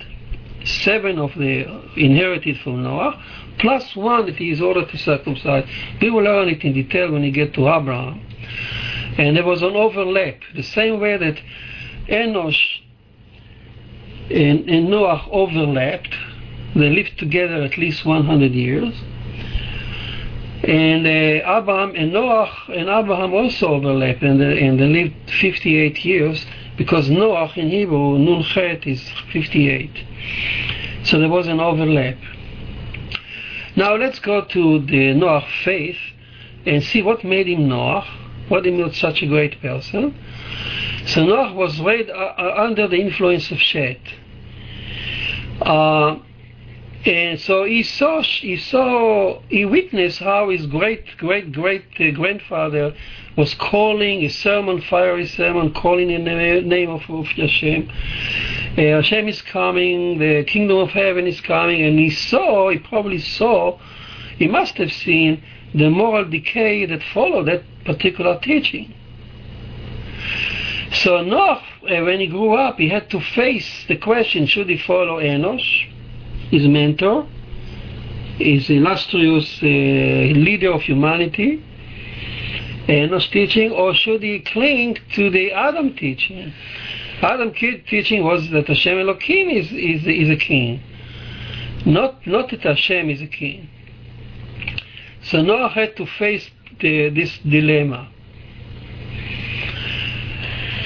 seven 0.65 1.19
of 1.19 1.35
the 1.35 1.65
inherited 1.97 2.59
from 2.59 2.83
Noah, 2.83 3.23
plus 3.59 3.95
one 3.97 4.27
that 4.27 4.37
he 4.37 4.51
is 4.51 4.61
ordered 4.61 4.89
to 4.91 4.99
circumcise. 4.99 5.69
We 6.01 6.11
will 6.11 6.23
learn 6.23 6.49
it 6.49 6.63
in 6.65 6.73
detail 6.73 7.13
when 7.13 7.23
we 7.23 7.31
get 7.31 7.55
to 7.55 7.69
Abraham. 7.69 8.25
And 9.19 9.37
there 9.37 9.45
was 9.45 9.63
an 9.63 9.75
overlap, 9.75 10.41
the 10.55 10.63
same 10.63 11.01
way 11.01 11.17
that 11.17 11.41
Enosh 12.09 12.81
and, 14.31 14.69
and 14.69 14.91
Noah 14.91 15.27
overlapped. 15.31 16.15
They 16.75 16.91
lived 16.91 17.19
together 17.19 17.63
at 17.63 17.77
least 17.79 18.05
100 18.05 18.53
years. 18.53 18.95
And 20.63 21.07
uh, 21.07 21.59
Abraham 21.59 21.95
and 21.95 22.13
Noah 22.13 22.51
and 22.69 22.89
Abraham 22.89 23.33
also 23.33 23.69
overlapped, 23.69 24.23
and, 24.23 24.41
and 24.43 24.79
they 24.79 24.87
lived 24.87 25.31
58 25.31 26.05
years 26.05 26.45
because 26.79 27.11
Noah 27.11 27.53
in 27.57 27.69
Hebrew, 27.69 28.19
Nun 28.19 28.43
Chet 28.45 28.87
is 28.87 29.03
58. 29.33 29.91
So 31.05 31.19
there 31.19 31.29
was 31.29 31.49
an 31.49 31.61
overlap. 31.61 32.17
Now 33.77 33.97
let's 33.97 34.21
go 34.21 34.45
to 34.45 34.79
the 34.87 35.13
Noah 35.13 35.45
faith 35.65 35.99
and 36.65 36.83
see 36.83 37.03
what 37.03 37.25
made 37.25 37.49
him 37.49 37.69
Noah, 37.69 38.07
what 38.49 38.65
made 38.65 38.79
him 38.79 38.93
such 38.93 39.23
a 39.23 39.27
great 39.27 39.61
person. 39.61 40.17
So 41.07 41.25
Noah 41.25 41.53
was 41.53 41.81
raised 41.81 42.11
uh, 42.11 42.13
uh, 42.13 42.55
under 42.57 42.87
the 42.87 42.97
influence 42.97 43.51
of 43.51 43.59
Shet. 43.59 44.01
Uh, 45.61 46.19
and 47.05 47.41
so 47.41 47.65
he 47.65 47.83
saw, 47.83 48.23
he 48.23 48.57
saw, 48.57 49.41
he 49.49 49.65
witnessed 49.65 50.19
how 50.19 50.51
his 50.51 50.67
great, 50.67 51.17
great, 51.17 51.53
great 51.53 51.85
uh, 51.99 52.11
grandfather 52.15 52.95
was 53.39 53.55
calling 53.55 54.25
a 54.25 54.29
sermon, 54.29 54.83
fiery 54.83 55.25
sermon, 55.25 55.73
calling 55.73 56.11
in 56.11 56.25
the 56.25 56.61
name 56.63 56.91
of, 56.91 57.09
of 57.09 57.25
Hashem. 57.29 57.89
Uh, 58.77 58.81
Hashem 59.01 59.29
is 59.29 59.41
coming, 59.43 60.19
the 60.19 60.43
kingdom 60.43 60.79
of 60.79 60.91
heaven 60.91 61.25
is 61.25 61.41
coming, 61.41 61.81
and 61.83 61.97
he 62.01 62.11
saw, 62.11 62.69
he 62.69 62.79
probably 62.79 63.21
saw, 63.21 63.79
he 64.39 64.49
must 64.49 64.75
have 64.79 64.93
seen 64.93 65.41
the 65.73 65.89
moral 65.89 66.25
decay 66.25 66.85
that 66.87 67.01
followed 67.15 67.47
that 67.47 67.63
particular 67.85 68.41
teaching. 68.41 68.93
So 70.95 71.23
Noah, 71.23 71.63
uh, 71.85 72.05
when 72.05 72.19
he 72.19 72.27
grew 72.27 72.55
up, 72.55 72.77
he 72.79 72.89
had 72.89 73.09
to 73.11 73.21
face 73.21 73.85
the 73.87 73.99
question, 73.99 74.47
should 74.47 74.69
he 74.69 74.79
follow 74.79 75.21
Enosh, 75.21 75.89
his 76.51 76.67
mentor, 76.67 77.25
his 78.39 78.69
illustrious 78.69 79.63
uh, 79.63 79.67
leader 79.67 80.73
of 80.73 80.83
humanity, 80.83 81.63
Enosh 82.89 83.31
teaching, 83.31 83.71
or 83.71 83.95
should 83.95 84.23
he 84.23 84.41
cling 84.41 84.97
to 85.15 85.31
the 85.31 85.53
Adam 85.53 85.95
teaching? 85.95 86.55
Adam 87.21 87.53
teaching 87.53 88.25
was 88.25 88.49
that 88.51 88.67
Hashem 88.67 88.99
Elohim 88.99 89.51
is, 89.51 89.71
is, 89.73 90.07
is 90.07 90.31
a 90.31 90.37
king, 90.37 90.83
not, 91.85 92.27
not 92.27 92.51
that 92.51 92.63
Hashem 92.63 93.11
is 93.11 93.21
a 93.21 93.27
king. 93.27 93.69
So 95.25 95.43
Noah 95.43 95.69
had 95.69 95.97
to 95.97 96.07
face 96.07 96.49
the, 96.81 97.11
this 97.11 97.39
dilemma. 97.39 98.09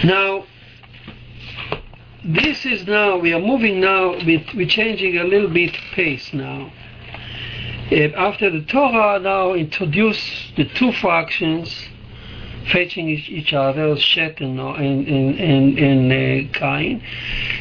Now, 0.02 0.46
this 2.24 2.66
is 2.66 2.84
now, 2.86 3.18
we 3.18 3.32
are 3.32 3.40
moving 3.40 3.80
now, 3.80 4.14
with, 4.24 4.42
we're 4.54 4.66
changing 4.66 5.18
a 5.18 5.24
little 5.24 5.50
bit 5.50 5.76
pace 5.94 6.32
now. 6.32 6.72
Uh, 7.92 8.08
after 8.16 8.50
the 8.50 8.62
Torah 8.62 9.20
now 9.20 9.52
introduced 9.52 10.56
the 10.56 10.64
two 10.64 10.92
fractions 10.92 11.88
facing 12.70 13.08
each 13.08 13.52
other, 13.52 13.96
Shet 13.96 14.40
and, 14.40 14.58
and, 14.58 15.08
and, 15.08 15.78
and 15.78 16.12
uh, 16.12 16.58
Cain, 16.58 17.02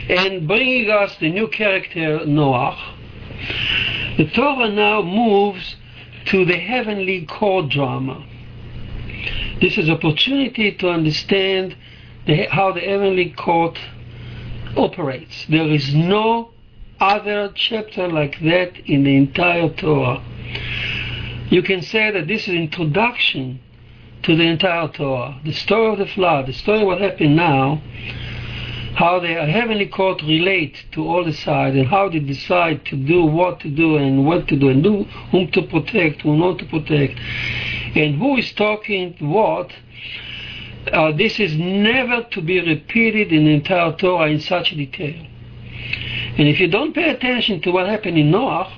and 0.09 0.47
bringing 0.47 0.89
us 0.89 1.15
the 1.17 1.29
new 1.29 1.47
character 1.47 2.19
Noach. 2.19 2.77
The 4.17 4.29
Torah 4.29 4.69
now 4.69 5.01
moves 5.01 5.75
to 6.25 6.45
the 6.45 6.57
heavenly 6.57 7.25
court 7.25 7.69
drama. 7.69 8.25
This 9.61 9.77
is 9.77 9.89
opportunity 9.89 10.71
to 10.73 10.89
understand 10.89 11.75
the, 12.25 12.45
how 12.45 12.71
the 12.71 12.81
heavenly 12.81 13.31
court 13.31 13.77
operates. 14.75 15.45
There 15.47 15.67
is 15.67 15.93
no 15.93 16.51
other 16.99 17.51
chapter 17.55 18.07
like 18.07 18.39
that 18.41 18.77
in 18.85 19.03
the 19.03 19.15
entire 19.15 19.69
Torah. 19.69 20.23
You 21.49 21.63
can 21.63 21.81
say 21.81 22.11
that 22.11 22.27
this 22.27 22.47
is 22.47 22.53
introduction 22.53 23.59
to 24.23 24.35
the 24.35 24.43
entire 24.43 24.87
Torah. 24.89 25.39
The 25.43 25.53
story 25.53 25.93
of 25.93 25.99
the 25.99 26.05
flood, 26.05 26.47
the 26.47 26.53
story 26.53 26.81
of 26.81 26.87
what 26.87 27.01
happened 27.01 27.35
now, 27.35 27.81
how 28.95 29.19
the 29.19 29.27
heavenly 29.27 29.87
court 29.87 30.21
relate 30.21 30.75
to 30.91 31.07
all 31.07 31.23
the 31.23 31.33
sides 31.33 31.75
and 31.75 31.87
how 31.87 32.09
they 32.09 32.19
decide 32.19 32.85
to 32.85 32.95
do 32.95 33.25
what 33.25 33.59
to 33.61 33.69
do 33.69 33.97
and 33.97 34.25
what 34.25 34.47
to 34.49 34.55
do 34.55 34.69
and 34.69 34.83
do 34.83 35.03
whom 35.31 35.49
to 35.51 35.61
protect, 35.63 36.21
whom 36.21 36.39
not 36.39 36.59
to 36.59 36.65
protect, 36.65 37.19
and 37.95 38.15
who 38.15 38.37
is 38.37 38.51
talking 38.53 39.15
what. 39.19 39.71
Uh, 40.91 41.11
this 41.11 41.39
is 41.39 41.55
never 41.55 42.23
to 42.31 42.41
be 42.41 42.59
repeated 42.59 43.31
in 43.31 43.45
the 43.45 43.51
entire 43.51 43.91
Torah 43.93 44.29
in 44.29 44.39
such 44.39 44.71
detail. 44.71 45.27
And 46.37 46.47
if 46.47 46.59
you 46.59 46.67
don't 46.67 46.93
pay 46.93 47.11
attention 47.11 47.61
to 47.61 47.71
what 47.71 47.87
happened 47.87 48.17
in 48.17 48.31
Noah, 48.31 48.71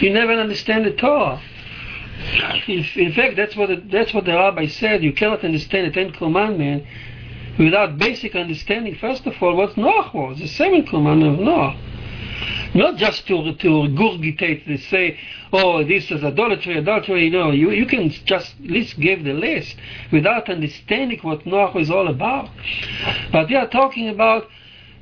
you 0.00 0.12
never 0.12 0.32
understand 0.32 0.84
the 0.84 0.92
Torah. 0.92 1.42
In, 2.68 2.84
in 2.94 3.12
fact, 3.12 3.36
that's 3.36 3.56
what, 3.56 3.68
the, 3.68 3.82
that's 3.90 4.14
what 4.14 4.24
the 4.24 4.32
rabbi 4.32 4.66
said. 4.66 5.02
You 5.02 5.12
cannot 5.12 5.44
understand 5.44 5.88
the 5.88 5.92
Ten 5.92 6.12
Commandments 6.12 6.86
without 7.58 7.98
basic 7.98 8.34
understanding, 8.34 8.94
first 8.96 9.26
of 9.26 9.34
all, 9.40 9.56
what 9.56 9.76
Noah 9.76 10.10
was, 10.14 10.38
the 10.38 10.48
seventh 10.48 10.88
commandment 10.88 11.38
of 11.38 11.44
Noah. 11.44 11.76
Not 12.74 12.96
just 12.96 13.26
to, 13.26 13.54
to 13.54 13.68
regurgitate 13.68 14.64
to 14.64 14.78
say, 14.78 15.18
oh, 15.52 15.84
this 15.84 16.10
is 16.10 16.22
adultery, 16.22 16.78
adultery, 16.78 17.24
you 17.24 17.30
know, 17.30 17.50
you, 17.50 17.70
you 17.70 17.84
can 17.86 18.08
just 18.08 18.54
list, 18.60 18.98
give 18.98 19.24
the 19.24 19.34
list 19.34 19.76
without 20.10 20.48
understanding 20.48 21.18
what 21.20 21.44
Noah 21.44 21.76
is 21.78 21.90
all 21.90 22.08
about. 22.08 22.48
But 23.30 23.48
they 23.48 23.56
are 23.56 23.68
talking 23.68 24.08
about 24.08 24.48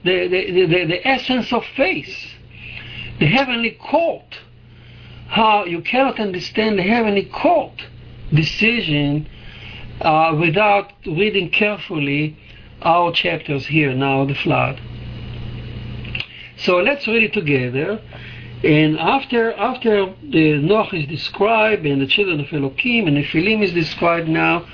the, 0.05 0.27
the, 0.27 0.66
the, 0.66 0.85
the 0.87 1.07
essence 1.07 1.53
of 1.53 1.64
faith, 1.77 2.12
the 3.21 3.27
heavenly 3.27 3.73
court 3.73 4.41
how 5.31 5.64
you 5.64 5.81
cannot 5.81 6.18
understand 6.18 6.76
the 6.76 6.83
heavenly 6.83 7.24
court 7.24 7.81
decision 8.35 9.28
uh, 10.01 10.37
without 10.39 10.93
reading 11.07 11.49
carefully 11.51 12.37
our 12.83 13.12
chapters 13.12 13.66
here 13.66 13.95
now, 13.95 14.24
the 14.24 14.35
flood. 14.35 14.81
So 16.57 16.78
let's 16.78 17.07
read 17.07 17.22
it 17.22 17.33
together. 17.33 18.03
And 18.64 18.99
after 18.99 19.53
after 19.53 20.07
the 20.22 20.59
Noach 20.59 20.93
is 20.93 21.07
described 21.07 21.87
and 21.87 22.03
the 22.03 22.07
children 22.07 22.41
of 22.41 22.53
Elohim 22.53 23.07
and 23.07 23.16
the 23.16 23.22
Nephilim 23.22 23.62
is 23.62 23.72
described 23.72 24.28
now, 24.28 24.66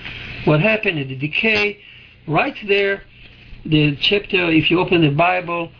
what 0.47 0.61
happened 0.61 0.99
at 0.99 1.09
the 1.09 1.17
decay, 1.17 1.79
right 2.27 2.57
there, 2.67 3.03
the 3.67 3.95
chapter, 3.97 4.51
if 4.51 4.71
you 4.71 4.81
open 4.81 5.03
the 5.03 5.11
Bible, 5.11 5.71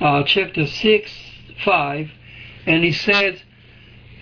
uh, 0.00 0.22
chapter 0.24 0.66
6, 0.66 1.12
5, 1.64 2.10
and 2.66 2.84
he 2.84 2.92
says, 2.92 3.38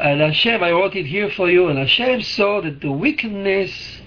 and 0.00 0.20
Hashem, 0.20 0.62
I 0.62 0.70
wrote 0.70 0.96
it 0.96 1.06
here 1.06 1.30
for 1.30 1.50
you, 1.50 1.68
and 1.68 1.78
Hashem 1.78 2.22
saw 2.22 2.60
that 2.62 2.80
the 2.80 2.90
wickedness, 2.90 4.00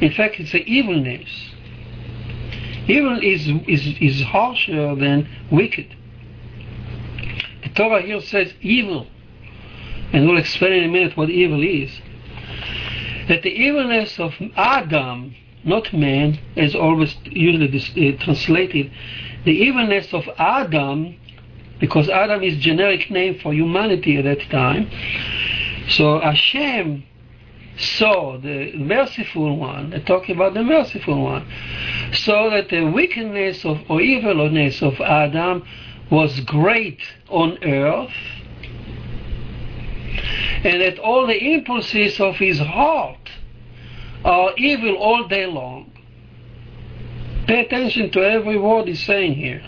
in 0.00 0.12
fact, 0.12 0.38
it's 0.38 0.52
the 0.52 0.62
evilness. 0.64 1.28
Evil 2.86 3.20
is, 3.22 3.46
is, 3.68 3.86
is 4.00 4.22
harsher 4.22 4.94
than 4.96 5.28
wicked. 5.50 5.94
The 7.62 7.68
Torah 7.70 8.02
here 8.02 8.20
says 8.20 8.52
evil, 8.60 9.06
and 10.12 10.26
we'll 10.26 10.38
explain 10.38 10.72
in 10.72 10.84
a 10.84 10.92
minute 10.92 11.16
what 11.16 11.30
evil 11.30 11.62
is. 11.62 11.90
That 13.28 13.42
the 13.42 13.50
evilness 13.50 14.18
of 14.18 14.34
Adam, 14.56 15.36
not 15.62 15.92
man, 15.92 16.40
as 16.56 16.74
always 16.74 17.16
usually 17.24 17.68
uh, 17.68 18.24
translated, 18.24 18.90
the 19.44 19.52
evilness 19.52 20.12
of 20.12 20.28
Adam, 20.38 21.19
because 21.80 22.08
Adam 22.08 22.42
is 22.42 22.56
generic 22.58 23.10
name 23.10 23.38
for 23.40 23.52
humanity 23.52 24.16
at 24.18 24.24
that 24.24 24.40
time. 24.50 24.88
So 25.88 26.20
Hashem 26.20 27.04
saw 27.78 28.38
the 28.38 28.72
merciful 28.76 29.56
one, 29.56 29.90
talking 30.06 30.36
about 30.36 30.54
the 30.54 30.62
merciful 30.62 31.22
one, 31.22 31.50
so 32.12 32.50
that 32.50 32.68
the 32.68 32.84
wickedness 32.84 33.64
of 33.64 33.78
or 33.88 34.00
evilness 34.00 34.82
of 34.82 35.00
Adam 35.00 35.64
was 36.10 36.40
great 36.40 37.00
on 37.28 37.62
earth, 37.64 38.12
and 40.64 40.82
that 40.82 40.98
all 40.98 41.26
the 41.26 41.54
impulses 41.54 42.20
of 42.20 42.36
his 42.36 42.58
heart 42.58 43.30
are 44.24 44.52
evil 44.58 44.96
all 44.96 45.26
day 45.26 45.46
long. 45.46 45.90
Pay 47.46 47.64
attention 47.64 48.10
to 48.10 48.20
every 48.20 48.58
word 48.58 48.86
he's 48.86 49.02
saying 49.04 49.34
here. 49.34 49.62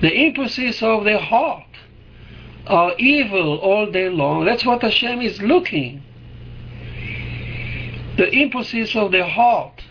The 0.00 0.12
impulses 0.12 0.82
of 0.82 1.04
the 1.04 1.18
heart 1.18 1.64
are 2.66 2.92
evil 2.98 3.58
all 3.58 3.90
day 3.90 4.08
long. 4.08 4.44
That's 4.44 4.64
what 4.64 4.82
Hashem 4.82 5.20
is 5.20 5.40
looking. 5.42 6.02
The 8.16 8.30
impulses 8.30 8.94
of 8.94 9.12
the 9.12 9.26
heart. 9.26 9.82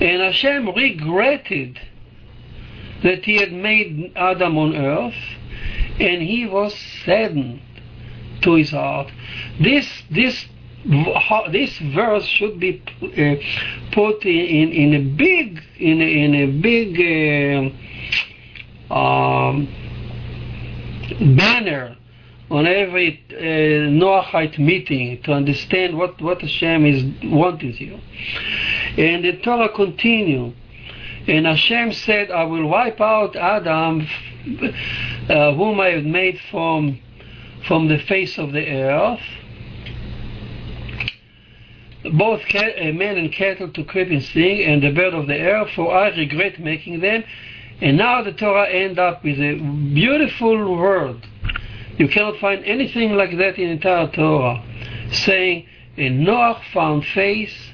And 0.00 0.22
Hashem 0.22 0.70
regretted 0.74 1.78
that 3.02 3.24
he 3.24 3.36
had 3.36 3.52
made 3.52 4.12
Adam 4.16 4.56
on 4.58 4.74
earth, 4.74 5.14
and 5.98 6.22
he 6.22 6.46
was 6.46 6.74
saddened 7.04 7.60
to 8.42 8.54
his 8.54 8.70
heart. 8.70 9.12
This 9.60 9.86
this 10.10 10.46
this 11.50 11.78
verse 11.78 12.24
should 12.24 12.58
be 12.58 12.82
uh, 13.02 13.92
put 13.92 14.24
in, 14.24 14.72
in 14.72 14.94
a 14.94 15.00
big 15.00 15.62
in 15.78 16.00
a, 16.00 16.24
in 16.24 16.34
a 16.34 16.46
big 16.46 16.98
uh, 16.98 17.76
um, 18.90 19.68
banner 21.36 21.96
on 22.50 22.66
every 22.66 23.22
uh, 23.30 23.90
Noahide 23.90 24.58
meeting 24.58 25.22
to 25.22 25.32
understand 25.32 25.96
what, 25.96 26.20
what 26.20 26.40
Hashem 26.40 26.84
is 26.84 27.30
wanting 27.30 27.76
you. 27.76 28.00
And 28.98 29.24
the 29.24 29.38
Torah 29.38 29.68
continue. 29.68 30.52
And 31.28 31.46
Hashem 31.46 31.92
said, 31.92 32.30
I 32.30 32.44
will 32.44 32.66
wipe 32.66 33.00
out 33.00 33.36
Adam, 33.36 34.08
uh, 35.28 35.52
whom 35.54 35.80
I 35.80 35.90
have 35.90 36.04
made 36.04 36.40
from, 36.50 36.98
from 37.68 37.88
the 37.88 37.98
face 37.98 38.36
of 38.38 38.52
the 38.52 38.66
earth, 38.66 39.20
both 42.14 42.40
cat, 42.46 42.74
uh, 42.80 42.92
man 42.92 43.18
and 43.18 43.32
cattle 43.32 43.68
to 43.70 43.84
creep 43.84 44.08
and 44.08 44.24
sting, 44.24 44.64
and 44.64 44.82
the 44.82 44.90
bird 44.90 45.14
of 45.14 45.26
the 45.26 45.36
air, 45.36 45.66
for 45.76 45.94
I 45.94 46.08
regret 46.08 46.58
making 46.58 47.00
them. 47.00 47.22
And 47.80 47.96
now 47.96 48.22
the 48.22 48.32
Torah 48.32 48.68
end 48.68 48.98
up 48.98 49.24
with 49.24 49.38
a 49.38 49.54
beautiful 49.94 50.76
word. 50.76 51.26
You 51.96 52.08
cannot 52.08 52.38
find 52.38 52.64
anything 52.64 53.12
like 53.12 53.36
that 53.38 53.58
in 53.58 53.66
the 53.66 53.72
entire 53.72 54.08
Torah, 54.08 54.62
saying, 55.12 55.66
and 55.96 56.24
Noah 56.24 56.60
found 56.72 57.04
face 57.06 57.72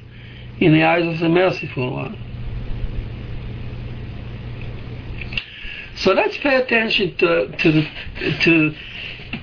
in 0.60 0.72
the 0.72 0.82
eyes 0.84 1.06
of 1.06 1.18
the 1.18 1.28
merciful 1.28 1.92
one. 1.92 2.18
So 5.96 6.12
let's 6.12 6.36
pay 6.38 6.56
attention 6.56 7.16
to 7.16 7.56
to 7.56 7.88
to 8.42 8.74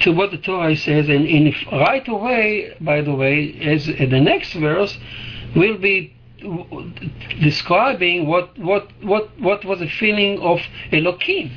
to 0.01 0.11
what 0.11 0.31
the 0.31 0.37
Torah 0.37 0.75
says, 0.75 1.09
and 1.09 1.25
in 1.25 1.53
right 1.71 2.07
away, 2.07 2.75
by 2.79 3.01
the 3.01 3.13
way, 3.13 3.57
as 3.61 3.85
the 3.85 4.19
next 4.19 4.53
verse 4.53 4.97
will 5.55 5.77
be 5.77 6.12
describing 7.41 8.27
what 8.27 8.57
what 8.57 8.89
what 9.01 9.39
what 9.39 9.65
was 9.65 9.79
the 9.79 9.89
feeling 9.89 10.39
of 10.39 10.59
Elohim. 10.91 11.51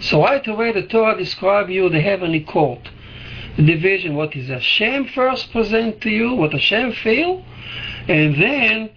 So 0.00 0.22
right 0.22 0.46
away, 0.46 0.72
the 0.72 0.86
Torah 0.86 1.16
describes 1.16 1.70
you 1.70 1.88
the 1.88 2.00
heavenly 2.00 2.40
court, 2.40 2.90
the 3.56 3.62
division. 3.62 4.14
What 4.14 4.34
is 4.36 4.48
Hashem 4.48 5.08
first 5.08 5.52
present 5.52 6.00
to 6.02 6.10
you? 6.10 6.34
What 6.34 6.52
Hashem 6.52 6.92
feel, 6.92 7.44
and 8.08 8.34
then 8.40 8.90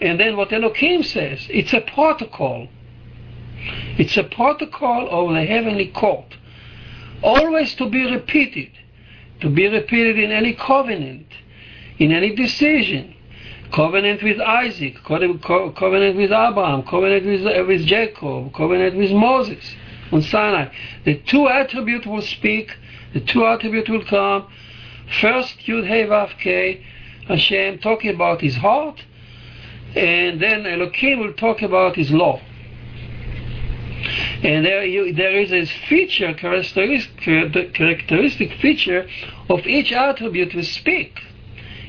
and 0.00 0.18
then 0.18 0.36
what 0.36 0.52
Elohim 0.52 1.02
says. 1.02 1.46
It's 1.48 1.72
a 1.72 1.80
protocol. 1.80 2.68
It's 3.98 4.16
a 4.16 4.24
protocol 4.24 5.08
of 5.08 5.34
the 5.34 5.44
heavenly 5.44 5.88
court 5.88 6.36
always 7.22 7.74
to 7.76 7.88
be 7.88 8.10
repeated, 8.10 8.70
to 9.40 9.48
be 9.48 9.68
repeated 9.68 10.18
in 10.18 10.32
any 10.32 10.54
covenant, 10.54 11.26
in 11.98 12.12
any 12.12 12.34
decision. 12.34 13.14
Covenant 13.72 14.22
with 14.22 14.38
Isaac, 14.38 15.02
covenant 15.02 16.16
with 16.16 16.30
Abraham, 16.30 16.82
covenant 16.82 17.24
with, 17.24 17.46
uh, 17.46 17.64
with 17.66 17.86
Jacob, 17.86 18.52
covenant 18.52 18.96
with 18.96 19.12
Moses 19.12 19.64
on 20.12 20.20
Sinai. 20.20 20.68
The 21.04 21.14
two 21.20 21.48
attributes 21.48 22.06
will 22.06 22.20
speak, 22.20 22.76
the 23.14 23.20
two 23.20 23.46
attributes 23.46 23.88
will 23.88 24.04
come. 24.04 24.46
First, 25.22 25.58
Yud 25.60 25.86
Hey 25.86 26.04
Vav 26.04 26.38
K, 26.38 26.84
Hashem 27.28 27.78
talking 27.78 28.14
about 28.14 28.42
his 28.42 28.56
heart, 28.56 29.02
and 29.96 30.38
then 30.40 30.66
Elohim 30.66 31.20
will 31.20 31.32
talk 31.32 31.62
about 31.62 31.96
his 31.96 32.10
law. 32.10 32.40
And 34.42 34.66
there, 34.66 34.84
you, 34.84 35.14
there 35.14 35.40
is 35.40 35.50
a 35.50 35.64
feature, 35.88 36.34
characteristic, 36.34 37.16
characteristic 37.72 38.52
feature 38.60 39.08
of 39.48 39.66
each 39.66 39.92
attribute 39.92 40.54
we 40.54 40.62
speak. 40.62 41.18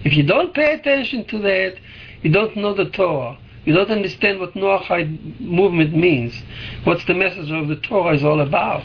If 0.03 0.13
you 0.13 0.23
don't 0.23 0.53
pay 0.53 0.73
attention 0.73 1.25
to 1.25 1.39
that, 1.39 1.75
you 2.21 2.31
don't 2.31 2.55
know 2.55 2.73
the 2.73 2.89
Torah. 2.89 3.37
You 3.65 3.73
don't 3.73 3.91
understand 3.91 4.39
what 4.39 4.53
Noahide 4.53 5.39
movement 5.39 5.95
means. 5.95 6.33
What's 6.83 7.05
the 7.05 7.13
message 7.13 7.49
of 7.49 7.67
the 7.69 7.77
Torah 7.77 8.15
is 8.15 8.23
all 8.23 8.41
about. 8.41 8.83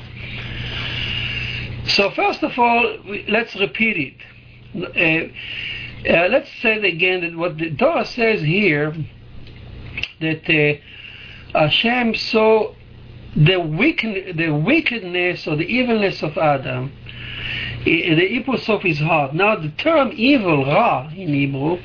So 1.87 2.11
first 2.11 2.43
of 2.43 2.57
all, 2.59 2.99
let's 3.29 3.57
repeat 3.57 3.97
it. 3.97 4.15
Uh, 4.77 5.33
uh, 6.09 6.29
let's 6.29 6.51
say 6.63 6.77
it 6.77 6.85
again 6.85 7.23
that 7.23 7.37
what 7.37 7.59
the 7.59 7.75
Torah 7.75 8.05
says 8.05 8.41
here 8.41 8.95
that 10.21 10.81
uh, 11.55 11.59
Hashem 11.59 12.15
saw 12.15 12.75
the, 13.35 13.59
wicked, 13.59 14.37
the 14.37 14.51
wickedness 14.51 15.47
or 15.47 15.57
the 15.57 15.65
evilness 15.65 16.23
of 16.23 16.37
Adam, 16.37 16.93
the 17.85 18.37
impulse 18.37 18.69
of 18.69 18.83
his 18.83 18.99
heart. 18.99 19.35
Now, 19.35 19.57
the 19.57 19.71
term 19.71 20.11
evil, 20.15 20.65
Ra, 20.65 21.09
in 21.09 21.35
Hebrew, 21.35 21.79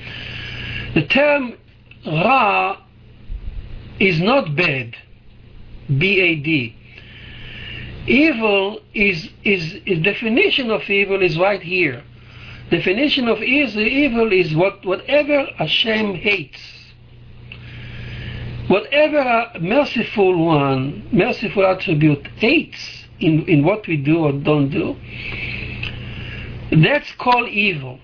the 0.94 1.06
term 1.08 1.54
Ra 2.06 2.78
is 4.00 4.20
not 4.20 4.56
bad, 4.56 4.96
B 5.98 6.20
A 6.20 6.36
D. 6.36 6.76
Evil 8.06 8.82
is, 8.94 9.30
is, 9.44 9.76
is 9.86 10.00
definition 10.04 10.70
of 10.72 10.90
evil 10.90 11.22
is 11.22 11.38
right 11.38 11.62
here. 11.62 12.04
Definition 12.70 13.28
of 13.28 13.42
evil 13.42 14.34
is 14.34 14.54
what 14.56 14.86
whatever 14.86 15.46
Hashem 15.58 16.16
hates 16.16 16.60
whatever 18.68 19.18
a 19.20 19.60
merciful 19.60 20.46
one, 20.46 21.08
merciful 21.12 21.66
attribute 21.66 22.26
hates 22.38 23.03
in, 23.24 23.48
in 23.48 23.64
what 23.64 23.88
we 23.88 23.98
do 23.98 24.26
or 24.26 24.32
don't 24.32 24.70
do, 24.70 24.96
that's 26.72 27.12
called 27.14 27.50
evil. 27.50 28.00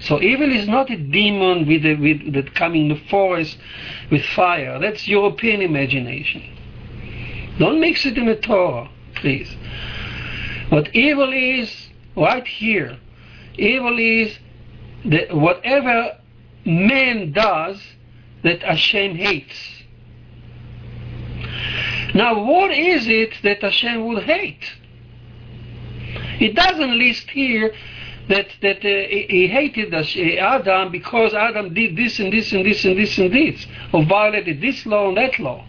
So 0.00 0.20
evil 0.20 0.50
is 0.50 0.66
not 0.66 0.90
a 0.90 0.96
demon 0.96 1.66
with, 1.66 1.84
a, 1.86 1.94
with 1.94 2.32
that 2.34 2.54
coming 2.54 2.90
in 2.90 2.96
the 2.96 3.02
forest 3.08 3.56
with 4.10 4.24
fire. 4.24 4.78
That's 4.78 5.06
European 5.06 5.62
imagination. 5.62 6.42
Don't 7.58 7.80
mix 7.80 8.04
it 8.04 8.18
in 8.18 8.26
the 8.26 8.36
Torah, 8.36 8.90
please. 9.14 9.54
What 10.70 10.94
evil 10.94 11.32
is, 11.32 11.88
right 12.16 12.46
here, 12.46 12.98
evil 13.56 13.98
is 13.98 14.38
that 15.04 15.36
whatever 15.36 16.18
man 16.64 17.32
does 17.32 17.80
that 18.42 18.62
Hashem 18.62 19.14
hates. 19.16 19.71
Now, 22.14 22.42
what 22.42 22.70
is 22.70 23.06
it 23.08 23.34
that 23.42 23.62
Hashem 23.62 24.06
would 24.06 24.24
hate? 24.24 24.64
It 26.40 26.54
doesn't 26.54 26.98
list 26.98 27.30
here 27.30 27.72
that 28.28 28.48
that 28.60 28.78
uh, 28.78 29.08
he 29.08 29.48
hated 29.48 29.92
Adam 29.94 30.92
because 30.92 31.34
Adam 31.34 31.74
did 31.74 31.96
this 31.96 32.18
and 32.18 32.32
this 32.32 32.52
and 32.52 32.64
this 32.64 32.84
and 32.84 32.98
this 32.98 33.18
and 33.18 33.32
this, 33.32 33.66
or 33.92 34.04
violated 34.04 34.60
this 34.60 34.84
law 34.86 35.08
and 35.08 35.16
that 35.16 35.38
law. 35.38 35.64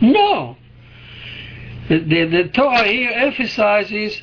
No. 0.00 0.56
The, 1.88 1.98
the, 2.00 2.24
the 2.24 2.48
Torah 2.48 2.84
here 2.84 3.10
emphasizes 3.10 4.20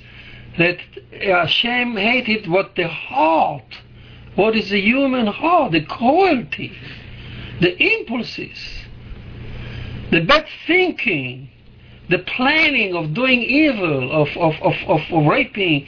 that 0.57 0.79
Hashem 1.11 1.95
hated 1.95 2.47
what 2.47 2.75
the 2.75 2.87
heart, 2.87 3.77
what 4.35 4.55
is 4.55 4.69
the 4.69 4.81
human 4.81 5.27
heart, 5.27 5.71
the 5.71 5.81
cruelty, 5.81 6.77
the 7.61 7.75
impulses, 7.81 8.82
the 10.14 10.22
bad 10.22 10.45
thinking, 10.68 11.49
the 12.09 12.20
planning 12.20 12.95
of 12.95 13.16
doing 13.16 13.41
evil, 13.41 14.11
of, 14.11 14.28
of, 14.38 14.53
of, 14.61 14.76
of, 14.88 15.01
of 15.11 15.26
raping. 15.26 15.88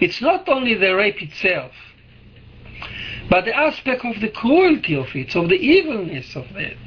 It's 0.00 0.22
not 0.22 0.48
only 0.48 0.74
the 0.74 0.94
rape 0.96 1.20
itself, 1.20 1.72
but 3.28 3.44
the 3.44 3.54
aspect 3.54 4.06
of 4.06 4.20
the 4.22 4.30
cruelty 4.30 4.94
of 4.94 5.08
it, 5.14 5.36
of 5.36 5.50
the 5.50 5.56
evilness 5.56 6.34
of 6.34 6.46
it. 6.56 6.78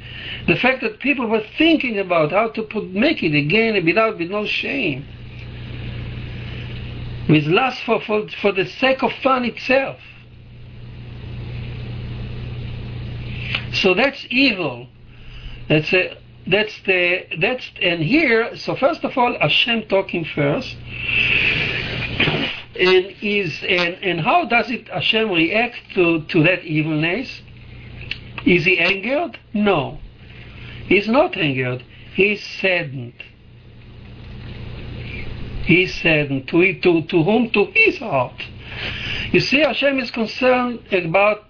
The 0.48 0.56
fact 0.56 0.82
that 0.82 0.98
people 0.98 1.26
were 1.28 1.44
thinking 1.56 2.00
about 2.00 2.32
how 2.32 2.48
to 2.48 2.62
put, 2.64 2.90
make 2.90 3.22
it 3.22 3.36
again 3.36 3.84
without 3.84 4.18
with 4.18 4.30
no 4.30 4.44
shame. 4.44 5.06
With 7.28 7.44
lust 7.44 7.80
for, 7.84 8.00
for, 8.00 8.26
for 8.40 8.50
the 8.50 8.66
sake 8.66 9.04
of 9.04 9.12
fun 9.22 9.44
itself. 9.44 10.00
So 13.72 13.94
that's 13.94 14.26
evil. 14.30 14.88
That's 15.68 15.92
a, 15.92 16.18
that's 16.46 16.74
the 16.86 17.26
that's 17.38 17.70
and 17.80 18.02
here. 18.02 18.56
So 18.56 18.74
first 18.74 19.04
of 19.04 19.16
all, 19.16 19.36
Hashem 19.38 19.82
talking 19.88 20.24
first, 20.24 20.76
and 22.78 23.14
is 23.22 23.62
and 23.62 23.94
and 24.02 24.20
how 24.20 24.46
does 24.46 24.70
it 24.70 24.88
Hashem 24.88 25.30
react 25.30 25.78
to 25.94 26.22
to 26.22 26.42
that 26.42 26.64
evilness? 26.64 27.42
Is 28.44 28.64
he 28.64 28.78
angered? 28.78 29.38
No, 29.54 29.98
he's 30.86 31.06
not 31.08 31.36
angered. 31.36 31.84
He's 32.14 32.42
saddened. 32.44 33.14
He's 35.64 35.94
saddened 35.94 36.48
to 36.48 36.80
to 36.80 37.02
to 37.02 37.22
whom 37.22 37.50
to 37.50 37.66
his 37.72 37.98
heart. 37.98 38.42
You 39.30 39.40
see, 39.40 39.60
Hashem 39.60 40.00
is 40.00 40.10
concerned 40.10 40.80
about 40.92 41.44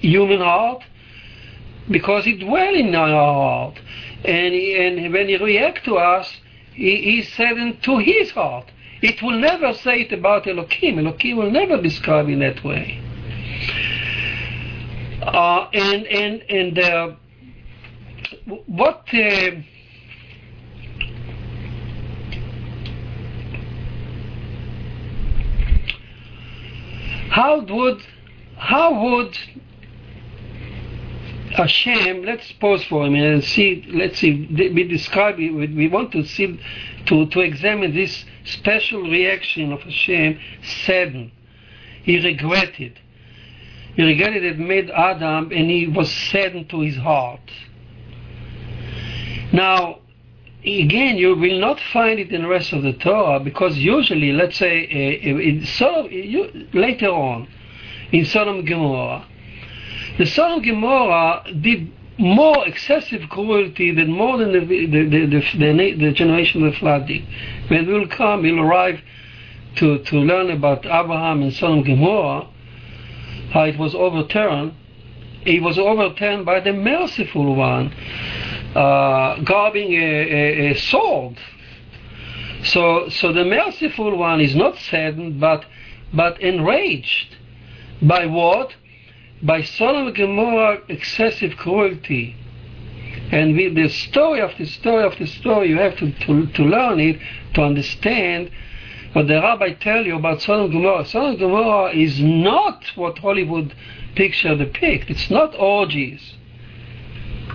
human 0.00 0.40
heart 0.40 0.82
because 1.90 2.26
it 2.26 2.40
dwells 2.40 2.76
in 2.76 2.94
our 2.94 3.08
heart. 3.08 3.80
And, 4.24 4.54
and 4.54 5.12
when 5.12 5.28
he 5.28 5.36
reacts 5.36 5.84
to 5.84 5.96
us, 5.96 6.40
he, 6.72 6.96
he 7.02 7.22
said 7.22 7.82
to 7.82 7.98
his 7.98 8.30
heart. 8.30 8.70
It 9.02 9.22
will 9.22 9.38
never 9.38 9.74
say 9.74 10.00
it 10.00 10.12
about 10.12 10.46
Elohim. 10.46 10.98
Elohim 10.98 11.36
will 11.36 11.50
never 11.50 11.80
describe 11.80 12.28
in 12.28 12.38
that 12.38 12.64
way. 12.64 13.00
Uh, 15.20 15.68
and 15.72 16.06
and 16.06 16.42
and 16.50 16.78
uh, 16.78 17.12
what 18.66 19.06
uh, 19.12 19.50
how 27.30 27.60
would 27.60 28.02
how 28.56 29.02
would 29.02 29.36
Hashem, 31.54 32.24
let's 32.24 32.50
pause 32.52 32.82
for 32.84 33.06
a 33.06 33.10
minute 33.10 33.32
and 33.34 33.44
see, 33.44 33.86
let's 33.88 34.18
see, 34.18 34.48
we 34.50 34.84
describe 34.88 35.38
it, 35.38 35.50
we 35.50 35.86
want 35.86 36.10
to 36.12 36.24
see, 36.24 36.58
to, 37.06 37.26
to 37.26 37.40
examine 37.40 37.94
this 37.94 38.24
special 38.44 39.02
reaction 39.02 39.72
of 39.72 39.80
Hashem, 39.82 40.40
saddened. 40.84 41.30
He 42.02 42.18
regretted. 42.18 42.98
He 43.94 44.02
regretted 44.02 44.42
it 44.42 44.58
made 44.58 44.90
Adam 44.90 45.52
and 45.52 45.70
he 45.70 45.86
was 45.86 46.12
saddened 46.12 46.68
to 46.70 46.80
his 46.80 46.96
heart. 46.96 47.52
Now, 49.52 50.00
again, 50.64 51.16
you 51.18 51.36
will 51.36 51.60
not 51.60 51.78
find 51.92 52.18
it 52.18 52.32
in 52.32 52.42
the 52.42 52.48
rest 52.48 52.72
of 52.72 52.82
the 52.82 52.94
Torah 52.94 53.38
because 53.38 53.78
usually, 53.78 54.32
let's 54.32 54.56
say, 54.56 54.86
uh, 54.86 55.38
in 55.38 55.64
Sodom, 55.64 56.10
you, 56.10 56.68
later 56.72 57.10
on, 57.10 57.46
in 58.10 58.24
Sodom 58.24 58.58
and 58.58 58.66
Gomorrah, 58.66 59.26
the 60.18 60.26
son 60.26 60.58
of 60.58 60.64
Gomorrah 60.64 61.44
did 61.60 61.92
more 62.18 62.66
excessive 62.66 63.28
cruelty 63.28 63.90
than 63.92 64.10
more 64.12 64.38
than 64.38 64.52
the, 64.52 64.60
the, 64.60 64.86
the, 64.86 65.26
the, 65.26 65.94
the 65.98 66.12
generation 66.12 66.64
of 66.64 66.72
the 66.72 66.78
flooding. 66.78 67.26
When 67.68 67.86
we'll 67.86 68.06
come, 68.08 68.42
we'll 68.42 68.60
arrive 68.60 69.00
to, 69.76 69.98
to 69.98 70.16
learn 70.16 70.50
about 70.50 70.86
Abraham 70.86 71.42
and 71.42 71.52
Sodom 71.52 71.82
Gomorrah, 71.82 72.48
how 73.50 73.64
it 73.64 73.78
was 73.78 73.94
overturned. 73.94 74.74
It 75.44 75.62
was 75.62 75.78
overturned 75.78 76.46
by 76.46 76.60
the 76.60 76.72
merciful 76.72 77.54
one, 77.54 77.92
uh, 78.74 79.40
grabbing 79.42 79.92
a, 79.92 79.96
a, 79.96 80.70
a 80.70 80.74
sword. 80.74 81.38
So, 82.62 83.08
so 83.10 83.32
the 83.32 83.44
merciful 83.44 84.16
one 84.16 84.40
is 84.40 84.54
not 84.54 84.78
saddened, 84.78 85.40
but, 85.40 85.66
but 86.14 86.40
enraged. 86.40 87.36
By 88.00 88.26
what? 88.26 88.74
By 89.42 89.62
Sodom 89.62 90.06
and 90.06 90.16
Gomorrah 90.16 90.80
excessive 90.88 91.56
cruelty. 91.56 92.36
And 93.30 93.56
with 93.56 93.74
the 93.74 93.88
story 93.88 94.40
the 94.58 94.66
story 94.66 95.16
the 95.18 95.26
story, 95.26 95.68
you 95.68 95.78
have 95.78 95.96
to, 95.98 96.12
to, 96.12 96.46
to 96.46 96.62
learn 96.62 97.00
it 97.00 97.18
to 97.54 97.62
understand 97.62 98.50
what 99.12 99.28
the 99.28 99.34
rabbi 99.34 99.72
tell 99.72 100.04
you 100.04 100.16
about 100.16 100.42
Sodom 100.42 100.64
and 100.64 100.72
Gomorrah. 100.72 101.06
Sodom 101.06 101.30
and 101.30 101.38
Gomorrah 101.38 101.92
is 101.92 102.20
not 102.20 102.84
what 102.96 103.18
Hollywood 103.18 103.74
picture 104.14 104.56
depict. 104.56 105.10
It's 105.10 105.30
not 105.30 105.54
orgies 105.58 106.34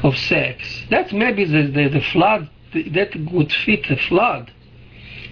of 0.03 0.17
sex. 0.17 0.85
That 0.89 1.11
maybe 1.11 1.45
the, 1.45 1.67
the, 1.67 1.89
the 1.89 2.01
flood, 2.01 2.49
that 2.73 3.15
would 3.31 3.51
fit 3.51 3.87
the 3.89 3.97
flood, 3.97 4.51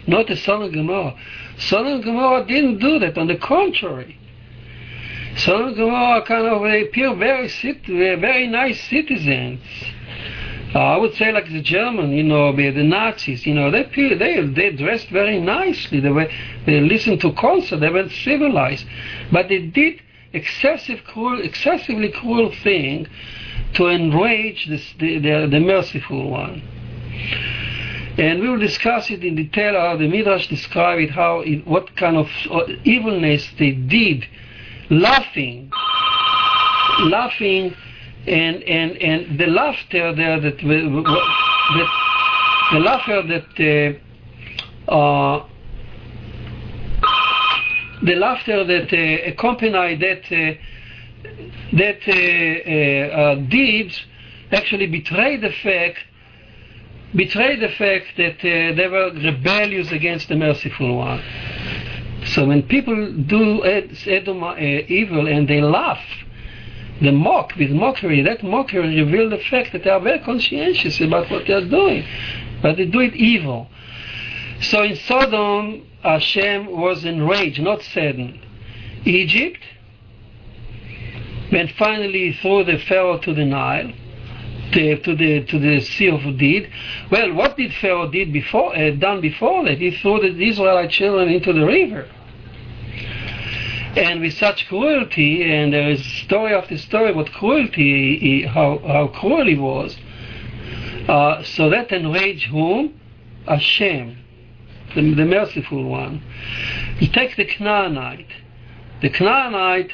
not 0.05 0.27
the 0.27 0.35
Sodom 0.35 0.63
and 0.63 0.73
Gomorrah. 0.73 1.15
Sodom 1.57 1.93
and 1.93 2.03
Gomorrah 2.03 2.45
didn't 2.45 2.79
do 2.79 2.99
that. 2.99 3.17
On 3.17 3.27
the 3.27 3.37
contrary, 3.37 4.17
And 5.45 5.75
Gomorrah 5.75 6.23
kind 6.23 6.47
of 6.47 6.63
they 6.63 6.81
appear 6.81 7.13
very 7.15 7.47
very 7.87 8.47
nice 8.47 8.81
citizens. 8.89 9.61
Uh, 10.73 10.79
I 10.79 10.97
would 10.97 11.13
say 11.13 11.31
like 11.31 11.47
the 11.47 11.61
German, 11.61 12.11
you 12.11 12.23
know, 12.23 12.53
the, 12.53 12.71
Nazis, 12.71 13.45
you 13.45 13.53
know, 13.53 13.71
they 13.71 13.83
they 14.15 14.45
they 14.45 14.71
dressed 14.71 15.09
very 15.09 15.39
nicely. 15.39 15.99
They 15.99 16.09
were 16.09 16.27
they 16.65 16.81
listened 16.81 17.21
to 17.21 17.33
concert. 17.33 17.77
They 17.77 17.89
were 17.89 18.09
civilized, 18.09 18.85
but 19.31 19.47
they 19.47 19.59
did 19.59 20.01
excessive 20.33 21.03
cruel, 21.05 21.41
excessively 21.41 22.11
cruel 22.11 22.51
thing 22.63 23.07
to 23.75 23.87
enrage 23.87 24.65
the, 24.65 25.19
the, 25.19 25.47
the 25.49 25.59
merciful 25.59 26.29
one. 26.29 26.61
And 28.17 28.41
we 28.41 28.49
will 28.49 28.59
discuss 28.59 29.11
it 29.11 29.23
in 29.23 29.35
detail 29.35 29.73
how 29.73 29.97
the 29.97 30.07
Midrash 30.07 30.47
describe 30.47 30.99
it, 30.99 31.11
how 31.11 31.41
it, 31.41 31.65
what 31.67 31.95
kind 31.95 32.17
of 32.17 32.27
uh, 32.49 32.63
evilness 32.83 33.47
they 33.59 33.71
did 33.71 34.27
laughing, 34.89 35.71
laughing, 37.01 37.75
and 38.25 38.63
and 38.63 38.97
and 38.97 39.39
the 39.39 39.47
laughter 39.47 40.13
there 40.15 40.39
that 40.39 40.57
that 40.57 41.87
the 42.71 42.79
laughter 42.79 43.21
that 43.23 43.99
uh, 44.89 44.91
uh, 44.91 45.47
the 48.03 48.15
laughter 48.15 48.63
that 48.63 48.93
uh, 48.93 49.31
accompanied 49.31 49.99
that 49.99 50.23
uh, 50.31 50.53
that 51.73 52.01
uh, 52.07 53.15
uh, 53.15 53.35
deeds 53.49 54.05
actually 54.51 54.87
betrayed 54.87 55.41
the 55.41 55.51
fact 55.63 55.97
betrayed 57.15 57.61
the 57.61 57.69
fact 57.69 58.05
that 58.17 58.37
they 58.41 58.87
were 58.87 59.11
rebellious 59.13 59.91
against 59.91 60.27
the 60.27 60.35
merciful 60.35 60.97
one. 60.97 61.23
So 62.25 62.45
when 62.45 62.63
people 62.63 63.13
do 63.13 63.63
Edom 63.63 64.43
uh, 64.43 64.55
evil 64.57 65.27
and 65.27 65.47
they 65.47 65.61
laugh, 65.61 66.03
they 67.01 67.11
mock 67.11 67.55
with 67.55 67.69
mockery, 67.69 68.21
that 68.23 68.43
mockery 68.43 69.01
reveals 69.03 69.31
the 69.31 69.37
fact 69.37 69.71
that 69.73 69.83
they 69.83 69.89
are 69.89 69.99
very 69.99 70.19
conscientious 70.19 70.99
about 70.99 71.29
what 71.29 71.45
they 71.45 71.53
are 71.53 71.65
doing, 71.65 72.03
but 72.61 72.77
they 72.77 72.85
do 72.85 72.99
it 73.01 73.13
evil. 73.15 73.69
So 74.61 74.83
in 74.83 74.95
Sodom, 74.95 75.85
Hashem 76.01 76.65
was 76.65 77.05
enraged, 77.05 77.61
not 77.61 77.83
saddened. 77.83 78.39
Egypt, 79.05 79.59
when 81.49 81.67
finally 81.77 82.31
he 82.31 82.33
threw 82.33 82.63
the 82.63 82.79
Pharaoh 82.79 83.19
to 83.19 83.33
the 83.33 83.45
Nile, 83.45 83.93
to, 84.73 84.97
to, 85.01 85.15
the 85.15 85.43
to 85.45 85.59
the 85.59 85.81
Sea 85.81 86.09
of 86.09 86.37
Deed. 86.37 86.69
Well, 87.11 87.33
what 87.33 87.57
did 87.57 87.73
Pharaoh 87.75 88.09
did 88.09 88.33
before 88.33 88.75
uh, 88.75 88.91
done 88.91 89.21
before 89.21 89.63
that? 89.65 89.77
He 89.77 89.91
threw 89.91 90.19
the 90.19 90.41
Israelite 90.41 90.91
children 90.91 91.29
into 91.29 91.53
the 91.53 91.65
river 91.65 92.07
and 93.97 94.21
with 94.21 94.33
such 94.33 94.67
cruelty, 94.67 95.43
and 95.43 95.73
there 95.73 95.89
is 95.89 96.05
story 96.23 96.53
after 96.53 96.77
story 96.77 97.11
what 97.13 97.31
cruelty, 97.31 98.19
he, 98.19 98.41
how, 98.43 98.77
how 98.85 99.07
cruel 99.07 99.47
he 99.47 99.57
was. 99.57 99.97
Uh, 101.09 101.41
so 101.43 101.69
that 101.71 101.91
enraged 101.91 102.45
whom? 102.45 102.99
Hashem, 103.47 104.17
the, 104.93 105.13
the 105.15 105.25
merciful 105.25 105.83
one. 105.85 106.21
You 106.99 107.07
take 107.07 107.37
the 107.37 107.45
Canaanite. 107.45 108.27
The 109.01 109.09
Canaanite, 109.09 109.93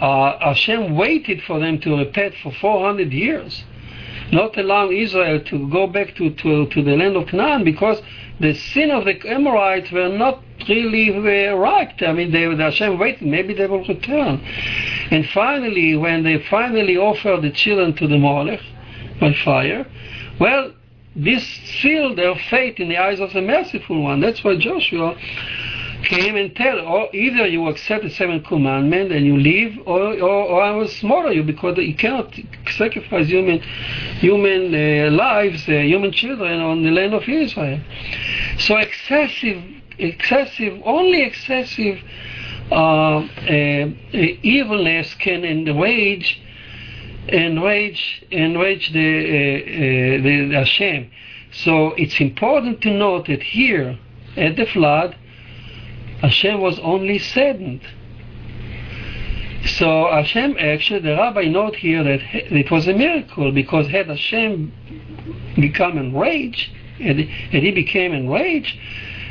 uh, 0.00 0.38
Hashem 0.38 0.94
waited 0.96 1.42
for 1.42 1.60
them 1.60 1.80
to 1.80 1.98
repent 1.98 2.34
for 2.42 2.52
400 2.52 3.12
years, 3.12 3.64
not 4.32 4.56
allowing 4.58 4.96
Israel 4.96 5.40
to 5.44 5.68
go 5.68 5.86
back 5.86 6.14
to, 6.16 6.30
to, 6.30 6.66
to 6.66 6.82
the 6.82 6.96
land 6.96 7.16
of 7.16 7.28
Canaan 7.28 7.64
because 7.64 8.00
the 8.40 8.54
sin 8.54 8.90
of 8.90 9.04
the 9.04 9.20
Amorites 9.28 9.92
were 9.92 10.08
not 10.08 10.42
really 10.68 11.10
uh, 11.10 11.54
right. 11.54 11.94
I 12.02 12.12
mean, 12.12 12.32
they, 12.32 12.46
the 12.46 12.64
Hashem 12.64 12.98
waited, 12.98 13.26
maybe 13.28 13.54
they 13.54 13.66
will 13.66 13.84
return. 13.84 14.40
And 15.10 15.28
finally, 15.28 15.96
when 15.96 16.22
they 16.22 16.42
finally 16.50 16.96
offered 16.96 17.42
the 17.42 17.50
children 17.50 17.94
to 17.96 18.08
the 18.08 18.18
Molech 18.18 18.60
by 19.20 19.34
fire, 19.44 19.86
well, 20.40 20.72
this 21.14 21.46
sealed 21.80 22.16
their 22.16 22.34
fate 22.50 22.78
in 22.78 22.88
the 22.88 22.96
eyes 22.96 23.20
of 23.20 23.34
the 23.34 23.42
merciful 23.42 24.02
one. 24.02 24.20
That's 24.20 24.42
why 24.42 24.56
Joshua 24.56 25.14
came 26.02 26.36
and 26.36 26.54
tell, 26.54 26.80
or 26.80 27.14
either 27.14 27.46
you 27.46 27.68
accept 27.68 28.04
the 28.04 28.10
seventh 28.10 28.46
commandment 28.46 29.12
and 29.12 29.24
you 29.26 29.36
leave, 29.36 29.78
or, 29.86 30.14
or, 30.14 30.44
or 30.52 30.62
I 30.62 30.70
will 30.70 30.88
slaughter 30.88 31.32
you 31.32 31.42
because 31.42 31.78
you 31.78 31.94
cannot 31.94 32.34
sacrifice 32.76 33.28
human 33.28 33.60
human 34.20 34.74
uh, 34.74 35.10
lives, 35.10 35.68
uh, 35.68 35.72
human 35.72 36.12
children 36.12 36.60
on 36.60 36.82
the 36.82 36.90
land 36.90 37.14
of 37.14 37.28
Israel. 37.28 37.80
So 38.58 38.76
excessive, 38.76 39.62
excessive, 39.98 40.80
only 40.84 41.22
excessive 41.22 41.98
uh, 42.70 43.18
uh 43.18 43.88
evilness 44.42 45.14
can 45.14 45.44
enrage, 45.44 46.40
enrage, 47.28 48.24
enrage 48.30 48.90
uh, 48.94 48.98
uh, 48.98 50.22
the, 50.22 50.48
the 50.50 50.54
Hashem. 50.54 51.10
So 51.52 51.92
it's 51.94 52.18
important 52.20 52.80
to 52.82 52.90
note 52.90 53.26
that 53.26 53.42
here 53.42 53.98
at 54.36 54.56
the 54.56 54.64
flood, 54.66 55.16
Hashem 56.22 56.60
was 56.60 56.78
only 56.78 57.18
saddened. 57.18 57.82
So 59.64 60.08
Hashem 60.10 60.56
actually, 60.58 61.00
the 61.00 61.16
rabbi 61.16 61.44
note 61.44 61.76
here 61.76 62.02
that 62.02 62.20
it 62.32 62.70
was 62.70 62.88
a 62.88 62.94
miracle 62.94 63.52
because 63.52 63.88
had 63.88 64.06
Hashem 64.06 64.72
become 65.56 65.98
enraged, 65.98 66.70
and 67.00 67.20
and 67.20 67.62
he 67.62 67.72
became 67.72 68.12
enraged, 68.12 68.76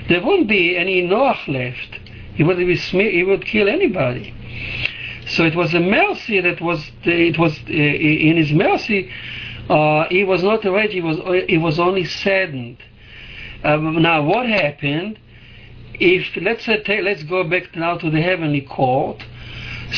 there 0.10 0.22
wouldn't 0.24 0.50
be 0.50 0.78
any 0.78 1.04
Noach 1.04 1.48
left. 1.48 2.00
He 2.36 2.44
would 2.44 2.58
be 2.58 2.76
he 2.76 3.24
would 3.24 3.46
kill 3.46 3.70
anybody. 3.70 4.34
So 5.28 5.46
it 5.46 5.56
was 5.56 5.74
a 5.74 5.80
mercy 5.80 6.42
that 6.42 6.60
was 6.60 6.92
it 7.04 7.38
was 7.38 7.58
uh, 7.70 7.72
in 7.72 8.36
his 8.36 8.52
mercy. 8.52 9.10
Uh, 9.70 10.06
he 10.10 10.26
was 10.26 10.44
not 10.44 10.66
enraged. 10.66 10.94
He 10.94 11.02
was 11.02 11.18
he 11.48 11.58
was 11.58 11.80
only 11.80 12.04
saddened. 12.04 12.78
Um, 13.64 14.02
now 14.02 14.24
what 14.24 14.48
happened? 14.48 15.20
If 16.02 16.36
let's 16.42 16.66
say 16.66 17.02
let's 17.04 17.24
go 17.24 17.44
back 17.44 17.76
now 17.76 17.96
to 17.96 18.10
the 18.10 18.22
heavenly 18.22 18.62
court. 18.62 19.24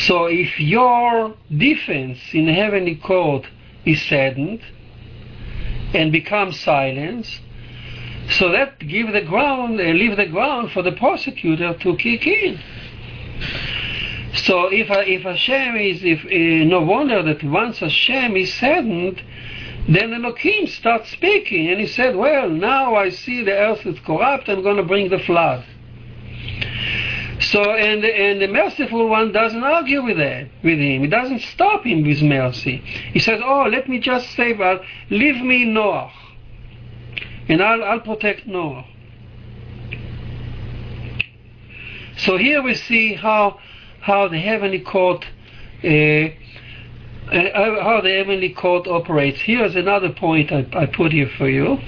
So 0.06 0.26
if 0.26 0.60
your 0.60 1.34
defense 1.56 2.18
in 2.32 2.44
the 2.44 2.52
heavenly 2.52 2.96
court 2.96 3.46
is 3.86 4.02
saddened 4.02 4.60
and 5.94 6.12
becomes 6.12 6.60
silence, 6.60 7.40
so 8.32 8.52
that 8.52 8.80
give 8.80 9.12
the 9.12 9.22
ground 9.22 9.80
uh, 9.80 9.84
leave 9.84 10.16
the 10.18 10.26
ground 10.26 10.72
for 10.72 10.82
the 10.82 10.92
prosecutor 10.92 11.72
to 11.72 11.96
kick 11.96 12.26
in. 12.26 12.60
So 14.34 14.66
if 14.66 14.88
if 14.90 15.22
Hashem 15.22 15.76
is 15.76 16.04
if 16.04 16.22
uh, 16.26 16.68
no 16.68 16.82
wonder 16.82 17.22
that 17.22 17.42
once 17.42 17.78
Hashem 17.78 18.36
is 18.36 18.52
saddened, 18.52 19.22
then 19.88 20.12
Elohim 20.12 20.66
starts 20.66 21.10
speaking 21.12 21.70
and 21.70 21.80
he 21.80 21.86
said, 21.86 22.14
Well, 22.14 22.50
now 22.50 22.94
I 22.94 23.08
see 23.08 23.42
the 23.42 23.52
earth 23.52 23.86
is 23.86 23.98
corrupt, 24.00 24.50
I'm 24.50 24.62
going 24.62 24.76
to 24.76 24.82
bring 24.82 25.08
the 25.08 25.18
flood. 25.20 25.64
So 27.50 27.60
and 27.62 28.04
and 28.04 28.40
the 28.40 28.48
merciful 28.48 29.08
one 29.08 29.32
doesn't 29.32 29.62
argue 29.62 30.02
with 30.02 30.16
that 30.16 30.48
with 30.62 30.78
him. 30.78 31.02
He 31.02 31.08
doesn't 31.08 31.40
stop 31.40 31.84
him 31.84 32.02
with 32.02 32.22
mercy. 32.22 32.78
He 33.12 33.18
says, 33.18 33.40
"Oh, 33.44 33.68
let 33.70 33.88
me 33.88 33.98
just 33.98 34.30
say 34.30 34.52
that. 34.54 34.80
Leave 35.10 35.42
me 35.42 35.64
Noah, 35.64 36.10
and 37.48 37.62
I'll 37.62 37.82
I'll 37.84 38.00
protect 38.00 38.46
Noah." 38.46 38.86
So 42.16 42.38
here 42.38 42.62
we 42.62 42.74
see 42.74 43.14
how 43.14 43.58
how 44.00 44.28
the 44.28 44.38
heavenly 44.38 44.80
court. 44.80 45.24
Uh, 45.82 46.30
uh, 47.24 47.82
how 47.82 48.00
the 48.02 48.10
heavenly 48.10 48.50
court 48.50 48.86
operates. 48.86 49.40
Here's 49.40 49.74
another 49.76 50.10
point 50.10 50.52
I, 50.52 50.66
I 50.74 50.86
put 50.86 51.10
here 51.10 51.30
for 51.38 51.48
you. 51.48 51.78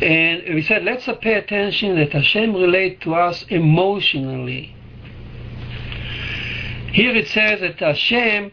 And 0.00 0.54
we 0.54 0.62
said, 0.62 0.84
let's 0.84 1.08
pay 1.20 1.34
attention 1.34 1.96
that 1.96 2.12
Hashem 2.12 2.54
relate 2.54 3.00
to 3.00 3.14
us 3.14 3.44
emotionally. 3.48 4.74
Here 6.92 7.14
it 7.16 7.26
says 7.28 7.60
that 7.60 7.80
Hashem, 7.80 8.52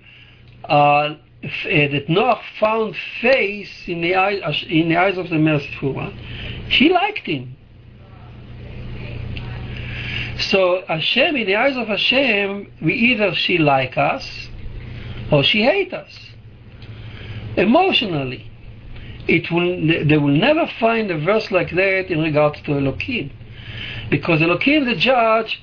uh, 0.63 1.15
that 1.43 2.05
Noah 2.09 2.41
found 2.59 2.95
face 3.21 3.87
in 3.87 4.01
the, 4.01 4.15
eyes, 4.15 4.65
in 4.67 4.89
the 4.89 4.97
eyes 4.97 5.19
of 5.19 5.29
the 5.29 5.37
merciful 5.37 5.93
one. 5.93 6.17
He 6.69 6.89
liked 6.89 7.27
him. 7.27 7.55
So 10.39 10.83
Hashem, 10.87 11.35
in 11.35 11.45
the 11.45 11.55
eyes 11.55 11.77
of 11.77 11.87
Hashem, 11.87 12.71
we 12.81 12.93
either 12.93 13.35
she 13.35 13.59
like 13.59 13.97
us 13.97 14.49
or 15.31 15.43
she 15.43 15.63
hate 15.63 15.93
us 15.93 16.31
emotionally 17.55 18.51
it 19.27 19.51
will 19.51 20.05
they 20.05 20.17
will 20.17 20.35
never 20.35 20.67
find 20.79 21.09
a 21.09 21.17
verse 21.17 21.51
like 21.51 21.71
that 21.71 22.11
in 22.11 22.19
regards 22.19 22.61
to 22.61 22.77
Elohim. 22.77 23.31
Because 24.09 24.41
Elohim, 24.41 24.85
the 24.85 24.95
judge, 24.95 25.61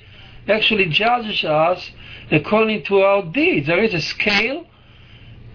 actually 0.48 0.86
judges 0.86 1.44
us 1.44 1.90
according 2.30 2.84
to 2.84 3.00
our 3.00 3.22
deeds. 3.22 3.68
There 3.68 3.82
is 3.82 3.94
a 3.94 4.00
scale, 4.00 4.66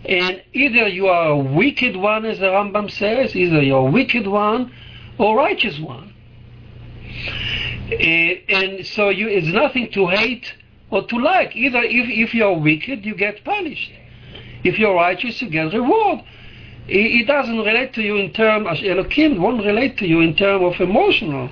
and 0.05 0.41
either 0.53 0.87
you 0.87 1.07
are 1.07 1.31
a 1.31 1.37
wicked 1.37 1.97
one, 1.97 2.23
as 2.25 2.39
the 2.39 2.45
Rambam 2.45 2.89
says, 2.89 3.35
either 3.35 3.61
you're 3.61 3.87
a 3.87 3.91
wicked 3.91 4.25
one 4.25 4.71
or 5.17 5.35
righteous 5.35 5.79
one. 5.79 6.13
Eh, 7.91 8.35
and 8.49 8.85
so 8.85 9.09
you, 9.09 9.27
it's 9.27 9.47
nothing 9.47 9.91
to 9.91 10.07
hate 10.07 10.53
or 10.89 11.05
to 11.07 11.17
like. 11.17 11.55
Either 11.55 11.79
if, 11.83 12.29
if 12.29 12.33
you're 12.33 12.57
wicked, 12.57 13.05
you 13.05 13.15
get 13.15 13.43
punished. 13.43 13.91
If 14.63 14.79
you're 14.79 14.95
righteous, 14.95 15.41
you 15.41 15.49
get 15.49 15.73
reward 15.73 16.21
it 16.87 17.27
doesn't 17.27 17.57
relate 17.57 17.93
to 17.93 18.01
you 18.01 18.17
in 18.17 18.31
terms, 18.31 18.67
Elohim 18.83 19.41
won't 19.41 19.65
relate 19.65 19.97
to 19.97 20.07
you 20.07 20.21
in 20.21 20.35
terms 20.35 20.75
of 20.75 20.81
emotional. 20.81 21.49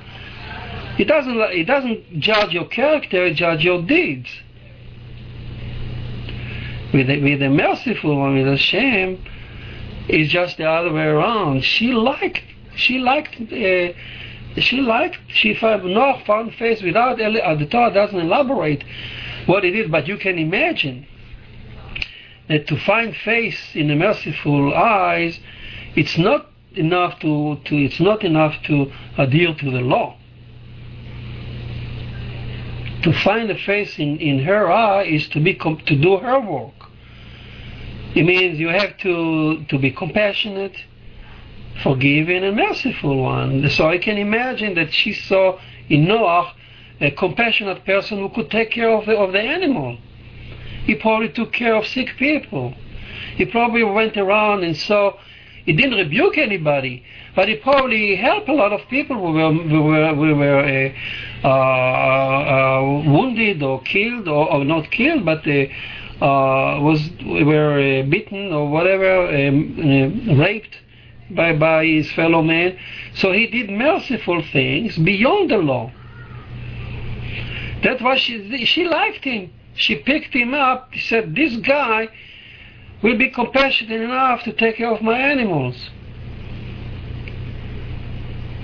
He 0.95 1.03
doesn't, 1.03 1.37
it 1.37 1.65
doesn't 1.65 2.19
judge 2.19 2.53
your 2.53 2.65
character, 2.65 3.27
he 3.27 3.33
judges 3.33 3.65
your 3.65 3.81
deeds. 3.81 4.29
With 6.93 7.07
the, 7.07 7.21
with 7.21 7.39
the 7.39 7.49
merciful 7.49 8.17
one, 8.17 8.35
with 8.35 8.47
Hashem, 8.47 9.21
it's 10.07 10.31
just 10.31 10.57
the 10.57 10.69
other 10.69 10.93
way 10.93 11.03
around. 11.03 11.63
She 11.63 11.91
liked, 11.91 12.43
she 12.77 12.99
liked, 12.99 13.35
uh, 13.35 14.61
she 14.61 14.79
liked, 14.79 15.17
she 15.27 15.53
found, 15.55 15.83
no 15.83 16.21
found 16.25 16.53
face 16.55 16.81
without, 16.81 17.19
uh, 17.19 17.55
the 17.55 17.65
Torah 17.65 17.93
doesn't 17.93 18.17
elaborate 18.17 18.85
what 19.47 19.65
it 19.65 19.75
is, 19.75 19.91
but 19.91 20.07
you 20.07 20.17
can 20.17 20.39
imagine 20.39 21.05
that 22.47 22.67
to 22.67 22.77
find 22.77 23.15
face 23.15 23.75
in 23.75 23.87
the 23.87 23.95
merciful 23.95 24.73
eyes, 24.73 25.39
it's 25.95 26.17
not 26.17 26.47
enough 26.75 27.19
to, 27.19 27.59
to 27.65 27.75
it's 27.75 27.99
not 27.99 28.23
enough 28.23 28.55
to 28.63 28.91
adhere 29.17 29.53
to 29.55 29.71
the 29.71 29.81
law. 29.81 30.17
To 33.03 33.13
find 33.13 33.49
a 33.49 33.57
face 33.57 33.97
in, 33.99 34.17
in 34.17 34.39
her 34.43 34.71
eye 34.71 35.03
is 35.03 35.27
to 35.29 35.39
be 35.39 35.53
to 35.53 35.95
do 35.95 36.17
her 36.17 36.39
work. 36.39 36.73
It 38.15 38.23
means 38.23 38.59
you 38.59 38.69
have 38.69 38.97
to 38.99 39.63
to 39.65 39.77
be 39.77 39.91
compassionate, 39.91 40.75
forgiving, 41.83 42.43
and 42.43 42.55
merciful 42.55 43.21
one. 43.21 43.69
So 43.69 43.89
I 43.89 43.97
can 43.97 44.17
imagine 44.17 44.75
that 44.75 44.93
she 44.93 45.13
saw 45.13 45.59
in 45.89 46.05
Noah 46.05 46.53
a 47.01 47.11
compassionate 47.11 47.85
person 47.85 48.19
who 48.19 48.29
could 48.29 48.49
take 48.49 48.71
care 48.71 48.89
of 48.89 49.05
the, 49.05 49.17
of 49.17 49.33
the 49.33 49.41
animal 49.41 49.97
he 50.85 50.93
probably 50.93 51.29
took 51.29 51.51
care 51.51 51.75
of 51.75 51.87
sick 51.87 52.15
people. 52.17 52.73
He 53.35 53.45
probably 53.45 53.83
went 53.83 54.17
around 54.17 54.63
and 54.63 54.77
saw. 54.77 55.17
He 55.65 55.73
didn't 55.73 55.97
rebuke 55.97 56.37
anybody, 56.37 57.03
but 57.35 57.47
he 57.47 57.55
probably 57.55 58.15
helped 58.15 58.47
a 58.49 58.53
lot 58.53 58.71
of 58.71 58.87
people 58.87 59.15
who 59.15 59.31
were, 59.33 59.51
who 59.51 59.81
were, 59.81 60.13
who 60.13 60.35
were 60.35 60.59
uh, 60.59 61.47
uh, 61.47 61.49
uh, 61.49 63.03
wounded 63.07 63.63
or 63.63 63.81
killed, 63.81 64.27
or, 64.27 64.51
or, 64.53 64.63
not 64.63 64.91
killed, 64.91 65.25
but 65.25 65.41
uh, 65.47 65.65
uh, 66.23 66.79
was 66.81 67.09
were 67.25 68.03
beaten 68.03 68.53
or 68.53 68.69
whatever, 68.69 69.27
um, 69.27 70.39
raped 70.39 70.77
by 71.31 71.55
by 71.55 71.83
his 71.83 72.11
fellow 72.11 72.43
man. 72.43 72.77
So 73.15 73.31
he 73.31 73.47
did 73.47 73.71
merciful 73.71 74.43
things 74.53 74.95
beyond 74.99 75.49
the 75.49 75.57
law. 75.57 75.91
That's 77.83 78.03
why 78.03 78.17
she 78.17 78.65
she 78.65 78.87
liked 78.87 79.23
him 79.23 79.51
she 79.75 79.95
picked 79.95 80.33
him 80.33 80.53
up. 80.53 80.89
She 80.93 81.07
said, 81.07 81.35
This 81.35 81.55
guy 81.57 82.09
will 83.01 83.17
be 83.17 83.29
compassionate 83.29 84.01
enough 84.01 84.43
to 84.43 84.53
take 84.53 84.77
care 84.77 84.91
of 84.91 85.01
my 85.01 85.17
animals. 85.17 85.89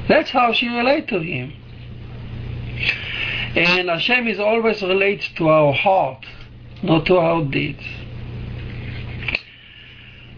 That's 0.07 0.31
how 0.31 0.53
she 0.53 0.67
relates 0.67 1.09
to 1.09 1.19
him. 1.19 1.53
And 3.55 3.89
Hashem 3.89 4.27
is 4.27 4.39
always 4.39 4.81
relates 4.81 5.27
to 5.37 5.49
our 5.49 5.73
heart, 5.73 6.25
not 6.81 7.05
to 7.07 7.17
our 7.17 7.43
deeds. 7.43 7.83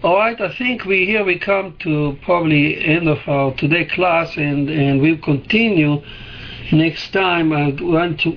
All 0.04 0.18
right, 0.18 0.40
I 0.42 0.54
think 0.54 0.84
we 0.84 1.06
here 1.06 1.24
we 1.24 1.40
come 1.40 1.78
to 1.80 2.18
probably 2.24 2.84
end 2.84 3.08
of 3.08 3.20
our 3.28 3.54
today 3.54 3.86
class, 3.86 4.36
and 4.36 4.70
and 4.70 5.02
we'll 5.02 5.18
continue 5.20 6.02
next 6.74 7.12
time. 7.12 7.54
I 7.54 7.76
want 7.80 8.20
to 8.22 8.32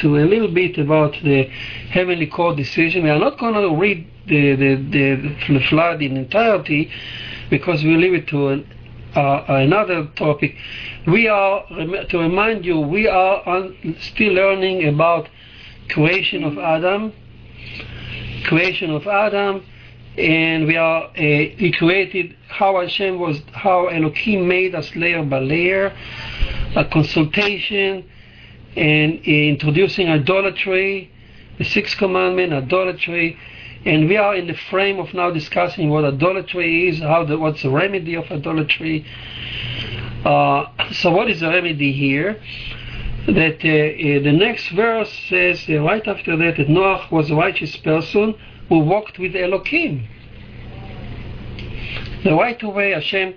to 0.00 0.16
a 0.16 0.26
little 0.26 0.52
bit 0.52 0.78
about 0.78 1.12
the 1.22 1.44
heavenly 1.90 2.26
court 2.26 2.56
decision. 2.56 3.04
We 3.04 3.10
are 3.10 3.18
not 3.18 3.38
going 3.38 3.54
to 3.54 3.76
read 3.76 4.08
the 4.26 4.56
the, 4.56 4.74
the, 4.76 5.52
the 5.54 5.60
flood 5.68 6.02
in 6.02 6.16
entirety 6.16 6.90
because 7.50 7.84
we 7.84 7.96
leave 7.96 8.14
it 8.14 8.28
to 8.28 8.48
an, 8.48 8.66
uh, 9.14 9.44
another 9.48 10.06
topic. 10.16 10.56
We 11.06 11.28
are 11.28 11.64
to 12.08 12.18
remind 12.18 12.64
you 12.64 12.80
we 12.80 13.06
are 13.08 13.68
still 14.00 14.32
learning 14.32 14.88
about 14.88 15.28
creation 15.90 16.44
of 16.44 16.58
Adam, 16.58 17.12
creation 18.44 18.90
of 18.90 19.06
Adam 19.06 19.64
and 20.16 20.66
we 20.66 20.76
are 20.76 21.04
uh, 21.04 21.12
he 21.16 21.72
created 21.76 22.36
how 22.48 22.80
Hashem 22.80 23.18
was 23.18 23.40
how 23.52 23.88
Elohim 23.88 24.46
made 24.46 24.74
us 24.74 24.94
layer 24.94 25.24
by 25.24 25.40
layer, 25.40 25.92
a 26.76 26.84
consultation, 26.84 28.08
and 28.76 29.20
introducing 29.24 30.08
idolatry, 30.08 31.10
the 31.58 31.64
sixth 31.64 31.98
commandment, 31.98 32.52
idolatry, 32.52 33.36
and 33.84 34.08
we 34.08 34.16
are 34.16 34.36
in 34.36 34.46
the 34.46 34.54
frame 34.70 35.00
of 35.00 35.12
now 35.14 35.30
discussing 35.30 35.90
what 35.90 36.04
idolatry 36.04 36.88
is, 36.88 37.00
how 37.00 37.24
the, 37.24 37.36
what's 37.36 37.62
the 37.62 37.70
remedy 37.70 38.14
of 38.14 38.30
idolatry. 38.30 39.04
Uh, 40.24 40.64
so 40.92 41.10
what 41.10 41.28
is 41.28 41.40
the 41.40 41.48
remedy 41.48 41.92
here? 41.92 42.40
That 43.26 43.64
uh, 43.64 44.18
uh, 44.18 44.22
the 44.22 44.32
next 44.32 44.68
verse 44.70 45.12
says 45.28 45.64
uh, 45.68 45.80
right 45.80 46.06
after 46.06 46.36
that 46.36 46.56
that 46.56 46.68
Noah 46.68 47.08
was 47.10 47.30
a 47.30 47.34
righteous 47.34 47.76
person 47.76 48.34
who 48.68 48.80
walked 48.80 49.18
with 49.18 49.34
Elohim. 49.36 50.08
The 52.24 52.34
right 52.34 52.62
way 52.62 52.92
Hashem, 52.92 53.34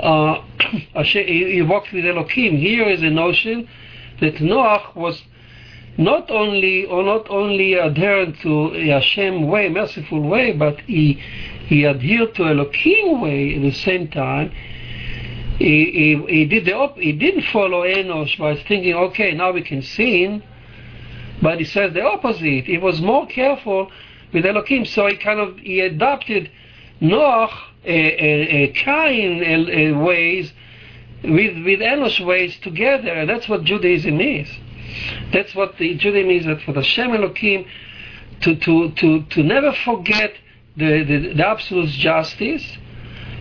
uh, 0.00 0.42
Hashem 0.94 1.26
he 1.26 1.62
walked 1.62 1.92
with 1.92 2.04
Elohim. 2.04 2.56
Here 2.56 2.88
is 2.88 3.02
a 3.02 3.10
notion 3.10 3.68
that 4.20 4.40
Noah 4.40 4.92
was 4.94 5.22
not 5.96 6.30
only 6.30 6.86
or 6.86 7.02
not 7.02 7.28
only 7.30 7.74
adherent 7.74 8.40
to 8.40 8.70
Hashem 8.70 9.46
way, 9.46 9.68
merciful 9.68 10.20
way, 10.20 10.52
but 10.52 10.80
he 10.80 11.22
he 11.66 11.86
adhered 11.86 12.34
to 12.34 12.46
Elohim 12.46 13.20
way 13.20 13.54
at 13.54 13.62
the 13.62 13.72
same 13.72 14.08
time. 14.08 14.50
He, 15.58 16.16
he, 16.26 16.34
he 16.34 16.44
did 16.46 16.64
the 16.64 16.74
op- 16.74 16.96
he 16.96 17.12
didn't 17.12 17.44
follow 17.52 17.82
Enosh 17.82 18.38
by 18.38 18.56
thinking, 18.56 18.94
okay, 18.94 19.32
now 19.32 19.52
we 19.52 19.60
can 19.60 19.82
sin. 19.82 20.42
But 21.42 21.58
he 21.58 21.64
says 21.64 21.92
the 21.94 22.02
opposite. 22.02 22.64
He 22.64 22.78
was 22.78 23.00
more 23.00 23.26
careful 23.26 23.90
with 24.32 24.44
Elohim, 24.44 24.84
so 24.84 25.06
he 25.06 25.16
kind 25.16 25.40
of 25.40 25.58
he 25.58 25.80
adopted 25.80 26.50
Noah, 27.00 27.50
a, 27.84 27.90
a, 27.90 28.64
a 28.64 28.72
Cain 28.72 29.42
eh, 29.42 29.72
eh, 29.72 29.90
ways 29.92 30.52
with 31.22 31.56
with 31.64 31.80
Enosh 31.80 32.24
ways 32.24 32.58
together, 32.60 33.12
and 33.12 33.28
that's 33.28 33.48
what 33.48 33.64
Judaism 33.64 34.20
is. 34.20 34.48
That's 35.32 35.54
what 35.54 35.78
the 35.78 35.94
Judaism 35.94 36.30
is. 36.30 36.46
That 36.46 36.62
for 36.62 36.72
the 36.72 36.82
Shem 36.82 37.14
Elohim 37.14 37.64
to 38.42 38.54
to 38.56 38.90
to 38.92 39.22
to 39.22 39.42
never 39.42 39.72
forget 39.72 40.34
the, 40.76 41.04
the, 41.04 41.34
the 41.34 41.46
absolute 41.46 41.90
justice 41.90 42.78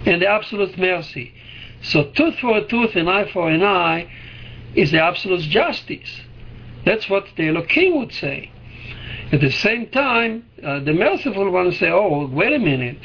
and 0.05 0.21
the 0.21 0.27
absolute 0.27 0.77
mercy. 0.77 1.33
So 1.81 2.11
tooth 2.11 2.37
for 2.39 2.57
a 2.57 2.67
tooth, 2.67 2.95
and 2.95 3.09
eye 3.09 3.29
for 3.31 3.49
an 3.49 3.63
eye, 3.63 4.11
is 4.75 4.91
the 4.91 5.01
absolute 5.01 5.41
justice. 5.41 6.21
That's 6.89 7.07
what 7.07 7.25
the 7.37 7.49
Elohim 7.49 7.99
would 7.99 8.11
say. 8.13 8.49
At 9.31 9.41
the 9.41 9.51
same 9.51 9.91
time, 9.91 10.45
uh, 10.63 10.79
the 10.79 10.91
merciful 10.91 11.51
ones 11.51 11.77
say, 11.77 11.91
oh, 11.91 12.25
wait 12.25 12.51
a 12.51 12.57
minute. 12.57 12.97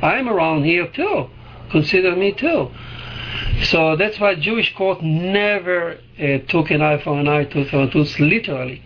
I'm 0.00 0.28
around 0.28 0.62
here 0.62 0.86
too. 0.86 1.28
Consider 1.72 2.14
me 2.14 2.30
too. 2.30 2.70
So 3.64 3.96
that's 3.96 4.20
why 4.20 4.36
Jewish 4.36 4.72
court 4.76 5.02
never 5.02 5.98
uh, 6.20 6.38
took 6.46 6.70
an 6.70 6.82
eye 6.82 7.02
for 7.02 7.18
an 7.18 7.26
eye, 7.26 7.46
tooth 7.46 7.70
for 7.70 7.82
a 7.82 7.90
tooth, 7.90 8.16
literally. 8.20 8.80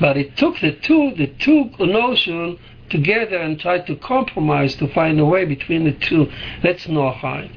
But 0.00 0.16
it 0.16 0.36
took 0.36 0.58
the 0.58 0.72
two, 0.72 1.14
the 1.16 1.28
two 1.28 1.70
notion 1.78 2.58
together 2.90 3.36
and 3.36 3.60
tried 3.60 3.86
to 3.86 3.94
compromise 3.94 4.74
to 4.78 4.88
find 4.88 5.20
a 5.20 5.24
way 5.24 5.44
between 5.44 5.84
the 5.84 5.92
two. 5.92 6.26
That's 6.64 6.88
Noahide. 6.88 7.52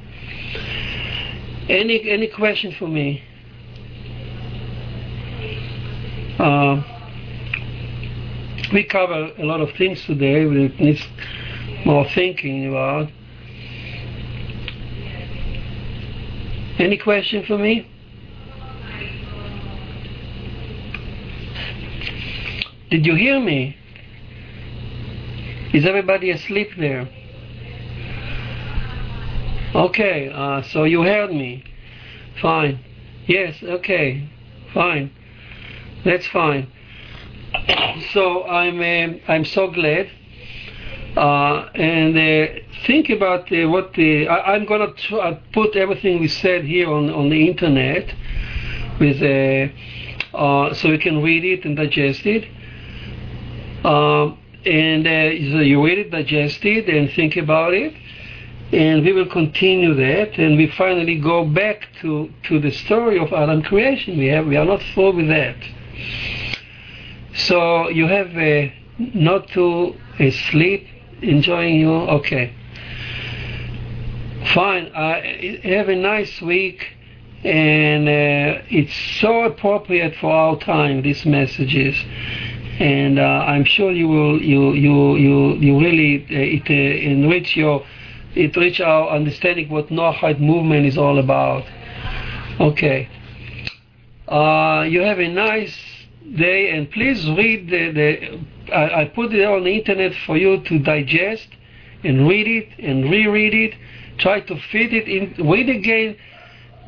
Any 1.67 2.07
any 2.07 2.27
question 2.27 2.71
for 2.77 2.87
me? 2.87 3.23
Uh, 6.39 6.83
we 8.71 8.83
cover 8.83 9.31
a 9.37 9.43
lot 9.43 9.59
of 9.59 9.69
things 9.77 10.03
today. 10.05 10.45
We 10.45 10.67
need 10.79 10.99
more 11.85 12.05
thinking 12.13 12.67
about. 12.67 13.09
Any 16.77 16.97
question 16.97 17.43
for 17.45 17.57
me? 17.57 17.89
Did 22.91 23.05
you 23.05 23.15
hear 23.15 23.39
me? 23.39 23.75
Is 25.73 25.85
everybody 25.85 26.29
asleep 26.29 26.69
there? 26.77 27.09
Okay, 29.73 30.31
uh, 30.33 30.61
so 30.61 30.83
you 30.83 31.01
heard 31.01 31.31
me. 31.31 31.63
Fine. 32.41 32.79
Yes, 33.25 33.55
okay. 33.63 34.29
Fine. 34.73 35.11
That's 36.07 36.27
fine. 36.27 36.71
so 38.13 38.45
I'm 38.45 38.79
uh, 38.79 39.19
I'm 39.27 39.43
so 39.43 39.69
glad. 39.69 40.09
Uh, 41.17 41.69
and 41.75 42.17
uh, 42.17 42.61
think 42.85 43.09
about 43.09 43.51
uh, 43.51 43.67
what 43.67 43.91
the 43.95 44.25
I, 44.29 44.55
am 44.55 44.65
going 44.65 44.95
to 44.95 45.17
uh, 45.17 45.37
put 45.51 45.75
everything 45.75 46.21
we 46.21 46.29
said 46.29 46.63
here 46.63 46.89
on 46.89 47.09
on 47.09 47.27
the 47.29 47.49
internet 47.49 48.05
with 49.01 49.21
uh, 49.21 50.37
uh, 50.37 50.73
so 50.75 50.87
you 50.87 50.97
can 50.97 51.21
read 51.21 51.43
it 51.43 51.65
and 51.65 51.75
digest 51.75 52.25
it. 52.25 52.45
And 53.83 55.05
so 55.51 55.59
you 55.59 55.83
read 55.85 55.97
it, 55.97 56.11
digest 56.11 56.63
it, 56.63 56.87
and 56.87 57.11
think 57.11 57.35
about 57.35 57.73
it. 57.73 57.93
And 58.71 59.03
we 59.03 59.11
will 59.11 59.29
continue 59.29 59.93
that, 59.93 60.37
and 60.37 60.57
we 60.57 60.67
finally 60.67 61.19
go 61.19 61.43
back 61.45 61.87
to, 62.01 62.29
to 62.43 62.59
the 62.59 62.71
story 62.71 63.17
of 63.17 63.31
Adam 63.33 63.61
creation. 63.61 64.17
We 64.17 64.27
have 64.27 64.45
we 64.45 64.55
are 64.55 64.65
not 64.65 64.81
through 64.93 65.17
with 65.17 65.27
that. 65.27 65.57
So 67.33 67.89
you 67.89 68.07
have 68.07 68.35
uh, 68.35 68.73
not 68.97 69.47
to 69.49 69.95
uh, 70.19 70.31
sleep, 70.49 70.87
enjoying 71.21 71.79
you. 71.79 71.93
Okay. 71.93 72.53
Fine. 74.53 74.87
Uh, 74.87 75.21
have 75.63 75.89
a 75.89 75.95
nice 75.95 76.41
week, 76.41 76.83
and 77.43 78.07
it's 78.09 78.93
so 79.21 79.43
appropriate 79.43 80.15
for 80.15 80.31
our 80.31 80.57
time. 80.59 81.01
These 81.03 81.25
messages, 81.25 81.95
and 82.79 83.19
I'm 83.19 83.65
sure 83.65 83.91
you 83.91 84.07
will 84.07 84.41
you 84.41 84.73
you 84.73 85.15
you 85.17 85.55
you 85.55 85.79
really 85.79 86.25
it 86.29 86.67
enrich 86.69 87.55
your 87.55 87.85
it 88.35 88.55
enrich 88.55 88.79
our 88.81 89.09
understanding 89.09 89.69
what 89.69 89.89
Noahide 89.89 90.39
movement 90.39 90.85
is 90.85 90.97
all 90.97 91.19
about. 91.19 91.65
Okay. 92.59 93.09
Uh, 94.27 94.85
you 94.89 95.01
have 95.01 95.19
a 95.19 95.27
nice 95.27 95.77
day 96.35 96.71
and 96.71 96.91
please 96.91 97.29
read 97.31 97.69
the, 97.69 97.91
the 97.91 98.73
I, 98.73 99.01
I, 99.01 99.05
put 99.05 99.33
it 99.33 99.45
on 99.45 99.63
the 99.63 99.71
internet 99.71 100.13
for 100.25 100.35
you 100.35 100.61
to 100.63 100.79
digest 100.79 101.47
and 102.03 102.27
read 102.27 102.47
it 102.47 102.67
and 102.79 103.09
reread 103.09 103.53
it. 103.53 103.73
Try 104.17 104.41
to 104.41 104.59
fit 104.71 104.93
it 104.93 105.07
in 105.07 105.47
read 105.49 105.69
again 105.69 106.17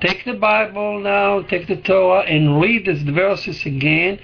take 0.02 0.24
the 0.24 0.34
bible 0.34 1.00
now 1.00 1.42
take 1.42 1.68
the 1.68 1.76
torah 1.76 2.22
and 2.22 2.62
read 2.62 2.86
the 2.86 3.12
verses 3.12 3.66
again 3.66 4.18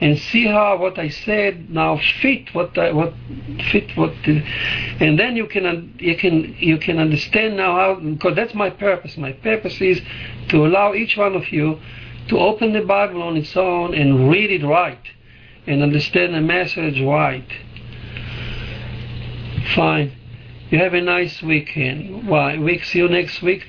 and 0.00 0.18
see 0.18 0.46
how 0.46 0.78
what 0.78 0.98
I 0.98 1.08
said 1.10 1.70
now 1.70 2.00
fit 2.22 2.54
what 2.54 2.76
I, 2.78 2.90
what 2.90 3.12
fit 3.70 3.94
what 3.96 4.14
and 4.24 5.18
then 5.18 5.36
you 5.36 5.46
can 5.46 5.94
you 5.98 6.16
can 6.16 6.56
you 6.58 6.78
can 6.78 6.98
understand 6.98 7.56
now 7.56 7.76
how 7.76 7.94
because 8.00 8.34
that's 8.34 8.54
my 8.54 8.70
purpose. 8.70 9.16
My 9.18 9.32
purpose 9.32 9.78
is 9.80 10.00
to 10.48 10.66
allow 10.66 10.94
each 10.94 11.16
one 11.18 11.36
of 11.36 11.52
you 11.52 11.78
to 12.30 12.38
open 12.38 12.72
the 12.72 12.80
Bible 12.80 13.22
on 13.24 13.36
its 13.36 13.56
own 13.56 13.92
and 13.92 14.30
read 14.30 14.52
it 14.52 14.64
right 14.64 15.02
and 15.66 15.82
understand 15.82 16.32
the 16.32 16.40
message 16.40 17.00
right. 17.02 17.44
Fine. 19.74 20.12
You 20.70 20.78
have 20.78 20.94
a 20.94 21.00
nice 21.00 21.42
weekend. 21.42 22.28
Why? 22.28 22.56
Week 22.56 22.84
see 22.84 23.00
you 23.00 23.08
next 23.08 23.42
week. 23.42 23.58